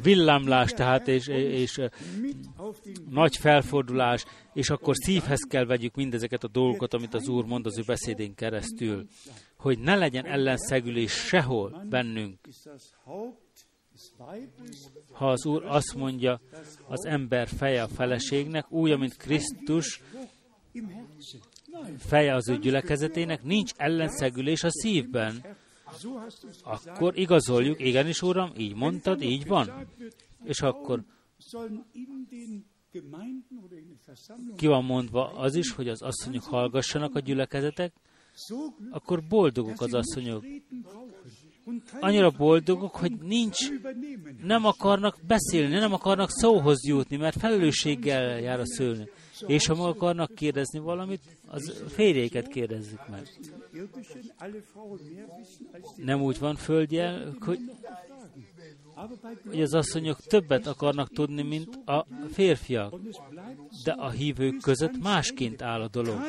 villámlás, 0.02 0.70
tehát 0.70 1.08
és, 1.08 1.26
és 1.28 1.80
nagy 3.10 3.36
felfordulás, 3.36 4.24
és 4.52 4.70
akkor 4.70 4.94
szívhez 4.96 5.40
kell 5.48 5.64
vegyük 5.64 5.94
mindezeket 5.94 6.44
a 6.44 6.48
dolgokat, 6.48 6.94
amit 6.94 7.14
az 7.14 7.28
Úr 7.28 7.44
mond 7.44 7.66
az 7.66 7.78
ő 7.78 7.82
beszédén 7.86 8.34
keresztül, 8.34 9.06
hogy 9.56 9.78
ne 9.78 9.96
legyen 9.96 10.24
ellenszegülés 10.26 11.12
sehol 11.12 11.86
bennünk. 11.88 12.38
Ha 15.12 15.30
az 15.30 15.46
Úr 15.46 15.64
azt 15.64 15.94
mondja, 15.94 16.40
az 16.88 17.04
ember 17.04 17.48
feje 17.48 17.82
a 17.82 17.88
feleségnek, 17.88 18.72
úgy, 18.72 18.98
mint 18.98 19.16
Krisztus 19.16 20.02
feje 21.98 22.34
az 22.34 22.48
ő 22.48 22.58
gyülekezetének, 22.58 23.42
nincs 23.42 23.72
ellenszegülés 23.76 24.62
a 24.62 24.70
szívben, 24.70 25.44
akkor 26.62 27.18
igazoljuk, 27.18 27.80
igenis, 27.80 28.22
Uram, 28.22 28.52
így 28.56 28.74
mondtad, 28.74 29.22
így 29.22 29.46
van. 29.46 29.88
És 30.44 30.60
akkor 30.60 31.04
ki 34.56 34.66
van 34.66 34.84
mondva 34.84 35.32
az 35.32 35.54
is, 35.54 35.70
hogy 35.70 35.88
az 35.88 36.02
asszonyok 36.02 36.42
hallgassanak 36.42 37.14
a 37.14 37.20
gyülekezetek, 37.20 37.92
akkor 38.90 39.22
boldogok 39.28 39.80
az 39.80 39.94
asszonyok. 39.94 40.44
Annyira 42.00 42.30
boldogok, 42.30 42.96
hogy 42.96 43.12
nincs, 43.22 43.56
nem 44.42 44.64
akarnak 44.64 45.18
beszélni, 45.26 45.74
nem 45.74 45.92
akarnak 45.92 46.30
szóhoz 46.30 46.86
jutni, 46.86 47.16
mert 47.16 47.38
felelősséggel 47.38 48.40
jár 48.40 48.60
a 48.60 48.66
szülni. 48.66 49.08
És 49.46 49.66
ha 49.66 49.74
meg 49.74 49.86
akarnak 49.86 50.34
kérdezni 50.34 50.78
valamit, 50.78 51.20
az 51.46 51.84
férjéket 51.88 52.48
kérdezzük 52.48 53.08
meg. 53.08 53.28
Nem 55.96 56.22
úgy 56.22 56.38
van 56.38 56.54
földje, 56.54 57.22
hogy, 57.40 57.58
hogy 59.48 59.62
az 59.62 59.74
asszonyok 59.74 60.20
többet 60.20 60.66
akarnak 60.66 61.08
tudni, 61.08 61.42
mint 61.42 61.88
a 61.88 62.06
férfiak. 62.32 62.94
De 63.84 63.92
a 63.92 64.10
hívők 64.10 64.60
között 64.60 65.02
másként 65.02 65.62
áll 65.62 65.80
a 65.80 65.88
dolog. 65.88 66.20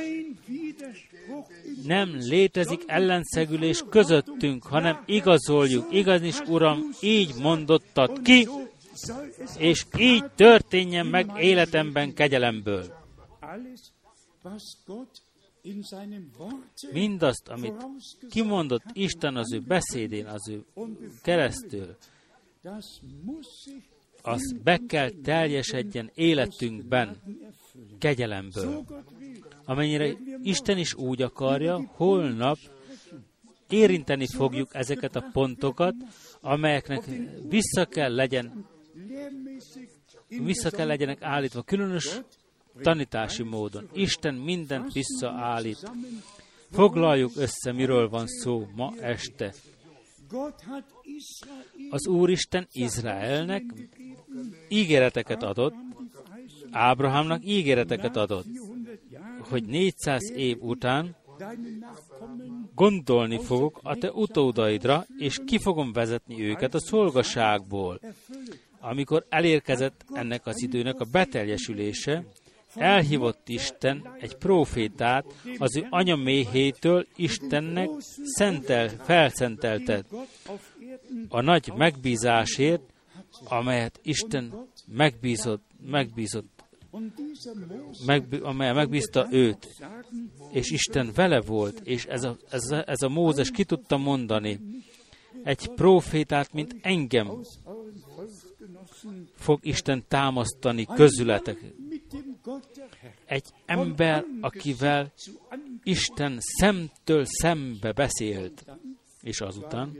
Nem 1.85 2.15
létezik 2.15 2.83
ellenszegülés 2.85 3.83
közöttünk, 3.89 4.63
hanem 4.63 5.03
igazoljuk. 5.05 5.93
Igaz 5.93 6.21
is, 6.21 6.39
Uram, 6.39 6.79
így 7.01 7.33
mondottad 7.41 8.21
ki, 8.21 8.47
és 9.57 9.85
így 9.97 10.25
történjen 10.35 11.05
meg 11.05 11.31
életemben 11.37 12.13
kegyelemből. 12.13 12.85
Mindazt, 16.91 17.47
amit 17.47 17.85
kimondott 18.29 18.83
Isten 18.93 19.35
az 19.35 19.53
ő 19.53 19.59
beszédén, 19.59 20.25
az 20.25 20.49
ő 20.49 20.65
keresztül, 21.21 21.97
az 24.21 24.55
be 24.63 24.79
kell 24.87 25.09
teljesedjen 25.23 26.11
életünkben 26.13 27.17
kegyelemből. 27.99 28.85
Amennyire 29.65 30.15
Isten 30.43 30.77
is 30.77 30.93
úgy 30.93 31.21
akarja, 31.21 31.91
holnap 31.95 32.57
érinteni 33.69 34.27
fogjuk 34.27 34.75
ezeket 34.75 35.15
a 35.15 35.29
pontokat, 35.31 35.95
amelyeknek 36.41 37.03
vissza 37.49 37.85
kell 37.85 38.15
legyen 38.15 38.65
vissza 40.27 40.69
kell 40.69 40.87
legyenek 40.87 41.21
állítva, 41.21 41.61
különös 41.61 42.19
tanítási 42.81 43.43
módon. 43.43 43.89
Isten 43.93 44.33
mindent 44.33 44.93
visszaállít. 44.93 45.91
Foglaljuk 46.71 47.31
össze, 47.35 47.71
miről 47.71 48.09
van 48.09 48.27
szó 48.27 48.67
ma 48.75 48.93
este. 48.99 49.53
Az 51.89 52.07
Úristen 52.07 52.67
Izraelnek 52.71 53.63
ígéreteket 54.67 55.43
adott, 55.43 55.73
Ábrahámnak 56.71 57.45
ígéreteket 57.45 58.15
adott, 58.15 58.45
hogy 59.39 59.63
400 59.63 60.31
év 60.31 60.57
után 60.61 61.15
gondolni 62.75 63.39
fogok 63.43 63.79
a 63.83 63.95
te 63.95 64.11
utódaidra, 64.11 65.05
és 65.17 65.39
ki 65.45 65.59
fogom 65.59 65.91
vezetni 65.91 66.41
őket 66.41 66.73
a 66.73 66.79
szolgaságból. 66.79 67.99
Amikor 68.79 69.25
elérkezett 69.29 70.05
ennek 70.13 70.45
az 70.45 70.61
időnek 70.61 70.99
a 70.99 71.05
beteljesülése, 71.11 72.25
elhívott 72.77 73.49
Isten 73.49 74.15
egy 74.19 74.35
profétát 74.35 75.25
az 75.57 75.75
ő 75.75 75.87
anyaméhétől 75.89 77.07
Istennek 77.15 77.89
szentel, 78.23 78.87
felszenteltet 78.87 80.05
a 81.29 81.41
nagy 81.41 81.71
megbízásért, 81.75 82.81
amelyet 83.43 83.99
Isten 84.03 84.67
megbízott, 84.87 85.63
megbízott, 85.85 86.63
meg, 88.05 88.39
amely 88.41 88.73
megbízta 88.73 89.27
őt, 89.31 89.67
és 90.51 90.71
Isten 90.71 91.11
vele 91.15 91.41
volt, 91.41 91.79
és 91.83 92.05
ez 92.05 92.23
a, 92.23 92.37
ez 92.49 92.71
a, 92.71 92.83
ez 92.87 93.01
a 93.01 93.09
Mózes 93.09 93.51
ki 93.51 93.63
tudta 93.63 93.97
mondani, 93.97 94.59
egy 95.43 95.67
profétát, 95.75 96.53
mint 96.53 96.75
engem 96.81 97.41
fog 99.35 99.59
Isten 99.61 100.03
támasztani 100.07 100.85
közületek. 100.85 101.57
Egy 103.25 103.45
ember, 103.65 104.25
akivel 104.41 105.11
Isten 105.83 106.37
szemtől 106.39 107.23
szembe 107.25 107.91
beszélt, 107.91 108.65
és 109.21 109.41
azután 109.41 109.97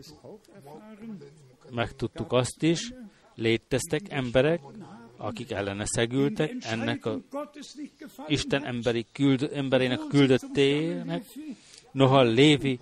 megtudtuk 1.69 2.31
azt 2.31 2.63
is, 2.63 2.93
léteztek 3.35 4.01
emberek, 4.09 4.61
akik 5.17 5.51
ellene 5.51 5.83
szegültek 5.85 6.53
ennek 6.59 7.05
a 7.05 7.19
Isten 8.27 8.65
emberi 8.65 9.05
küld, 9.11 9.49
emberének 9.53 9.99
küldöttének, 10.09 11.25
noha 11.91 12.21
Lévi 12.21 12.79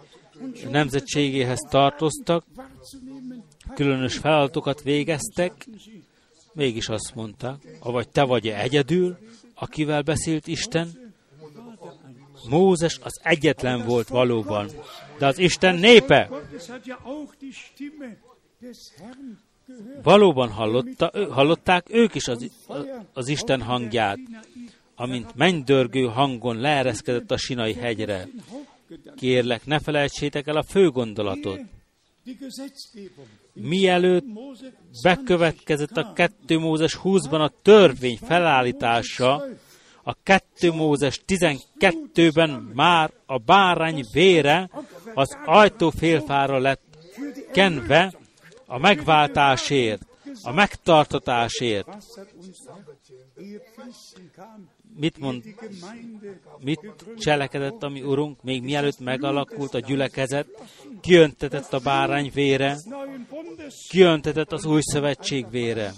nemzetségéhez 0.69 1.59
tartoztak, 1.69 2.45
különös 3.73 4.17
feladatokat 4.17 4.81
végeztek, 4.81 5.67
mégis 6.53 6.89
azt 6.89 7.15
mondta, 7.15 7.59
avagy 7.79 8.09
te 8.09 8.23
vagy 8.23 8.47
-e 8.47 8.61
egyedül, 8.61 9.17
akivel 9.55 10.01
beszélt 10.01 10.47
Isten? 10.47 11.13
Mózes 12.49 12.99
az 13.03 13.19
egyetlen 13.23 13.85
volt 13.85 14.07
valóban, 14.07 14.69
de 15.17 15.25
az 15.25 15.37
Isten 15.37 15.75
népe 15.75 16.29
valóban 20.03 20.49
hallotta, 20.49 21.11
hallották 21.29 21.85
ők 21.89 22.15
is 22.15 22.27
az, 22.27 22.51
az 23.13 23.27
Isten 23.27 23.61
hangját, 23.61 24.19
amint 24.95 25.35
mennydörgő 25.35 26.05
hangon 26.05 26.57
leereszkedett 26.59 27.31
a 27.31 27.37
Sinai 27.37 27.73
hegyre. 27.73 28.27
Kérlek, 29.15 29.65
ne 29.65 29.79
felejtsétek 29.79 30.47
el 30.47 30.57
a 30.57 30.63
fő 30.63 30.89
gondolatot 30.89 31.59
mielőtt 33.55 34.25
bekövetkezett 35.03 35.97
a 35.97 36.13
2 36.13 36.59
Mózes 36.59 36.99
20-ban 37.03 37.39
a 37.39 37.51
törvény 37.61 38.17
felállítása, 38.17 39.43
a 40.03 40.13
2 40.23 40.71
Mózes 40.71 41.21
12-ben 41.27 42.49
már 42.73 43.11
a 43.25 43.37
bárány 43.37 44.05
vére 44.11 44.69
az 45.13 45.37
ajtófélfára 45.45 46.57
lett 46.57 46.83
kenve 47.51 48.13
a 48.65 48.77
megváltásért, 48.77 50.01
a 50.43 50.51
megtartatásért. 50.51 51.87
Mit 54.97 55.17
mond, 55.17 55.43
mit 56.59 56.79
cselekedett 57.17 57.83
a 57.83 57.89
mi 57.89 58.01
Urunk, 58.01 58.43
még 58.43 58.63
mielőtt 58.63 58.99
megalakult 58.99 59.73
a 59.73 59.79
gyülekezet, 59.79 60.47
kiöntetett 61.01 61.73
a 61.73 61.79
bárány 61.79 62.31
vére, 62.33 62.77
kiöntetett 63.89 64.51
az 64.51 64.65
új 64.65 64.81
szövetség 64.81 65.49
vére, 65.49 65.93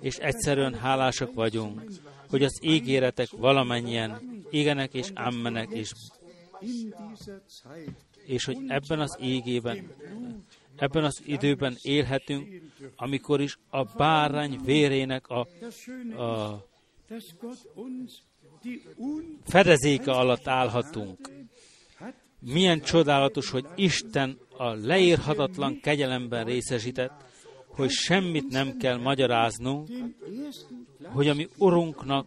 és 0.00 0.16
egyszerűen 0.16 0.74
hálásak 0.74 1.34
vagyunk, 1.34 1.82
hogy 2.28 2.42
az 2.42 2.58
ígéretek 2.62 3.28
valamennyien 3.30 4.20
igenek 4.50 4.94
és 4.94 5.10
ammenek, 5.14 5.70
és, 5.70 5.92
és 8.26 8.44
hogy 8.44 8.56
ebben 8.66 9.00
az 9.00 9.16
égében, 9.20 9.90
ebben 10.76 11.04
az 11.04 11.22
időben 11.24 11.76
élhetünk, 11.82 12.48
amikor 12.96 13.40
is 13.40 13.58
a 13.70 13.84
bárány 13.84 14.60
vérének 14.64 15.28
a, 15.28 15.40
a 16.22 16.72
fedezéke 19.44 20.12
alatt 20.12 20.48
állhatunk. 20.48 21.30
Milyen 22.40 22.80
csodálatos, 22.80 23.50
hogy 23.50 23.66
Isten 23.74 24.38
a 24.56 24.72
leírhatatlan 24.72 25.80
kegyelemben 25.80 26.44
részesített, 26.44 27.24
hogy 27.66 27.90
semmit 27.90 28.48
nem 28.48 28.76
kell 28.76 28.96
magyaráznunk, 28.96 29.88
hogy 31.02 31.28
a 31.28 31.34
mi 31.34 31.48
Urunknak 31.58 32.26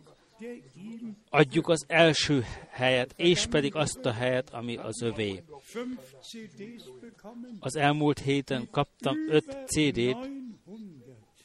adjuk 1.29 1.67
az 1.67 1.85
első 1.87 2.43
helyet, 2.69 3.13
és 3.15 3.45
pedig 3.45 3.75
azt 3.75 4.05
a 4.05 4.11
helyet, 4.11 4.49
ami 4.49 4.77
az 4.77 5.01
övé. 5.01 5.43
Az 7.59 7.75
elmúlt 7.75 8.19
héten 8.19 8.67
kaptam 8.71 9.15
5 9.29 9.57
CD-t, 9.65 10.29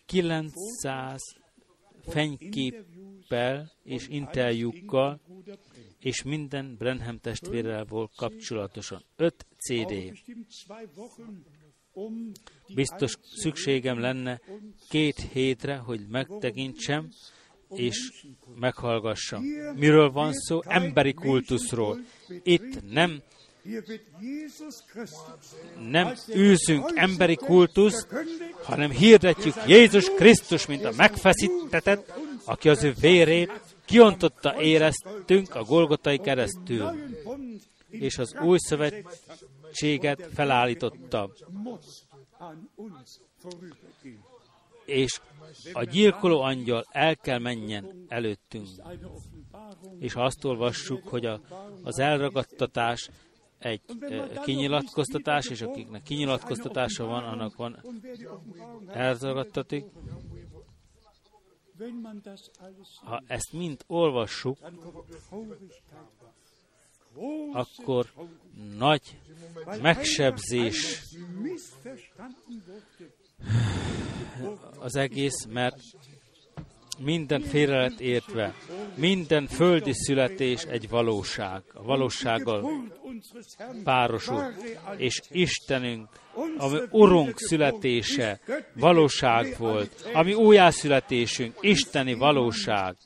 900 0.06 1.41
fényképpel 2.08 3.72
és 3.82 4.08
interjúkkal, 4.08 5.20
és 5.98 6.22
minden 6.22 6.76
Brenham 6.78 7.18
testvérrel 7.18 7.84
volt 7.84 8.10
kapcsolatosan. 8.16 9.04
Öt 9.16 9.46
CD. 9.58 10.12
Biztos 12.74 13.14
szükségem 13.22 13.98
lenne 13.98 14.40
két 14.88 15.16
hétre, 15.32 15.76
hogy 15.76 16.06
megtekintsem, 16.08 17.08
és 17.74 18.26
meghallgassam. 18.54 19.42
Miről 19.76 20.10
van 20.10 20.32
szó? 20.32 20.60
Emberi 20.64 21.12
kultuszról. 21.12 21.98
Itt 22.42 22.90
nem 22.90 23.22
nem 25.90 26.14
űzünk 26.34 26.90
emberi 26.94 27.36
kultuszt, 27.36 28.06
hanem 28.62 28.90
hirdetjük 28.90 29.54
Jézus 29.66 30.10
Krisztus, 30.16 30.66
mint 30.66 30.84
a 30.84 30.92
megfeszítetett, 30.96 32.12
aki 32.44 32.68
az 32.68 32.82
ő 32.82 32.94
vérét 33.00 33.60
kiontotta 33.84 34.60
éreztünk 34.60 35.54
a 35.54 35.64
Golgotai 35.64 36.18
keresztül, 36.18 36.90
és 37.90 38.18
az 38.18 38.34
új 38.42 38.58
szövetséget 38.58 40.28
felállította. 40.34 41.30
És 44.84 45.20
a 45.72 45.84
gyilkoló 45.84 46.40
angyal 46.40 46.86
el 46.90 47.16
kell 47.16 47.38
menjen 47.38 48.04
előttünk. 48.08 48.68
És 49.98 50.12
ha 50.12 50.24
azt 50.24 50.44
olvassuk, 50.44 51.08
hogy 51.08 51.26
a, 51.26 51.40
az 51.82 51.98
elragadtatás 51.98 53.10
egy 53.62 53.80
kinyilatkoztatás, 54.44 55.46
és 55.46 55.60
akiknek 55.60 56.02
kinyilatkoztatása 56.02 57.04
van, 57.04 57.24
annak 57.24 57.56
van 57.56 57.84
elragadtatik. 58.88 59.84
Ha 63.04 63.22
ezt 63.26 63.52
mind 63.52 63.84
olvassuk, 63.86 64.58
akkor 67.52 68.12
nagy 68.76 69.18
megsebzés 69.80 71.02
az 74.78 74.96
egész, 74.96 75.44
mert 75.44 75.80
minden 77.04 77.40
félre 77.40 77.80
lett 77.80 78.00
értve. 78.00 78.54
Minden 78.94 79.46
földi 79.46 79.92
születés 79.92 80.62
egy 80.62 80.88
valóság. 80.88 81.62
A 81.74 81.82
valósággal 81.82 82.70
párosul. 83.84 84.42
És 84.96 85.20
Istenünk, 85.30 86.08
ami 86.56 86.78
Urunk 86.90 87.38
születése 87.38 88.40
valóság 88.74 89.54
volt. 89.58 90.10
Ami 90.12 90.34
újjászületésünk, 90.34 91.56
isteni 91.60 92.14
valóság. 92.14 92.96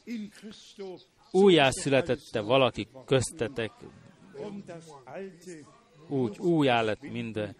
Újjászületette 1.30 2.40
valaki 2.40 2.88
köztetek. 3.06 3.70
Úgy 6.08 6.38
újjá 6.38 6.82
lett 6.82 7.10
minden 7.10 7.56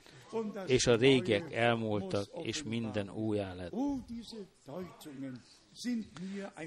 és 0.66 0.87
a 0.87 0.97
régiek 0.97 1.53
elmúltak, 1.53 2.26
és 2.43 2.62
minden 2.62 3.11
újjá 3.11 3.55
lett. 3.55 3.72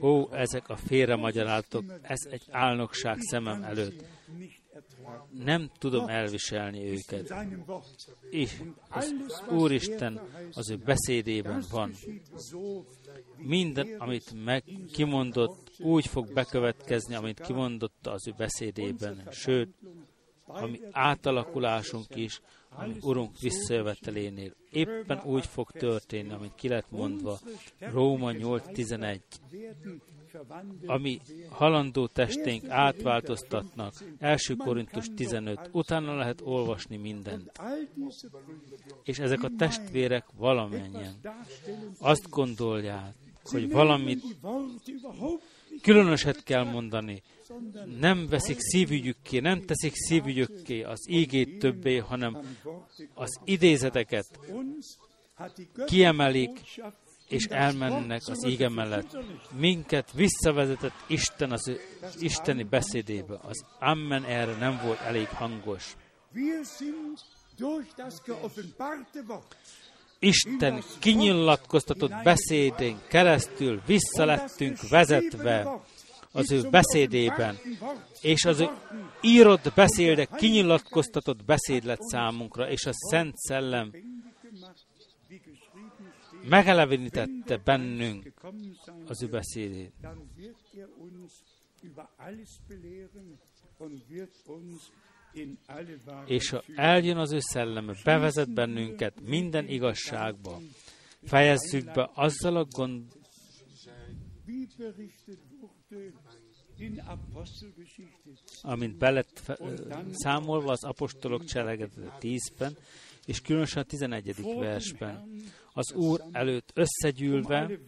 Ó, 0.02 0.34
ezek 0.34 0.70
a 0.70 0.76
félremagyarálatok, 0.76 1.84
ez 2.02 2.20
egy 2.30 2.44
álnokság 2.50 3.18
szemem 3.20 3.64
előtt. 3.64 4.04
Nem 5.32 5.72
tudom 5.78 6.08
elviselni 6.08 6.90
őket. 6.90 7.34
És 8.30 8.62
az 8.90 9.14
Úristen 9.52 10.22
az 10.54 10.70
ő 10.70 10.76
beszédében 10.76 11.64
van. 11.72 11.94
Minden, 13.38 13.96
amit 13.98 14.44
meg 14.44 14.64
kimondott, 14.92 15.72
úgy 15.80 16.08
fog 16.08 16.34
bekövetkezni, 16.34 17.16
amit 17.16 17.40
kimondotta 17.40 18.12
az 18.12 18.28
ő 18.28 18.34
beszédében. 18.38 19.28
Sőt, 19.32 19.70
ami 20.46 20.80
átalakulásunk 20.92 22.16
is, 22.16 22.42
ami 22.70 22.96
Urunk 23.02 23.40
visszajövetelénél 23.40 24.54
éppen 24.72 25.22
úgy 25.24 25.46
fog 25.46 25.72
történni, 25.72 26.32
amit 26.32 26.56
ki 26.56 26.68
lett 26.68 26.92
mondva 26.92 27.40
Róma 27.80 28.32
8.11, 28.32 29.20
ami 30.86 31.20
halandó 31.50 32.08
testénk 32.08 32.70
átváltoztatnak, 32.70 33.94
első 34.20 34.56
Korintus 34.56 35.06
15, 35.16 35.70
utána 35.72 36.16
lehet 36.16 36.42
olvasni 36.44 36.98
mindent. 36.98 37.52
És 39.04 39.20
ezek 39.20 39.44
a 39.44 39.50
testvérek 39.58 40.26
valamennyien 40.38 41.20
azt 42.00 42.30
gondolják, 42.30 43.14
hogy 43.44 43.72
valamit 43.72 44.24
különöset 45.82 46.44
kell 46.44 46.64
mondani, 46.64 47.22
nem 48.00 48.28
veszik 48.28 48.58
szívügyükké, 48.60 49.40
nem 49.40 49.62
teszik 49.62 49.94
szívügyükké 49.96 50.84
az 50.84 51.10
ígét 51.10 51.60
többé, 51.60 51.98
hanem 51.98 52.38
az 53.14 53.40
idézeteket 53.44 54.40
kiemelik, 55.86 56.60
és 57.28 57.46
elmennek 57.46 58.22
az 58.26 58.46
íge 58.46 58.70
mellett. 58.70 59.18
Minket 59.58 60.12
visszavezetett 60.12 61.04
Isten 61.08 61.52
az 61.52 61.72
isteni 62.20 62.64
beszédébe. 62.64 63.40
Az 63.42 63.66
Amen 63.80 64.24
erre 64.24 64.58
nem 64.58 64.80
volt 64.84 65.00
elég 65.00 65.28
hangos. 65.28 65.96
Isten 70.20 70.84
kinyilatkoztatott 71.00 72.14
beszédén 72.24 73.00
keresztül 73.08 73.82
visszalettünk 73.86 74.90
vezetve 74.90 75.82
az 76.32 76.52
ő 76.52 76.70
beszédében, 76.70 77.58
és 78.22 78.46
az 78.46 78.60
ő 78.60 78.68
írott 79.22 79.74
beszédek 79.76 80.30
kinyilatkoztatott 80.36 81.46
beszéd 81.46 81.84
lett 81.84 82.02
számunkra, 82.02 82.70
és 82.70 82.86
a 82.86 82.94
Szent 82.94 83.38
Szellem 83.38 83.92
megelevenítette 86.50 87.58
bennünk 87.58 88.34
az 89.08 89.24
ő 89.24 89.28
beszédét. 89.28 89.94
És 96.26 96.50
ha 96.50 96.64
eljön 96.76 97.18
az 97.18 97.32
ő 97.32 97.40
szelleme, 97.40 97.94
bevezet 98.04 98.54
bennünket 98.54 99.22
minden 99.22 99.68
igazságba, 99.68 100.60
fejezzük 101.24 101.92
be 101.92 102.10
azzal 102.14 102.56
a 102.56 102.66
gond, 102.66 103.04
amint 108.62 108.98
belett 108.98 109.58
számolva 110.12 110.72
az 110.72 110.84
apostolok 110.84 111.46
cselekedete 111.46 112.18
10-ben, 112.20 112.78
és 113.26 113.42
különösen 113.42 113.82
a 113.82 113.86
11. 113.86 114.36
versben. 114.60 115.30
Az 115.74 115.94
Úr 115.94 116.24
előtt 116.32 116.72
összegyűlve 116.74 117.80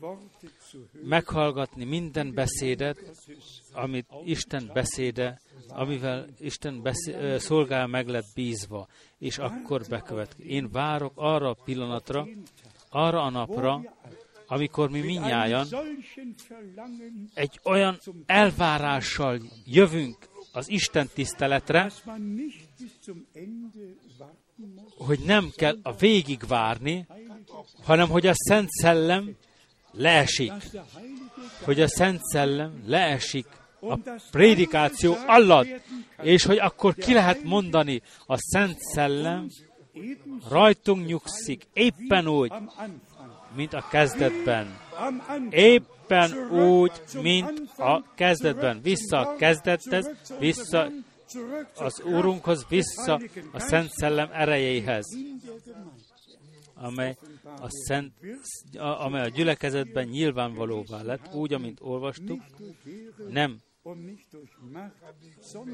meghallgatni 1.04 1.84
minden 1.84 2.34
beszédet, 2.34 2.98
amit 3.72 4.06
Isten 4.24 4.70
beszéde, 4.74 5.42
amivel 5.68 6.28
Isten 6.40 6.82
beszé- 6.82 7.40
szolgál 7.40 7.88
meg 7.88 8.08
lett 8.08 8.34
bízva, 8.36 8.88
és 9.18 9.38
akkor 9.38 9.86
bekövetkezik. 9.90 10.52
Én 10.52 10.72
várok 10.72 11.14
arra 11.16 11.50
a 11.50 11.58
pillanatra, 11.64 12.28
arra 12.90 13.22
a 13.22 13.30
napra, 13.30 13.82
amikor 14.52 14.90
mi 14.90 15.00
minnyáján 15.00 15.68
egy 17.34 17.60
olyan 17.64 18.00
elvárással 18.26 19.42
jövünk 19.66 20.18
az 20.52 20.70
Isten 20.70 21.10
tiszteletre, 21.14 21.92
hogy 24.98 25.20
nem 25.26 25.52
kell 25.56 25.78
a 25.84 25.94
végig 25.94 26.48
várni, 26.48 27.08
hanem 27.84 28.10
hogy 28.10 28.28
a 28.28 28.34
Szent 28.34 28.70
Szellem 28.70 29.36
leesik. 29.92 30.52
Hogy 31.64 31.82
a 31.82 31.88
Szent 31.88 32.22
Szellem 32.24 32.84
leesik 32.86 33.46
a 33.80 33.98
prédikáció 34.32 35.16
alatt, 35.28 35.82
és 36.22 36.44
hogy 36.44 36.58
akkor 36.58 36.96
ki 36.96 37.14
lehet 37.14 37.44
mondani, 37.44 38.02
a 38.26 38.38
Szent 38.38 38.80
Szellem 38.80 39.50
rajtunk 40.50 41.06
nyugszik, 41.06 41.68
éppen 41.74 42.28
úgy, 42.28 42.52
mint 43.56 43.74
a 43.74 43.88
kezdetben. 43.90 44.80
Éppen 45.50 46.52
úgy, 46.52 46.92
mint 47.22 47.70
a 47.78 48.04
kezdetben. 48.16 48.82
Vissza 48.82 49.18
a 49.18 49.36
kezdethez, 49.36 50.10
vissza 50.40 50.88
az 51.76 52.02
Úrunkhoz, 52.06 52.66
vissza 52.70 53.22
a 53.52 53.60
Szent 53.60 53.90
Szellem 53.90 54.30
erejéhez, 54.32 55.06
amely 56.74 57.18
a, 57.44 57.70
szent, 57.70 58.14
amely 58.78 59.22
a 59.22 59.28
gyülekezetben 59.28 60.08
nyilvánvalóvá 60.08 61.02
lett, 61.02 61.34
úgy, 61.34 61.54
amint 61.54 61.80
olvastuk, 61.82 62.42
nem 63.30 63.60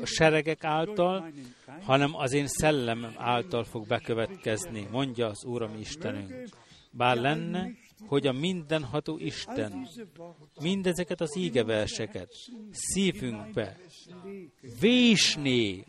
a 0.01 0.05
seregek 0.05 0.63
által, 0.63 1.31
hanem 1.83 2.15
az 2.15 2.33
én 2.33 2.47
szellemem 2.47 3.13
által 3.17 3.63
fog 3.63 3.87
bekövetkezni, 3.87 4.87
mondja 4.91 5.27
az 5.27 5.45
Úr, 5.45 5.69
Istenünk. 5.79 6.49
Bár 6.97 7.17
lenne, 7.17 7.71
hogy 8.07 8.27
a 8.27 8.31
mindenható 8.31 9.17
Isten 9.17 9.87
mindezeket 10.61 11.21
az 11.21 11.37
ígeverseket 11.37 12.33
szívünkbe 12.71 13.77
vésné, 14.79 15.83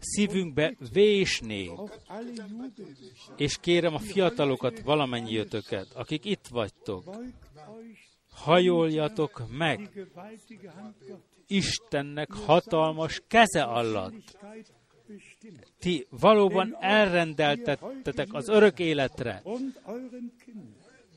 szívünkbe 0.00 0.74
vésné, 0.92 1.70
és 3.36 3.58
kérem 3.60 3.94
a 3.94 3.98
fiatalokat, 3.98 4.80
valamennyi 4.80 5.32
jötöket, 5.32 5.86
akik 5.94 6.24
itt 6.24 6.46
vagytok, 6.46 7.16
hajoljatok 8.30 9.42
meg. 9.50 10.06
Istennek 11.46 12.32
hatalmas 12.32 13.22
keze 13.28 13.62
alatt, 13.62 14.38
ti 15.78 16.06
valóban 16.10 16.76
elrendeltettetek 16.80 18.28
az 18.32 18.48
örök 18.48 18.78
életre, 18.78 19.42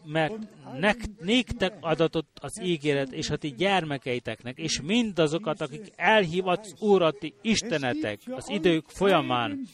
mert 0.05 0.33
nek, 0.79 0.97
néktek 1.19 1.73
adatott 1.79 2.37
az 2.41 2.61
ígéret, 2.61 3.11
és 3.11 3.29
a 3.29 3.37
ti 3.37 3.53
gyermekeiteknek, 3.57 4.57
és 4.57 4.81
mindazokat, 4.81 5.61
akik 5.61 5.91
elhívat 5.95 6.73
úrati 6.79 7.33
istenetek 7.41 8.19
az 8.29 8.49
idők 8.49 8.85
folyamán. 8.87 9.67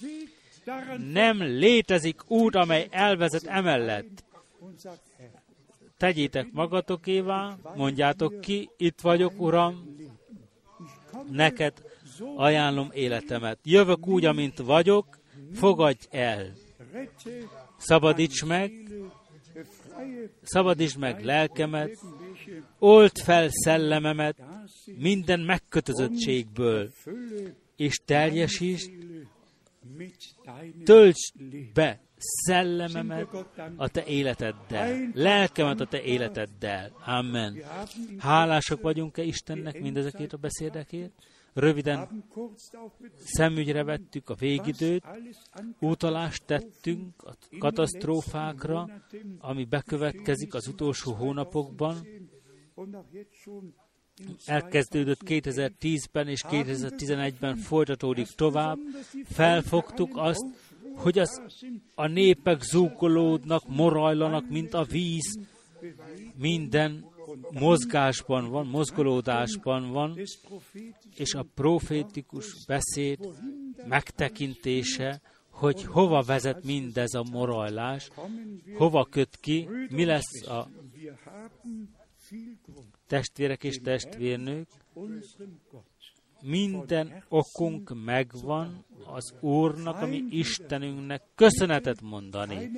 Nem 1.12 1.42
létezik 1.42 2.30
út, 2.32 2.56
amely 2.56 2.88
elvezet 2.92 3.44
emellett. 3.46 4.24
Tegyétek 5.98 6.52
magatokévá, 6.52 7.58
mondjátok 7.76 8.42
ki, 8.42 8.70
itt 8.78 9.00
vagyok, 9.02 9.34
Uram, 9.38 9.98
neked 11.32 11.74
ajánlom 12.36 12.90
életemet. 12.94 13.60
Jövök 13.64 14.08
úgy, 14.08 14.26
amint 14.26 14.58
vagyok, 14.58 15.20
fogadj 15.54 16.08
el. 16.10 16.54
Szabadíts 17.78 18.46
meg, 18.46 18.72
szabadítsd 20.42 20.98
meg 20.98 21.24
lelkemet, 21.24 21.98
old 22.80 23.18
fel 23.24 23.48
szellememet 23.50 24.38
minden 24.98 25.40
megkötözöttségből, 25.40 26.92
és 27.76 28.02
teljesítsd, 28.06 28.92
töltsd 30.84 31.34
be 31.74 32.00
szellememet 32.18 33.28
a 33.76 33.88
te 33.88 34.06
életeddel, 34.06 35.10
lelkemet 35.14 35.80
a 35.80 35.86
te 35.86 36.02
életeddel. 36.02 36.92
Amen. 37.06 37.64
Hálások 38.18 38.82
vagyunk-e 38.82 39.24
Istennek 39.24 39.82
mindezekért 39.82 40.34
a 40.34 40.38
beszédekért? 40.38 41.12
Röviden 41.54 42.26
szemügyre 43.18 43.84
vettük 43.84 44.30
a 44.30 44.36
végidőt, 44.36 45.04
utalást 45.80 46.46
tettünk 46.46 47.24
a 47.24 47.34
katasztrófákra, 47.60 48.90
ami 49.40 49.66
bekövetkezik 49.66 50.54
az 50.54 50.68
utolsó 50.68 51.14
hónapokban, 51.14 51.96
elkezdődött 54.46 55.22
2010-ben 55.26 56.28
és 56.28 56.44
2011-ben 56.50 57.56
folytatódik 57.56 58.28
tovább. 58.28 58.78
Felfogtuk 59.26 60.18
azt, 60.18 60.46
hogy 60.96 61.20
az, 61.20 61.42
a 61.96 62.08
népek 62.08 62.62
zúgolódnak, 62.62 63.68
morajlanak, 63.68 64.50
mint 64.50 64.74
a 64.74 64.84
víz, 64.84 65.40
minden 66.36 67.06
mozgásban 67.52 68.50
van, 68.50 68.68
mozgolódásban 68.68 69.92
van, 69.92 70.20
és 71.16 71.34
a 71.34 71.46
profétikus 71.54 72.66
beszéd 72.66 73.20
megtekintése, 73.88 75.22
hogy 75.50 75.84
hova 75.84 76.22
vezet 76.22 76.64
mindez 76.64 77.14
a 77.14 77.24
morajlás, 77.32 78.10
hova 78.78 79.06
köt 79.06 79.38
ki, 79.42 79.68
mi 79.90 80.06
lesz 80.06 80.48
a 80.48 80.70
testvérek 83.08 83.64
és 83.64 83.78
testvérnők, 83.78 84.68
minden 86.42 87.24
okunk 87.30 87.92
megvan 88.06 88.86
az 89.06 89.34
Úrnak, 89.40 90.02
ami 90.02 90.24
Istenünknek 90.30 91.22
köszönetet 91.36 92.02
mondani. 92.02 92.72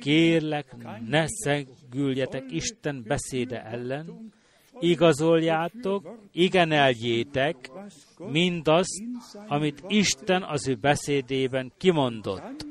Kérlek, 0.00 0.76
ne 1.08 1.24
szegüljetek 1.26 2.44
Isten 2.50 3.04
beszéde 3.06 3.62
ellen, 3.64 4.32
igazoljátok, 4.80 6.18
igen 6.32 6.72
eljétek 6.72 7.70
mindazt, 8.18 9.02
amit 9.46 9.84
Isten 9.88 10.42
az 10.42 10.68
ő 10.68 10.74
beszédében 10.74 11.72
kimondott. 11.78 12.66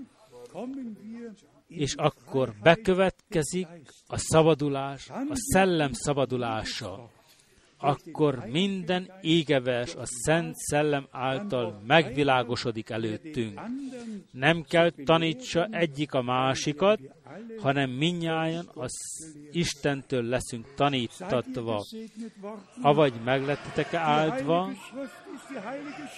És 1.68 1.94
akkor 1.96 2.54
bekövetkezik 2.62 3.68
a 4.08 4.18
szabadulás, 4.18 5.10
a 5.10 5.34
szellem 5.34 5.92
szabadulása 5.94 7.10
akkor 7.86 8.45
minden 8.45 9.12
égevers 9.22 9.95
a 9.95 10.06
Szent 10.06 10.56
Szellem 10.56 11.07
által 11.12 11.82
megvilágosodik 11.88 12.90
előttünk. 12.90 13.62
Nem 14.32 14.64
kell 14.64 14.90
tanítsa 14.90 15.68
egyik 15.72 16.14
a 16.14 16.22
másikat, 16.22 16.99
hanem 17.60 17.90
minnyáján 17.90 18.70
az 18.74 18.91
Istentől 19.52 20.24
leszünk 20.24 20.74
tanítatva. 20.76 21.86
Avagy 22.82 23.14
meglettetek 23.24 23.94
-e 23.94 23.98
áldva, 23.98 24.70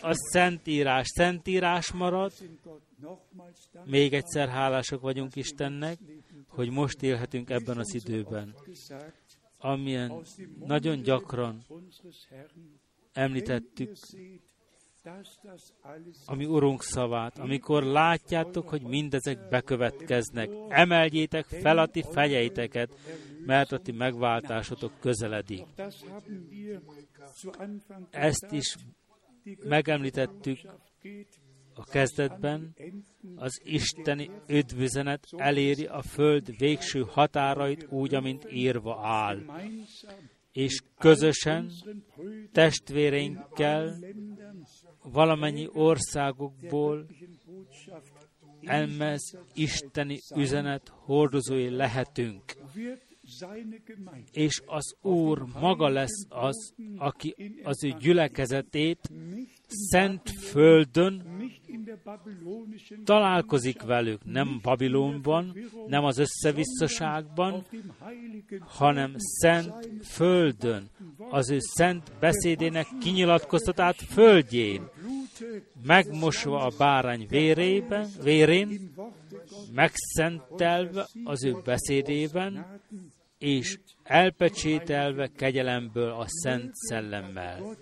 a 0.01 0.13
Szentírás 0.13 1.07
Szentírás 1.07 1.91
marad, 1.91 2.31
még 3.83 4.13
egyszer 4.13 4.49
hálások 4.49 5.01
vagyunk 5.01 5.35
Istennek, 5.35 5.97
hogy 6.47 6.69
most 6.69 7.01
élhetünk 7.01 7.49
ebben 7.49 7.77
az 7.77 7.93
időben 7.93 8.55
amilyen 9.57 10.21
nagyon 10.65 11.01
gyakran 11.01 11.65
említettük 13.13 13.95
ami 16.25 16.45
Urunk 16.45 16.83
szavát, 16.83 17.39
amikor 17.39 17.83
látjátok, 17.83 18.69
hogy 18.69 18.81
mindezek 18.81 19.49
bekövetkeznek, 19.49 20.49
emeljétek 20.67 21.45
fel 21.45 21.77
a 21.77 21.87
ti 21.87 22.03
fejeiteket, 22.11 22.99
mert 23.45 23.71
a 23.71 23.79
ti 23.79 23.91
megváltásotok 23.91 24.91
közeledik. 24.99 25.65
Ezt 28.09 28.47
is 28.51 28.75
megemlítettük 29.63 30.59
a 31.77 31.83
kezdetben, 31.83 32.75
az 33.35 33.61
isteni 33.63 34.29
üdvüzenet 34.47 35.27
eléri 35.31 35.85
a 35.85 36.01
föld 36.01 36.57
végső 36.57 37.05
határait 37.07 37.87
úgy, 37.89 38.15
amint 38.15 38.51
írva 38.51 38.99
áll. 39.07 39.39
És 40.51 40.81
közösen 40.97 41.71
testvéreinkkel 42.51 43.95
valamennyi 45.03 45.69
országokból 45.73 47.05
elmez 48.61 49.37
isteni 49.53 50.19
üzenet 50.35 50.87
hordozói 50.87 51.69
lehetünk. 51.69 52.43
És 54.31 54.61
az 54.65 54.95
Úr 55.01 55.45
maga 55.59 55.87
lesz 55.87 56.25
az, 56.29 56.73
aki 56.97 57.35
az 57.63 57.83
ő 57.83 57.89
gyülekezetét 57.99 59.09
szent 59.67 60.29
földön 60.29 61.23
találkozik 63.03 63.81
velük, 63.81 64.25
nem 64.25 64.59
Babilonban, 64.61 65.55
nem 65.87 66.03
az 66.03 66.17
összevisszaságban, 66.17 67.65
hanem 68.59 69.13
szent 69.17 69.89
földön, 70.03 70.89
az 71.29 71.49
ő 71.49 71.57
szent 71.59 72.11
beszédének 72.19 72.87
kinyilatkoztatát 72.99 73.95
földjén, 73.95 74.89
megmosva 75.85 76.65
a 76.65 76.71
bárány 76.77 77.27
vérében, 77.29 78.07
vérén, 78.23 78.93
megszentelve 79.73 81.07
az 81.23 81.43
ő 81.43 81.55
beszédében, 81.63 82.81
és 83.37 83.79
elpecsételve 84.03 85.29
kegyelemből 85.35 86.11
a 86.11 86.25
Szent 86.27 86.75
Szellemmel. 86.75 87.77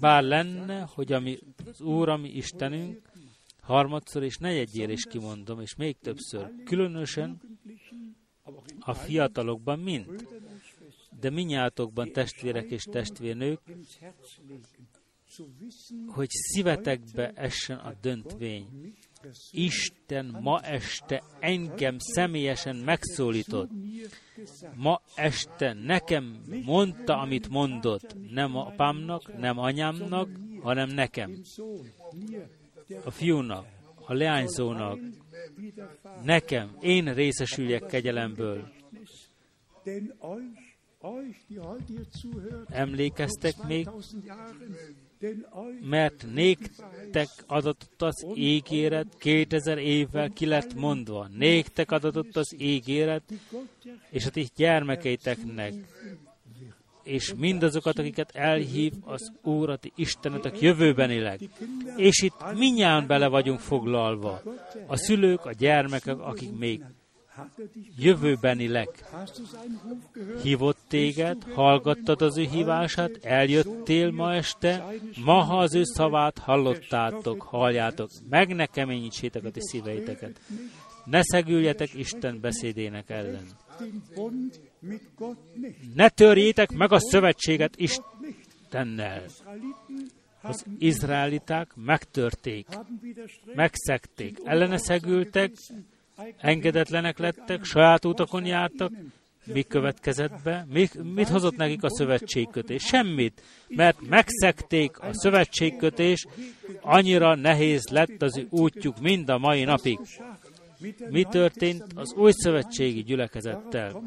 Bár 0.00 0.22
lenne, 0.22 0.80
hogy 0.80 1.12
ami 1.12 1.38
az 1.66 1.80
Úr, 1.80 2.08
ami 2.08 2.28
Istenünk, 2.28 3.10
harmadszor 3.60 4.22
és 4.22 4.36
negyedjér 4.36 4.90
is 4.90 5.04
kimondom, 5.04 5.60
és 5.60 5.74
még 5.74 5.98
többször, 5.98 6.50
különösen 6.64 7.40
a 8.80 8.94
fiatalokban 8.94 9.78
mind, 9.78 10.28
de 11.20 11.30
minnyátokban 11.30 12.12
testvérek 12.12 12.70
és 12.70 12.82
testvérnők, 12.82 13.60
hogy 16.06 16.28
szívetekbe 16.30 17.32
essen 17.34 17.78
a 17.78 17.94
döntvény. 18.00 18.94
Isten 19.50 20.36
ma 20.40 20.60
este 20.62 21.22
engem 21.40 21.96
személyesen 21.98 22.76
megszólított. 22.76 23.70
Ma 24.74 25.00
este 25.14 25.72
nekem 25.72 26.40
mondta, 26.64 27.18
amit 27.18 27.48
mondott. 27.48 28.16
Nem 28.30 28.56
apámnak, 28.56 29.38
nem 29.38 29.58
anyámnak, 29.58 30.28
hanem 30.62 30.88
nekem. 30.88 31.42
A 33.04 33.10
fiúnak, 33.10 33.66
a 34.06 34.12
leányzónak, 34.12 34.98
nekem, 36.22 36.76
én 36.80 37.14
részesüljek 37.14 37.86
kegyelemből. 37.86 38.72
Emlékeztek 42.68 43.54
még 43.66 43.88
mert 45.80 46.26
néktek 46.34 47.28
adatott 47.46 48.02
az 48.02 48.26
ígéret, 48.34 49.06
2000 49.18 49.78
évvel 49.78 50.30
ki 50.30 50.46
lett 50.46 50.74
mondva. 50.74 51.28
Néktek 51.36 51.90
adatott 51.90 52.36
az 52.36 52.54
ígéret, 52.58 53.22
és 54.10 54.26
a 54.26 54.30
ti 54.30 54.48
gyermekeiteknek, 54.56 55.72
és 57.02 57.34
mindazokat, 57.36 57.98
akiket 57.98 58.30
elhív 58.34 58.92
az 59.04 59.32
Úr, 59.42 59.70
a 59.70 59.76
ti 59.76 59.92
Istenetek 59.94 60.60
jövőbenileg. 60.60 61.40
És 61.96 62.22
itt 62.22 62.52
minnyáján 62.54 63.06
bele 63.06 63.28
vagyunk 63.28 63.60
foglalva. 63.60 64.42
A 64.86 64.96
szülők, 64.96 65.44
a 65.44 65.52
gyermekek, 65.52 66.18
akik 66.18 66.56
még 66.58 66.82
jövőbenileg 67.98 68.88
hívott 70.42 70.78
téged, 70.88 71.42
hallgattad 71.54 72.22
az 72.22 72.38
ő 72.38 72.42
hívását, 72.42 73.18
eljöttél 73.22 74.10
ma 74.10 74.34
este, 74.34 74.86
ma, 75.24 75.42
ha 75.42 75.58
az 75.58 75.74
ő 75.74 75.82
szavát 75.84 76.38
hallottátok, 76.38 77.42
halljátok, 77.42 78.10
meg 78.28 78.54
ne 78.54 78.66
keményítsétek 78.66 79.44
a 79.44 79.50
ti 79.50 79.60
szíveiteket. 79.60 80.40
Ne 81.04 81.22
szegüljetek 81.22 81.94
Isten 81.94 82.40
beszédének 82.40 83.10
ellen. 83.10 83.44
Ne 85.94 86.08
törjétek 86.08 86.70
meg 86.70 86.92
a 86.92 87.00
szövetséget 87.00 87.76
Istennel. 87.76 89.24
Az 90.42 90.64
izraeliták 90.78 91.70
megtörték, 91.74 92.66
megszekték, 93.54 94.38
ellene 94.44 94.78
szegültek, 94.78 95.52
engedetlenek 96.36 97.18
lettek, 97.18 97.64
saját 97.64 98.04
utakon 98.04 98.46
jártak, 98.46 98.92
mi 99.44 99.62
következett 99.62 100.42
be? 100.44 100.66
Mi, 100.68 100.88
mit 101.14 101.28
hozott 101.28 101.56
nekik 101.56 101.82
a 101.82 101.90
szövetségkötés? 101.90 102.82
Semmit, 102.82 103.42
mert 103.68 104.08
megszekték 104.08 104.98
a 104.98 105.08
szövetségkötés, 105.12 106.26
annyira 106.80 107.34
nehéz 107.34 107.88
lett 107.90 108.22
az 108.22 108.42
útjuk 108.50 109.00
mind 109.00 109.28
a 109.28 109.38
mai 109.38 109.64
napig. 109.64 109.98
Mi 111.10 111.24
történt 111.24 111.84
az 111.94 112.14
új 112.14 112.30
szövetségi 112.32 113.02
gyülekezettel? 113.02 114.02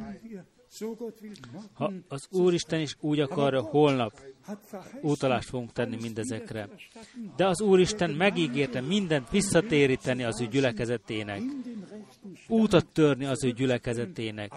Ha 1.74 1.92
az 2.08 2.28
Úristen 2.32 2.80
is 2.80 2.96
úgy 3.00 3.20
akarja, 3.20 3.62
holnap 3.62 4.12
utalást 5.02 5.50
fogunk 5.50 5.72
tenni 5.72 5.98
mindezekre. 6.02 6.70
De 7.36 7.48
az 7.48 7.62
Úristen 7.62 8.10
megígérte 8.10 8.82
mindent 8.82 9.30
visszatéríteni 9.30 10.24
az 10.24 10.42
ő 10.42 10.48
gyülekezetének, 10.48 11.42
útat 12.48 12.86
törni 12.86 13.26
az 13.26 13.44
ő 13.44 13.52
gyülekezetének, 13.52 14.52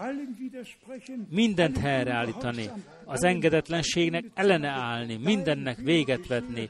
mindent 1.29 1.77
helyreállítani, 1.77 2.69
az 3.05 3.23
engedetlenségnek 3.23 4.25
ellene 4.33 4.69
állni, 4.69 5.15
mindennek 5.15 5.77
véget 5.77 6.27
vetni, 6.27 6.69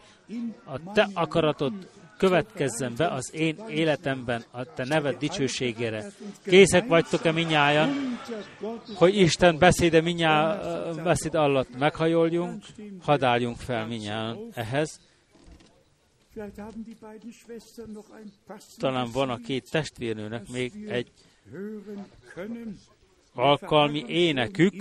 a 0.65 0.91
te 0.93 1.09
akaratod 1.13 1.73
következzen 2.17 2.93
be 2.97 3.07
az 3.07 3.33
én 3.33 3.63
életemben 3.69 4.43
a 4.51 4.73
te 4.73 4.85
neved 4.85 5.17
dicsőségére. 5.17 6.05
Készek 6.43 6.87
vagytok-e 6.87 7.31
minnyájan, 7.31 7.89
hogy 8.95 9.15
Isten 9.17 9.57
beszéde 9.57 10.01
minnyá, 10.01 10.59
beszéd 11.03 11.35
alatt 11.35 11.77
meghajoljunk, 11.77 12.63
hadd 13.01 13.23
álljunk 13.23 13.57
fel 13.57 13.87
minnyájan 13.87 14.49
ehhez. 14.53 14.99
Talán 18.77 19.11
van 19.11 19.29
a 19.29 19.37
két 19.37 19.71
testvérnőnek 19.71 20.49
még 20.49 20.73
egy 20.89 21.11
alkalmi 23.33 24.03
énekük, 24.07 24.73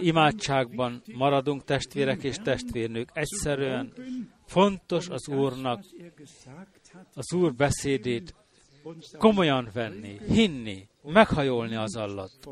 imádságban 0.00 1.02
maradunk 1.14 1.64
testvérek 1.64 2.22
és 2.22 2.36
testvérnők. 2.36 3.10
Egyszerűen 3.12 3.92
fontos 4.46 5.08
az 5.08 5.28
Úrnak 5.28 5.84
az 7.14 7.32
Úr 7.32 7.54
beszédét 7.54 8.34
komolyan 9.18 9.68
venni, 9.72 10.18
hinni, 10.28 10.88
meghajolni 11.02 11.74
az 11.74 11.96
alatt, 11.96 12.48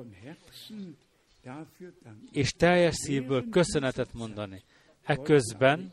és 2.32 2.50
teljes 2.50 2.94
szívből 2.94 3.48
köszönetet 3.48 4.12
mondani. 4.14 4.62
Ekközben 5.02 5.92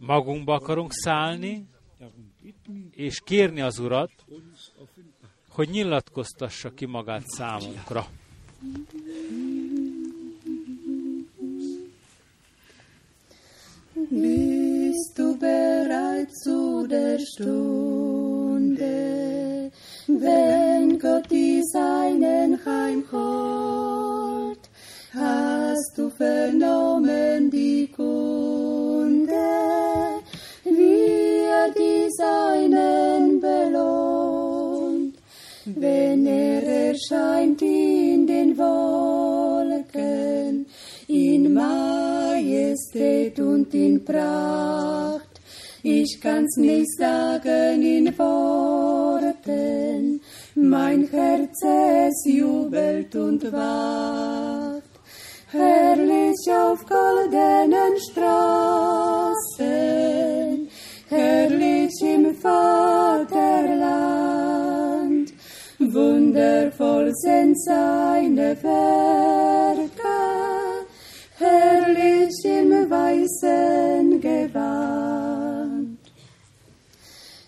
magunkba 0.00 0.54
akarunk 0.54 0.92
szállni, 0.92 1.68
és 2.90 3.20
kérni 3.24 3.60
az 3.60 3.78
Urat, 3.78 4.12
hogy 5.48 5.68
nyilatkoztassa 5.68 6.70
ki 6.70 6.86
magát 6.86 7.26
számunkra. 7.26 8.06
Bist 13.96 15.16
du 15.16 15.34
bereit 15.38 16.30
zu 16.30 16.86
der 16.86 17.18
Stunde, 17.18 18.84
wenn 20.06 20.98
Gott 20.98 21.30
die 21.30 21.62
Seinen 21.72 22.60
heimholt? 22.62 24.58
Hast 25.14 25.96
du 25.96 26.10
vernommen 26.10 27.50
die 27.50 27.90
Kunde, 27.90 29.32
wie 30.64 31.46
er 31.48 31.70
die 31.70 32.06
Seinen 32.18 33.40
belohnt, 33.40 35.14
wenn 35.64 36.26
er 36.26 36.90
erscheint 36.90 37.62
in 37.62 38.26
den 38.26 38.58
Wolken, 38.58 40.66
in 41.08 41.54
Majestät 41.54 43.38
und 43.38 43.72
in 43.74 44.04
Pracht. 44.04 45.40
Ich 45.82 46.18
kann's 46.20 46.56
nicht 46.56 46.90
sagen 46.98 47.82
in 47.82 48.18
Worten, 48.18 50.20
mein 50.56 51.08
Herz 51.08 51.62
es 51.62 52.24
jubelt 52.24 53.14
und 53.14 53.52
wacht. 53.52 54.82
Herrlich 55.52 56.50
auf 56.50 56.84
goldenen 56.86 57.96
Straßen, 58.10 59.36
herrlich 61.08 61.94
im 62.02 62.34
Vaterland, 62.34 63.32
wundervoll 65.78 67.12
sind 67.14 67.56
seine 67.62 68.60
Werke 68.60 69.65
herrlich 71.46 72.44
im 72.44 72.70
weißen 72.90 74.20
Gewand. 74.20 75.98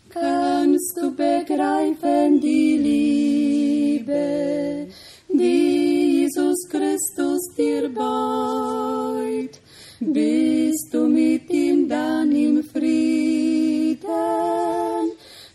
Kannst 0.09 0.97
du 0.97 1.11
begreifen 1.15 2.41
die 2.41 2.77
Liebe, 2.89 4.87
die 5.29 6.23
Jesus 6.23 6.69
Christus 6.69 7.43
dir 7.57 7.89
beut? 7.89 9.55
Bist 10.01 10.89
du 10.93 11.09
mit 11.09 11.51
ihm 11.51 11.89
dann 11.89 12.31
im 12.33 12.63
Frieden, 12.63 13.99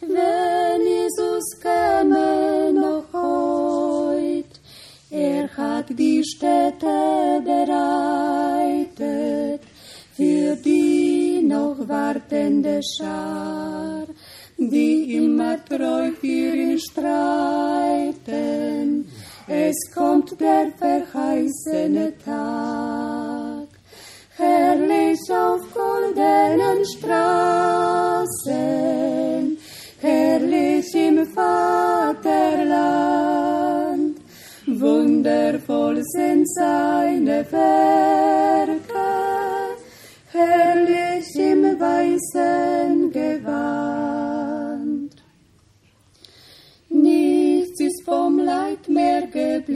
wenn 0.02 0.82
Jesus 0.82 1.46
käme 1.62 2.43
hat 5.64 5.88
die 5.90 6.24
Städte 6.24 7.42
bereitet 7.52 8.94
für 10.16 10.56
die 10.56 11.42
noch 11.44 11.78
wartende 11.88 12.80
Schar, 12.84 14.06
die 14.58 15.16
immer 15.16 15.58
treu 15.66 16.12
für 16.20 16.56
ihn 16.64 16.80
streiten. 16.80 18.30
Es 19.48 19.76
kommt 19.94 20.40
der 20.40 20.72
verheißene 20.78 22.14
Tag, 22.24 23.68
herrlich 24.38 25.20
auf 25.30 25.62
goldenen 25.74 26.86
Straßen, 26.94 28.38
herrlich 30.00 30.96
im 30.96 31.26
Vaterland 31.34 33.23
wundervoll 34.84 36.04
sind 36.04 36.48
seine 36.54 37.46
Werke, 37.52 38.82
herrlich 40.32 41.36
im 41.36 41.80
weißen 41.80 43.12
Gewand. 43.12 44.44
Nichts 46.90 47.80
ist 47.80 48.04
vom 48.04 48.40
Leid 48.40 48.90
mehr 48.90 49.22
geblieben, 49.28 49.76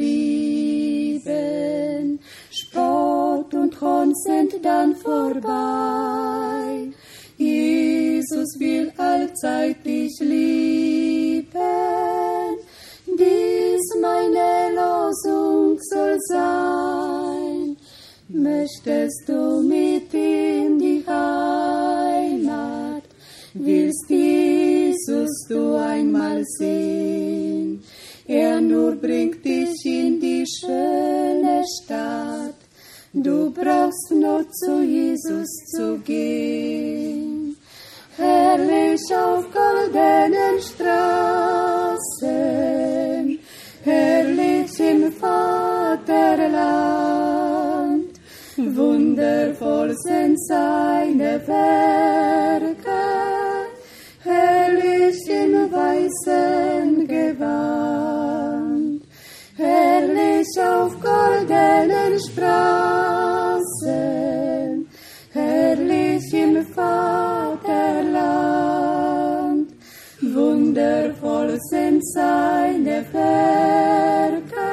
Spott 2.52 3.54
und 3.54 3.80
Hohn 3.82 4.14
sind 4.26 4.54
dann 4.64 4.96
vorbei. 4.96 6.92
Jesus 7.38 8.60
will 8.60 8.92
allzeit 8.98 9.86
dich 9.86 10.20
lieben, 10.20 11.48
dies 13.06 13.57
meine 14.02 14.76
Losung 14.76 15.78
soll 15.80 16.18
sein. 16.28 17.78
Möchtest 18.30 19.28
du 19.28 19.62
mit 19.62 20.14
in 20.14 20.78
die 20.78 21.04
Heimat, 21.08 23.04
willst 23.54 24.10
Jesus 24.10 25.46
du 25.48 25.76
einmal 25.76 26.44
sehen? 26.46 27.84
Er 28.28 28.60
nur 28.60 28.96
bringt 28.96 29.46
dich 29.46 29.86
in 29.86 30.20
die 30.20 30.46
schöne 30.46 31.64
Stadt, 31.66 32.56
du 33.14 33.50
brauchst 33.52 34.12
nur 34.12 34.46
zu 34.52 34.84
Jesus 34.84 35.48
zu 35.74 35.98
gehen. 36.00 37.56
Herrlich 38.18 39.02
auf 39.16 39.46
goldenen 39.54 40.60
Straßen, 40.60 42.28
herrlich 43.88 44.80
im 44.80 45.12
Vaterland, 45.14 46.04
wundervoll 48.58 49.96
sind 50.06 50.38
seine 50.46 51.42
Werke, 51.48 53.04
herrlich 54.24 55.20
im 55.30 55.72
weißen 55.72 57.08
Gewand, 57.08 59.02
herrlich 59.56 60.48
auf 60.60 60.94
goldenen 61.00 62.20
Straßen, 62.20 63.58
herrlich 65.32 66.34
im 66.34 66.66
Vaterland, 66.66 67.37
wundervoll 71.58 71.62
sind 71.70 72.06
seine 72.06 73.06
Werke, 73.14 74.70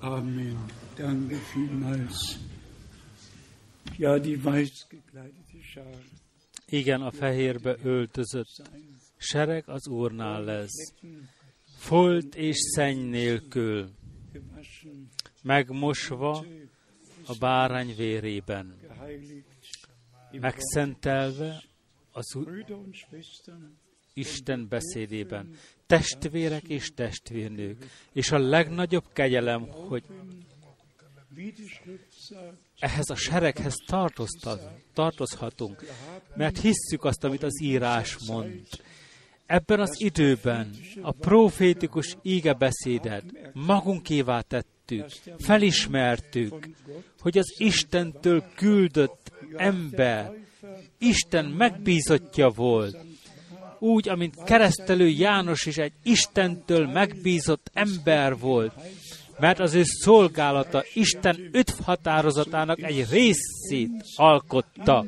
Amen. 0.01 0.57
Danke 0.97 1.37
vielmals. 1.53 2.39
Ja, 3.99 4.19
die 4.19 4.45
weiß 4.45 4.89
gekleidete 4.89 5.63
Schar 5.63 5.99
Igen, 6.71 7.03
a 7.03 7.11
fehérbe 7.11 7.77
öltözött 7.85 8.63
sereg 9.17 9.69
az 9.69 9.89
Úrnál 9.89 10.45
lesz. 10.45 10.95
Folt 11.77 12.35
és 12.35 12.57
szenny 12.57 13.09
nélkül, 13.11 13.91
megmosva 15.43 16.45
a 17.29 17.35
bárány 17.39 17.95
vérében, 17.97 18.77
megszentelve 20.31 21.63
az 22.13 22.39
Isten 24.15 24.69
beszédében. 24.69 25.55
Testvérek 25.87 26.69
és 26.69 26.91
testvérnők. 26.95 27.85
És 28.13 28.31
a 28.31 28.39
legnagyobb 28.39 29.05
kegyelem, 29.13 29.61
hogy 29.69 30.05
ehhez 32.79 33.11
a 33.11 33.15
sereghez 33.15 33.75
tartozhatunk, 34.95 35.85
mert 36.37 36.61
hisszük 36.61 37.05
azt, 37.05 37.25
amit 37.25 37.43
az 37.43 37.63
írás 37.63 38.19
mond. 38.27 38.67
Ebben 39.47 39.81
az 39.81 40.01
időben 40.01 40.77
a 41.01 41.13
profétikus 41.13 42.17
ígebeszédet 42.23 43.25
magunkévá 43.53 44.41
tettük, 44.41 44.78
felismertük, 45.39 46.69
hogy 47.21 47.39
az 47.39 47.55
Istentől 47.59 48.45
küldött 48.55 49.33
ember, 49.57 50.33
Isten 50.99 51.45
megbízottja 51.45 52.49
volt, 52.49 52.97
úgy, 53.79 54.09
amint 54.09 54.45
keresztelő 54.45 55.09
János 55.09 55.67
is 55.67 55.77
egy 55.77 55.93
Istentől 56.03 56.87
megbízott 56.87 57.71
ember 57.73 58.39
volt, 58.39 58.73
mert 59.39 59.59
az 59.59 59.75
ő 59.75 59.83
szolgálata 59.85 60.85
Isten 60.95 61.49
öt 61.53 61.71
határozatának 61.71 62.83
egy 62.83 63.07
részét 63.11 64.05
alkotta. 64.17 65.07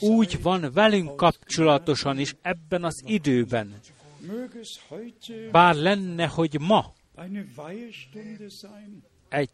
Úgy 0.00 0.42
van 0.42 0.70
velünk 0.74 1.16
kapcsolatosan 1.16 2.18
is 2.18 2.34
ebben 2.42 2.84
az 2.84 3.02
időben. 3.06 3.74
Bár 5.52 5.74
lenne, 5.74 6.26
hogy 6.26 6.60
ma 6.60 6.94
egy 9.28 9.50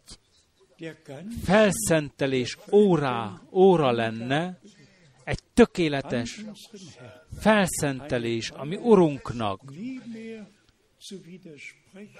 felszentelés 1.44 2.58
órá, 2.70 3.40
óra 3.50 3.90
lenne, 3.90 4.60
egy 5.24 5.38
tökéletes 5.54 6.44
felszentelés, 7.38 8.50
ami 8.50 8.76
Urunknak. 8.76 9.60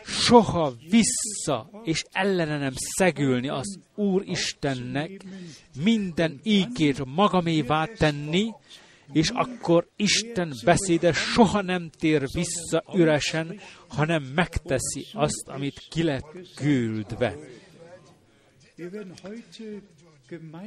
Soha 0.04 0.74
vissza 0.90 1.70
és 1.84 2.04
ellene 2.10 2.58
nem 2.58 2.72
szegülni 2.74 3.48
az 3.48 3.78
Úr 3.94 4.22
Istennek, 4.26 5.24
minden 5.82 6.40
ígét 6.42 7.04
magamévá 7.04 7.84
tenni, 7.84 8.52
és 9.12 9.28
akkor 9.28 9.88
Isten 9.96 10.52
beszéde 10.64 11.12
soha 11.12 11.62
nem 11.62 11.90
tér 11.98 12.24
vissza 12.32 12.84
üresen, 12.94 13.60
hanem 13.88 14.22
megteszi 14.22 15.06
azt, 15.12 15.48
amit 15.48 15.86
ki 15.90 16.02
lett 16.02 16.54
küldve. 16.54 17.36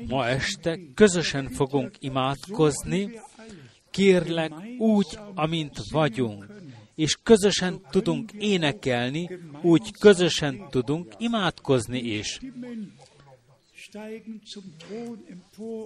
Ma 0.08 0.28
este 0.28 0.80
közösen 0.94 1.50
fogunk 1.50 1.92
imádkozni, 2.00 3.20
kérlek 3.92 4.52
úgy, 4.78 5.20
amint 5.36 5.78
vagyunk, 5.92 6.46
és 6.96 7.18
közösen 7.24 7.82
tudunk 7.90 8.32
énekelni, 8.32 9.30
úgy 9.62 9.92
közösen 10.00 10.68
tudunk 10.70 11.14
imádkozni 11.18 12.00
is. 12.00 12.40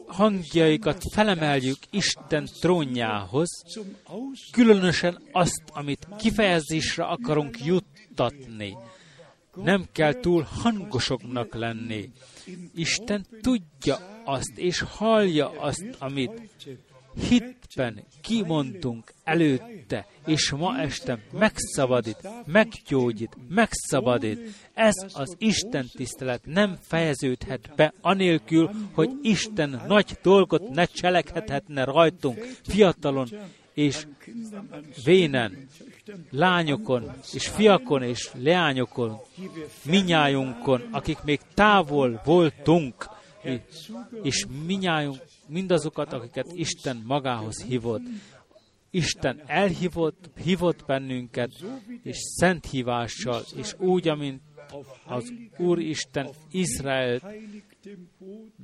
Hangjaikat 0.07 1.03
felemeljük 1.14 1.77
Isten 1.90 2.48
trónjához, 2.60 3.49
különösen 4.52 5.22
azt, 5.31 5.64
amit 5.68 6.07
kifejezésre 6.18 7.03
akarunk 7.03 7.65
juttatni. 7.65 8.77
Nem 9.56 9.86
kell 9.91 10.14
túl 10.14 10.41
hangosoknak 10.41 11.53
lenni. 11.53 12.11
Isten 12.76 13.26
tudja 13.41 14.22
azt, 14.26 14.52
és 14.56 14.80
hallja 14.80 15.49
azt, 15.49 15.86
amit 15.99 16.49
hitben 17.19 18.03
kimondtunk 18.21 19.13
előtte, 19.23 20.07
és 20.25 20.51
ma 20.51 20.79
este 20.79 21.19
megszabadít, 21.31 22.29
meggyógyít, 22.45 23.37
megszabadít. 23.49 24.39
Ez 24.73 24.93
az 25.13 25.35
Isten 25.37 25.89
tisztelet 25.93 26.45
nem 26.45 26.77
fejeződhet 26.81 27.71
be 27.75 27.93
anélkül, 28.01 28.69
hogy 28.93 29.09
Isten 29.21 29.81
nagy 29.87 30.17
dolgot 30.23 30.69
ne 30.69 30.85
cselekedhetne 30.85 31.83
rajtunk, 31.83 32.37
fiatalon 32.63 33.29
és 33.73 34.07
vénen, 35.03 35.67
lányokon 36.29 37.11
és 37.33 37.47
fiakon 37.47 38.03
és 38.03 38.29
leányokon, 38.33 39.17
minnyájunkon, 39.85 40.81
akik 40.91 41.17
még 41.23 41.39
távol 41.53 42.21
voltunk, 42.25 43.09
és 44.23 44.45
minnyájunk, 44.65 45.17
mindazokat, 45.49 46.13
akiket 46.13 46.51
Isten 46.53 47.03
magához 47.05 47.63
hívott. 47.63 48.01
Isten 48.91 49.41
elhívott, 49.45 50.30
hívott 50.43 50.85
bennünket, 50.85 51.51
és 52.03 52.17
szent 52.17 52.65
hívással, 52.65 53.41
és 53.55 53.76
úgy, 53.80 54.07
amint 54.07 54.41
az 55.05 55.34
Úr 55.57 55.80
Isten 55.80 56.30
Boden 56.51 57.21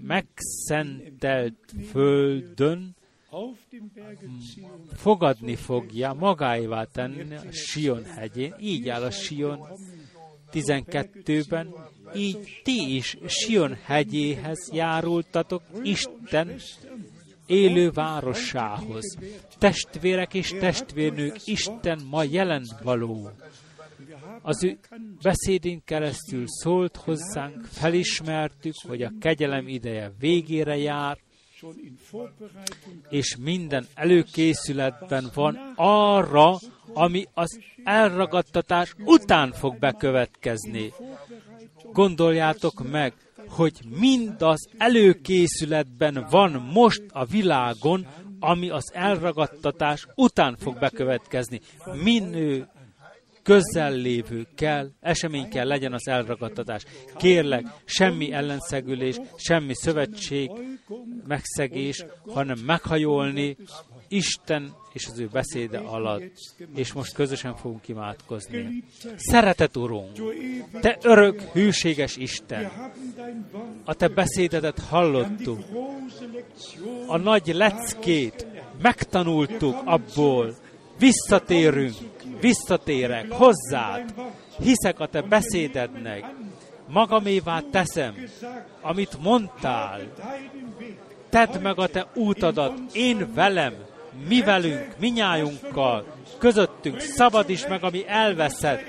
megszentelt 0.01 1.73
földön 1.89 2.95
fogadni 4.93 5.55
fogja, 5.55 6.13
magáévá 6.13 6.83
tenni 6.83 7.35
a 7.35 7.51
Sion 7.51 8.03
hegyén. 8.03 8.53
Így 8.59 8.89
áll 8.89 9.03
a 9.03 9.11
Sion 9.11 9.59
12-ben, 10.51 11.73
így 12.15 12.61
ti 12.63 12.95
is 12.95 13.17
Sion 13.27 13.77
hegyéhez 13.83 14.69
járultatok 14.73 15.61
Isten 15.83 16.55
élő 17.45 17.91
városához. 17.91 19.17
Testvérek 19.57 20.33
és 20.33 20.53
testvérnők, 20.59 21.35
Isten 21.45 21.99
ma 22.09 22.23
jelen 22.23 22.65
való. 22.83 23.29
Az 24.41 24.63
ő 24.63 24.77
beszédén 25.21 25.81
keresztül 25.85 26.43
szólt 26.47 26.95
hozzánk, 26.95 27.65
felismertük, 27.65 28.73
hogy 28.87 29.01
a 29.01 29.11
kegyelem 29.19 29.67
ideje 29.67 30.11
végére 30.19 30.77
jár, 30.77 31.17
és 33.09 33.35
minden 33.35 33.87
előkészületben 33.93 35.31
van 35.33 35.73
arra, 35.75 36.57
ami 36.93 37.25
az 37.33 37.59
elragadtatás 37.83 38.93
után 39.05 39.51
fog 39.51 39.79
bekövetkezni. 39.79 40.93
Gondoljátok 41.93 42.91
meg, 42.91 43.13
hogy 43.47 43.79
mind 43.99 44.41
az 44.41 44.67
előkészületben 44.77 46.27
van 46.29 46.69
most 46.73 47.03
a 47.09 47.25
világon, 47.25 48.07
ami 48.39 48.69
az 48.69 48.91
elragadtatás 48.93 50.07
után 50.15 50.55
fog 50.59 50.79
bekövetkezni. 50.79 51.61
Minő 52.03 52.67
közel 53.43 53.91
lévő 53.91 54.47
kell, 54.55 54.89
esemény 54.99 55.49
kell 55.49 55.67
legyen 55.67 55.93
az 55.93 56.07
elragadtatás. 56.07 56.83
Kérlek, 57.17 57.65
semmi 57.85 58.31
ellenszegülés, 58.31 59.15
semmi 59.35 59.73
szövetség, 59.75 60.51
megszegés, 61.27 62.05
hanem 62.27 62.57
meghajolni 62.65 63.57
Isten 64.07 64.75
és 64.95 65.07
az 65.11 65.19
ő 65.19 65.27
beszéde 65.31 65.77
alatt. 65.77 66.23
És 66.75 66.93
most 66.93 67.13
közösen 67.13 67.55
fogunk 67.55 67.87
imádkozni. 67.87 68.83
Szeretet 69.15 69.77
Urunk, 69.77 70.11
Te 70.81 70.97
örök, 71.01 71.41
hűséges 71.41 72.17
Isten, 72.17 72.71
a 73.83 73.93
Te 73.93 74.07
beszédedet 74.07 74.79
hallottuk, 74.79 75.59
a 77.07 77.17
nagy 77.17 77.47
leckét 77.53 78.47
megtanultuk 78.81 79.81
abból, 79.85 80.55
visszatérünk, 80.99 81.95
visszatérek 82.39 83.31
hozzád, 83.31 84.13
hiszek 84.59 84.99
a 84.99 85.07
te 85.07 85.21
beszédednek, 85.21 86.25
magamévá 86.87 87.63
teszem, 87.71 88.15
amit 88.81 89.17
mondtál, 89.21 90.01
tedd 91.29 91.61
meg 91.61 91.79
a 91.79 91.87
te 91.87 92.07
útadat, 92.13 92.73
én 92.93 93.33
velem, 93.33 93.73
mi 94.27 94.41
velünk, 94.41 94.87
minnyájunkkal, 94.99 96.05
közöttünk, 96.37 96.99
szabadíts 96.99 97.67
meg, 97.67 97.83
ami 97.83 98.03
elveszett, 98.07 98.83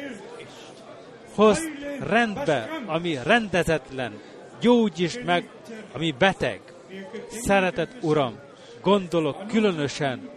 hozd 1.35 1.69
rendbe, 2.09 2.82
ami 2.86 3.19
rendezetlen, 3.24 4.20
gyógyítsd 4.61 5.24
meg, 5.24 5.48
ami 5.93 6.15
beteg. 6.19 6.61
Szeretett 7.28 8.03
Uram, 8.03 8.39
gondolok 8.82 9.47
különösen 9.47 10.31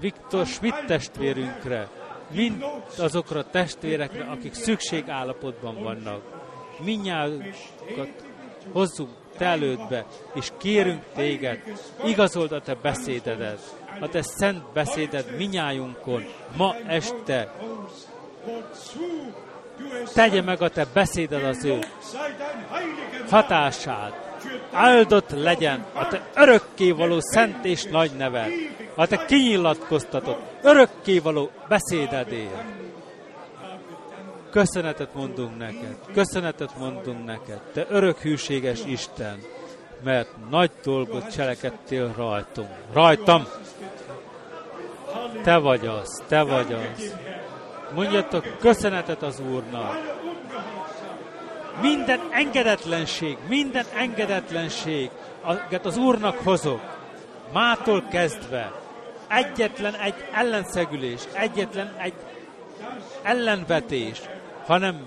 Viktor 0.00 0.46
Schmidt 0.46 0.84
testvérünkre, 0.86 1.88
mind 2.34 2.64
azokra 2.98 3.38
a 3.38 3.50
testvérekre, 3.50 4.24
akik 4.24 4.54
szükségállapotban 4.54 5.82
vannak. 5.82 6.22
Minnyájukat 6.84 8.24
hozzuk 8.72 9.08
te 9.36 9.44
elődbe, 9.44 10.04
és 10.34 10.52
kérünk 10.58 11.02
téged, 11.14 11.62
igazold 12.04 12.52
a 12.52 12.60
te 12.60 12.74
beszédedet, 12.82 13.60
a 14.00 14.08
te 14.08 14.22
szent 14.22 14.62
beszéded 14.72 15.36
minnyájunkon, 15.36 16.24
ma 16.56 16.74
este. 16.86 17.52
Tegye 20.14 20.42
meg 20.42 20.62
a 20.62 20.68
te 20.68 20.86
beszéded 20.92 21.44
az 21.44 21.64
ő 21.64 21.78
hatását. 23.30 24.24
Áldott 24.72 25.30
legyen 25.30 25.84
a 25.92 26.08
te 26.08 26.30
örökkévaló 26.34 27.20
szent 27.20 27.64
és 27.64 27.84
nagy 27.84 28.10
neve, 28.16 28.48
a 28.94 29.06
te 29.06 29.24
kinyilatkoztatott 29.24 30.40
örökkévaló 30.62 31.50
beszédedért. 31.68 32.85
Köszönetet 34.56 35.14
mondunk 35.14 35.58
neked, 35.58 35.96
köszönetet 36.12 36.78
mondunk 36.78 37.24
neked, 37.24 37.60
te 37.72 37.86
örökhűséges 37.88 38.80
Isten, 38.86 39.38
mert 40.04 40.28
nagy 40.50 40.70
dolgot 40.82 41.32
cselekedtél 41.32 42.14
rajtunk, 42.16 42.68
rajtam. 42.92 43.46
Te 45.42 45.56
vagy 45.56 45.86
az, 45.86 46.22
te 46.28 46.42
vagy 46.42 46.72
az. 46.72 47.14
Mondjatok 47.94 48.56
köszönetet 48.58 49.22
az 49.22 49.40
Úrnak. 49.40 50.16
Minden 51.80 52.20
engedetlenség, 52.30 53.36
minden 53.48 53.84
engedetlenség, 53.96 55.10
az 55.82 55.96
Úrnak 55.96 56.38
hozok, 56.38 56.80
mától 57.52 58.04
kezdve, 58.10 58.72
egyetlen 59.28 59.94
egy 59.94 60.28
ellenszegülés, 60.32 61.20
egyetlen 61.32 61.94
egy 61.98 62.14
ellenvetés, 63.22 64.20
hanem 64.66 65.06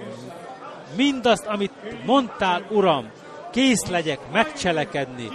mindazt, 0.95 1.45
amit 1.45 2.06
mondtál, 2.06 2.65
Uram, 2.69 3.11
kész 3.52 3.86
legyek 3.86 4.19
megcselekedni. 4.31 5.30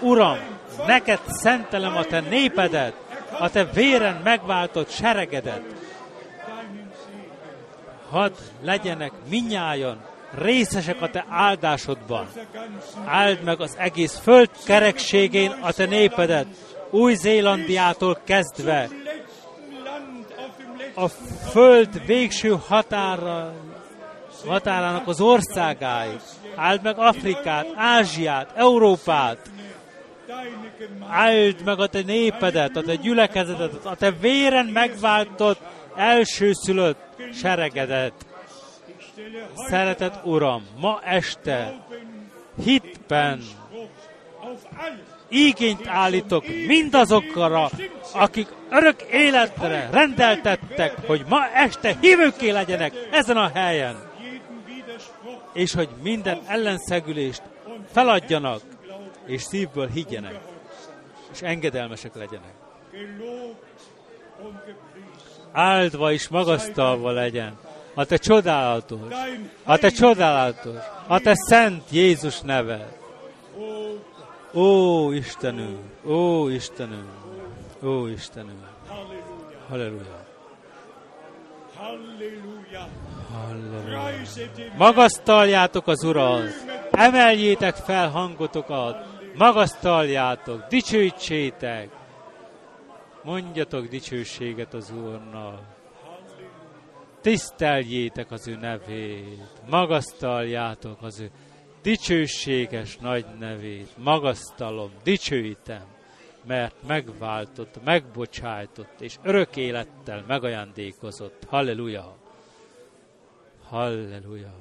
Uram, 0.00 0.38
neked 0.86 1.20
szentelem 1.26 1.96
a 1.96 2.04
te 2.04 2.20
népedet, 2.20 2.94
a 3.38 3.50
te 3.50 3.64
véren 3.64 4.20
megváltott 4.24 4.90
seregedet. 4.90 5.62
Hadd 8.10 8.32
legyenek 8.62 9.12
minnyájan 9.28 10.00
részesek 10.38 11.02
a 11.02 11.10
te 11.10 11.24
áldásodban. 11.28 12.28
Áld 13.04 13.42
meg 13.42 13.60
az 13.60 13.76
egész 13.78 14.18
föld 14.18 14.50
kerekségén 14.64 15.50
a 15.50 15.72
te 15.72 15.86
népedet, 15.86 16.46
Új-Zélandiától 16.90 18.18
kezdve, 18.24 18.88
a 20.94 21.08
föld 21.50 22.06
végső 22.06 22.56
határa, 22.68 23.52
határának 24.46 25.08
az 25.08 25.20
országáig. 25.20 26.20
Áld 26.54 26.82
meg 26.82 26.98
Afrikát, 26.98 27.66
Ázsiát, 27.76 28.52
Európát. 28.56 29.50
Áld 31.08 31.62
meg 31.64 31.80
a 31.80 31.86
te 31.86 32.02
népedet, 32.02 32.76
a 32.76 32.82
te 32.82 32.94
gyülekezetet, 32.94 33.84
a 33.84 33.94
te 33.94 34.10
véren 34.10 34.66
megváltott 34.66 35.60
elsőszülött 35.96 37.16
seregedet. 37.32 38.12
Szeretett 39.54 40.24
Uram, 40.24 40.66
ma 40.80 41.00
este 41.04 41.74
hitben 42.64 43.42
ígényt 45.28 45.86
állítok 45.86 46.44
mindazokra, 46.66 47.70
akik 48.12 48.48
örök 48.70 49.02
életre 49.02 49.88
rendeltettek, 49.92 51.06
hogy 51.06 51.24
ma 51.28 51.46
este 51.54 51.96
hívőké 52.00 52.50
legyenek 52.50 52.92
ezen 53.10 53.36
a 53.36 53.50
helyen, 53.54 53.96
és 55.54 55.74
hogy 55.74 55.88
minden 56.02 56.40
ellenszegülést 56.46 57.42
feladjanak, 57.90 58.60
és 59.26 59.42
szívből 59.42 59.88
higgyenek, 59.88 60.40
és 61.32 61.42
engedelmesek 61.42 62.14
legyenek. 62.14 62.54
Áldva 65.52 66.12
és 66.12 66.28
magasztalva 66.28 67.10
legyen 67.10 67.58
a 67.94 68.04
te 68.04 68.16
csodálatos, 68.16 69.12
a 69.64 69.78
te 69.78 69.88
csodálatos, 69.88 70.82
a 71.06 71.20
te 71.20 71.34
szent 71.34 71.90
Jézus 71.90 72.40
neve. 72.40 72.96
Ó 74.54 75.12
Istenünk, 75.12 75.78
ó 76.06 76.48
Istenünk, 76.48 77.10
ó 77.82 78.06
Istenünk. 78.06 78.64
Halleluja. 79.68 80.24
Halleluja. 81.74 82.88
Magasztaljátok 84.76 85.86
az 85.86 86.04
Urat, 86.04 86.48
emeljétek 86.90 87.74
fel 87.74 88.08
hangotokat, 88.08 89.06
magasztaljátok, 89.34 90.66
dicsőítsétek, 90.68 91.88
mondjatok 93.22 93.86
dicsőséget 93.86 94.74
az 94.74 94.90
Úrnak. 94.90 95.60
Tiszteljétek 97.20 98.30
az 98.30 98.48
ő 98.48 98.56
nevét, 98.56 99.52
magasztaljátok 99.70 101.02
az 101.02 101.20
ő 101.20 101.30
dicsőséges 101.82 102.96
nagy 102.96 103.24
nevét, 103.38 103.88
magasztalom, 103.96 104.90
dicsőítem, 105.02 105.84
mert 106.46 106.74
megváltott, 106.86 107.84
megbocsájtott, 107.84 109.00
és 109.00 109.16
örök 109.22 109.56
élettel 109.56 110.24
megajándékozott. 110.26 111.44
Halleluja! 111.48 112.23
Halleluja! 113.64 114.54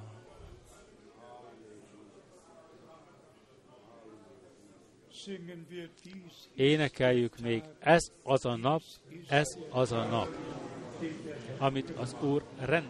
Énekeljük 6.56 7.40
még, 7.40 7.64
ez 7.80 8.12
az 8.24 8.46
a 8.46 8.56
nap, 8.56 8.82
ez 9.28 9.58
az 9.70 9.92
a 9.92 10.04
nap, 10.04 10.28
amit 11.58 11.90
az 11.90 12.16
Úr 12.22 12.44
rend 12.60 12.90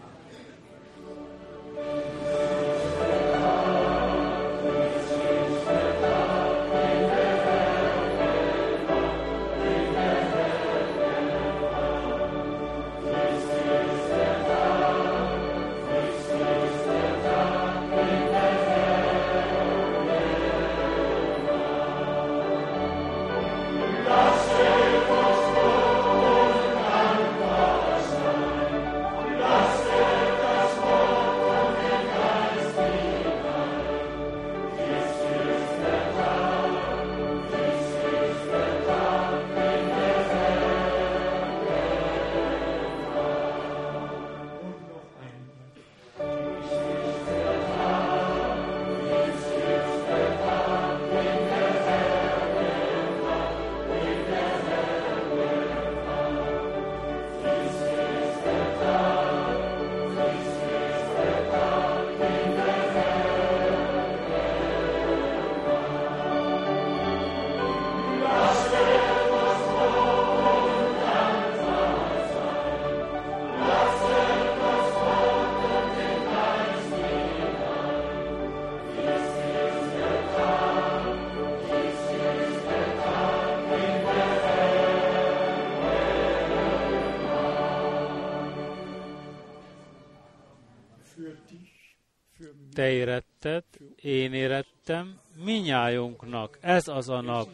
te 92.94 93.04
üzenetet 93.44 93.80
én 94.02 94.34
érettem 94.34 95.20
minnyájunknak. 95.44 96.58
Ez 96.62 96.88
az 96.88 97.10
a 97.10 97.22
nap, 97.22 97.50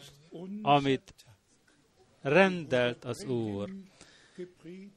amit 0.62 1.14
rendelt 2.22 3.04
az 3.04 3.24
Úr. 3.24 3.70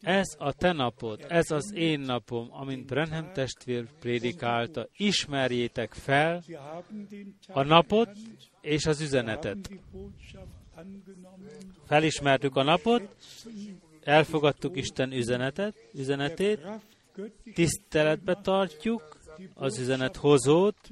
Ez 0.02 0.36
a 0.38 0.54
te 0.54 0.72
napod, 0.72 1.26
ez 1.28 1.52
az 1.52 1.74
én 1.74 2.00
napom, 2.00 2.48
amint 2.52 2.86
Brenhem 2.86 3.34
testvér 3.34 3.86
prédikálta, 4.00 4.88
ismerjétek 4.98 5.94
fel 5.94 6.44
a 7.48 7.64
napot 7.64 8.10
és 8.62 8.86
az 8.86 9.02
üzenetet. 9.02 9.70
Felismertük 11.86 12.56
a 12.56 12.64
napot, 12.64 13.16
elfogadtuk 14.04 14.78
Isten 14.78 15.12
üzenetet, 15.12 15.76
üzenetét, 15.94 16.60
tiszteletbe 17.54 18.36
tartjuk 18.42 19.23
az 19.54 19.80
üzenet 19.80 20.16
hozót, 20.16 20.90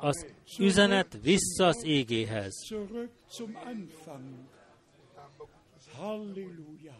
az 0.00 0.26
üzenet 0.58 1.18
vissza 1.22 1.66
az 1.66 1.84
égéhez. 1.84 2.54
Halleluja! 5.92 6.98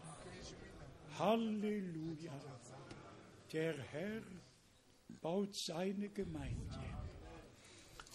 Halleluja! 1.11 2.41
Der 3.51 3.75
Herr 3.91 4.21
baut 5.21 5.55
seine 5.55 6.07
Gemeinde. 6.07 7.10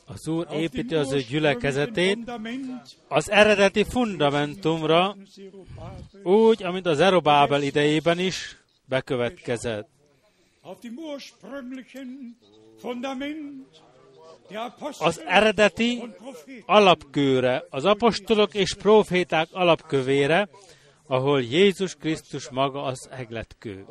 Az 0.08 0.28
Úr 0.28 0.46
építi 0.52 0.94
az 0.94 1.12
ő 1.12 1.20
gyülekezetét 1.20 2.18
az 3.08 3.30
eredeti 3.30 3.84
fundamentumra, 3.84 5.16
úgy, 6.22 6.62
amit 6.62 6.86
az 6.86 7.00
Erobábel 7.00 7.62
idejében 7.62 8.18
is 8.18 8.56
bekövetkezett. 8.84 9.88
Az 14.98 15.20
eredeti 15.26 16.02
alapkőre, 16.66 17.64
az 17.70 17.84
apostolok 17.84 18.54
és 18.54 18.74
proféták 18.74 19.48
alapkövére, 19.52 20.48
ahol 21.06 21.42
Jézus 21.42 21.94
Krisztus 21.94 22.48
maga 22.48 22.82
az 22.82 23.08
egletkő. 23.10 23.84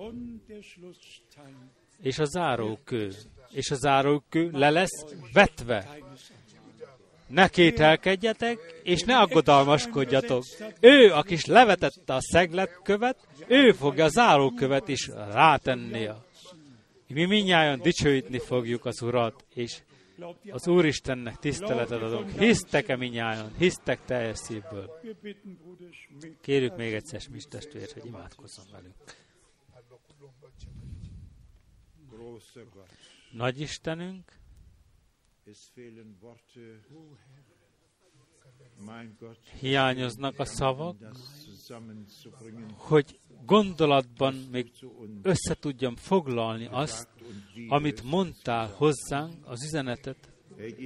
És 2.01 2.19
a 2.19 2.25
zárókő. 2.25 3.11
És 3.55 3.71
a 3.71 3.75
zárókő 3.75 4.49
le 4.51 4.69
lesz 4.69 5.05
vetve. 5.33 5.97
Ne 7.27 7.47
kételkedjetek, 7.47 8.79
és 8.83 9.01
ne 9.01 9.17
aggodalmaskodjatok. 9.17 10.43
Ő, 10.79 11.11
aki 11.11 11.37
levetette 11.45 12.13
a 12.13 12.21
szegletkövet, 12.21 13.27
ő 13.47 13.71
fogja 13.71 14.03
a 14.03 14.09
zárókövet 14.09 14.87
is 14.87 15.07
rátenni. 15.31 16.09
Mi 17.07 17.25
minnyáján 17.25 17.81
dicsőítni 17.81 18.39
fogjuk 18.39 18.85
az 18.85 19.01
Urat, 19.01 19.45
és 19.53 19.81
az 20.49 20.67
Úristennek 20.67 21.35
tiszteletet 21.35 22.01
adunk. 22.01 22.39
Hisztek-e 22.39 22.95
minnyáján? 22.95 23.51
Hisztek 23.57 23.99
teljes 24.05 24.37
szívből? 24.37 24.99
Kérjük 26.41 26.75
még 26.75 26.93
egyszer 26.93 27.21
Smis 27.21 27.43
testvért, 27.43 27.91
hogy 27.91 28.05
imádkozzon 28.05 28.65
velünk. 28.71 28.95
Nagy 33.35 33.59
Istenünk, 33.59 34.39
hiányoznak 39.59 40.39
a 40.39 40.45
szavak, 40.45 40.95
hogy 42.73 43.19
gondolatban 43.45 44.33
még 44.51 44.71
össze 45.21 45.55
tudjam 45.59 45.95
foglalni 45.95 46.67
azt, 46.71 47.09
amit 47.67 48.03
mondtál 48.03 48.67
hozzánk, 48.67 49.47
az 49.47 49.63
üzenetet. 49.63 50.29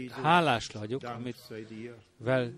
Hálás 0.10 0.68
vagyok, 0.68 1.04
amit 1.04 1.54
vel, 2.18 2.54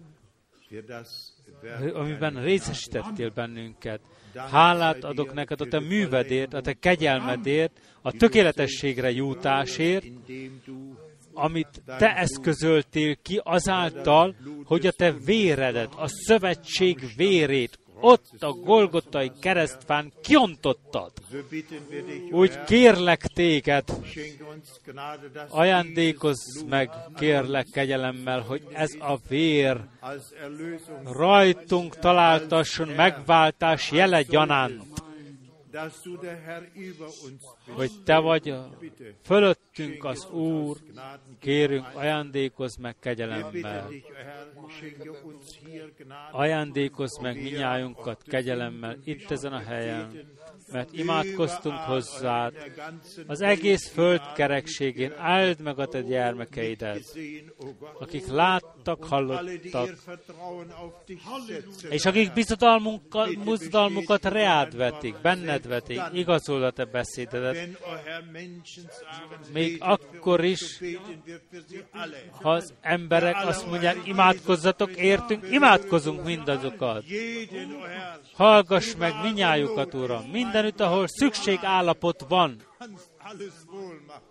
amiben 1.93 2.43
részesítettél 2.43 3.29
bennünket. 3.29 4.01
Hálát 4.35 5.03
adok 5.03 5.33
neked 5.33 5.61
a 5.61 5.65
te 5.65 5.79
művedért, 5.79 6.53
a 6.53 6.61
te 6.61 6.73
kegyelmedért, 6.73 7.79
a 8.01 8.11
tökéletességre 8.11 9.11
jutásért, 9.11 10.05
amit 11.33 11.83
te 11.85 12.15
eszközöltél 12.15 13.15
ki 13.15 13.41
azáltal, 13.43 14.35
hogy 14.63 14.85
a 14.85 14.91
te 14.91 15.11
véredet, 15.11 15.93
a 15.95 16.07
szövetség 16.07 16.99
vérét 17.15 17.79
ott 18.01 18.29
a 18.39 18.51
Golgotai 18.51 19.31
keresztfán 19.41 20.11
kiontottad. 20.21 21.11
Úgy 22.31 22.63
kérlek 22.63 23.21
téged, 23.21 23.83
ajándékozz 25.49 26.61
meg, 26.69 26.89
kérlek 27.15 27.67
kegyelemmel, 27.71 28.39
hogy 28.39 28.67
ez 28.73 28.91
a 28.99 29.17
vér 29.27 29.81
rajtunk 31.03 31.99
találtasson 31.99 32.87
megváltás 32.87 33.91
jele 33.91 34.21
gyanánt 34.21 35.01
hogy 37.75 37.91
Te 38.03 38.17
vagy 38.19 38.53
fölöttünk 39.23 40.03
az 40.03 40.29
Úr, 40.29 40.77
kérünk, 41.39 41.85
ajándékozz 41.93 42.75
meg 42.77 42.95
kegyelemmel. 42.99 43.89
Ajándékozz 46.31 47.17
meg 47.17 47.41
minnyájunkat 47.41 48.23
kegyelemmel 48.23 48.97
itt 49.03 49.31
ezen 49.31 49.53
a 49.53 49.59
helyen, 49.59 50.11
mert 50.71 50.93
imádkoztunk 50.93 51.75
hozzád. 51.75 52.53
Az 53.27 53.41
egész 53.41 53.89
föld 53.89 54.21
kerekségén 54.35 55.13
áld 55.17 55.59
meg 55.59 55.79
a 55.79 55.87
te 55.87 56.01
gyermekeidet, 56.01 57.17
akik 57.99 58.27
láttak, 58.27 59.03
hallottak, 59.03 59.89
és 61.89 62.05
akik 62.05 62.33
bizodalmukat 63.43 64.25
reád 64.25 64.75
vetik, 64.75 65.15
benned 65.21 65.67
vetik, 65.67 66.01
igazol 66.13 66.63
a 66.63 66.71
te 66.71 66.85
beszédedet, 66.85 67.67
még 69.53 69.77
akkor 69.79 70.43
is, 70.43 70.81
ha 72.41 72.51
az 72.51 72.73
emberek 72.81 73.35
azt 73.45 73.67
mondják, 73.67 73.97
imádkozzatok, 74.03 74.91
értünk, 74.91 75.45
imádkozunk 75.51 76.23
mindazokat. 76.23 77.03
Hallgass 78.33 78.95
meg 78.95 79.13
minnyájukat, 79.23 79.93
Uram, 79.93 80.29
mindenütt, 80.51 80.79
ahol 80.79 81.07
szükség 81.07 81.59
állapot 81.61 82.25
van, 82.27 82.61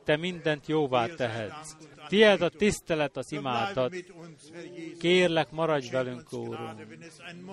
te 0.05 0.17
mindent 0.17 0.67
jóvá 0.67 1.07
tehetsz. 1.07 1.77
Tied 2.09 2.43
a 2.43 2.49
tisztelet, 2.49 3.17
az 3.17 3.33
imádat. 3.33 3.95
Kérlek, 4.99 5.51
maradj 5.51 5.91
velünk, 5.91 6.33
Úrunk. 6.33 6.87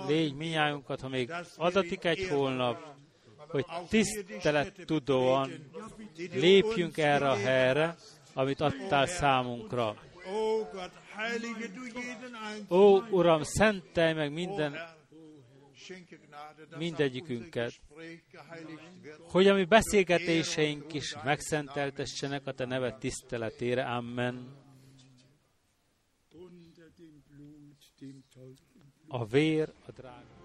Légy 0.07 0.33
minnyájunkat, 0.33 1.01
ha 1.01 1.07
még 1.07 1.31
adatik 1.57 2.03
egy 2.03 2.27
holnap, 2.27 2.95
hogy 3.47 3.65
tisztelet 3.89 4.73
tudóan 4.85 5.51
lépjünk 6.33 6.97
erre 6.97 7.29
a 7.29 7.35
helyre, 7.35 7.95
amit 8.33 8.61
adtál 8.61 9.05
számunkra. 9.05 9.95
Ó, 12.69 12.97
Uram, 13.09 13.43
szentelj 13.43 14.13
meg 14.13 14.31
minden 14.31 14.96
mindegyikünket, 16.77 17.73
hogy 19.19 19.47
a 19.47 19.53
mi 19.53 19.65
beszélgetéseink 19.65 20.93
is 20.93 21.15
megszenteltessenek 21.23 22.47
a 22.47 22.51
Te 22.51 22.65
neved 22.65 22.97
tiszteletére. 22.97 23.83
Amen. 23.83 24.65
A 29.07 29.25
vér, 29.25 29.73
a 29.85 29.91
drága. 29.91 30.35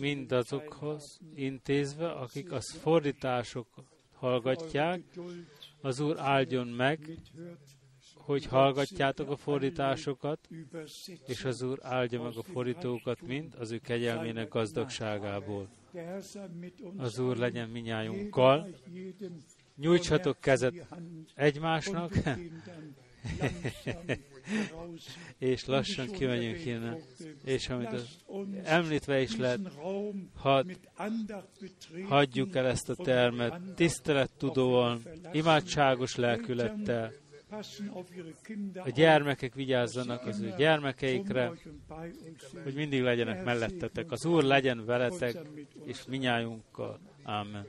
Mindazokhoz 0.00 1.20
intézve, 1.34 2.10
akik 2.10 2.52
az 2.52 2.70
fordítások 2.70 3.66
hallgatják, 4.12 5.00
az 5.80 6.00
Úr 6.00 6.18
áldjon 6.18 6.68
meg, 6.68 7.18
hogy 8.14 8.46
hallgatjátok 8.46 9.30
a 9.30 9.36
fordításokat, 9.36 10.48
és 11.26 11.44
az 11.44 11.62
Úr 11.62 11.78
áldja 11.82 12.22
meg 12.22 12.36
a 12.36 12.42
fordítókat 12.42 13.20
mind 13.20 13.54
az 13.58 13.70
ő 13.70 13.78
kegyelmének 13.78 14.48
gazdagságából. 14.48 15.68
Az 16.96 17.18
Úr 17.18 17.36
legyen 17.36 17.68
minnyájunkkal, 17.68 18.68
nyújtsatok 19.76 20.40
kezet 20.40 20.86
egymásnak, 21.34 22.12
és 25.38 25.64
lassan 25.64 26.10
kimegyünk 26.10 26.64
innen. 26.64 26.98
És 27.44 27.68
amit 27.68 27.92
az 27.92 28.18
említve 28.64 29.20
is 29.20 29.36
lehet, 29.36 29.60
hadd 30.34 30.70
hagyjuk 32.08 32.56
el 32.56 32.66
ezt 32.66 32.88
a 32.88 32.94
termet 32.94 33.60
tisztelettudóan, 33.74 35.02
imádságos 35.32 36.16
lelkülettel. 36.16 37.12
A 38.74 38.90
gyermekek 38.90 39.54
vigyázzanak 39.54 40.26
az 40.26 40.40
ő 40.40 40.54
gyermekeikre, 40.56 41.52
hogy 42.62 42.74
mindig 42.74 43.02
legyenek 43.02 43.44
mellettetek. 43.44 44.10
Az 44.10 44.24
Úr 44.24 44.42
legyen 44.42 44.84
veletek, 44.84 45.36
és 45.84 46.04
minnyájunkkal. 46.08 46.98
Amen. 47.22 47.66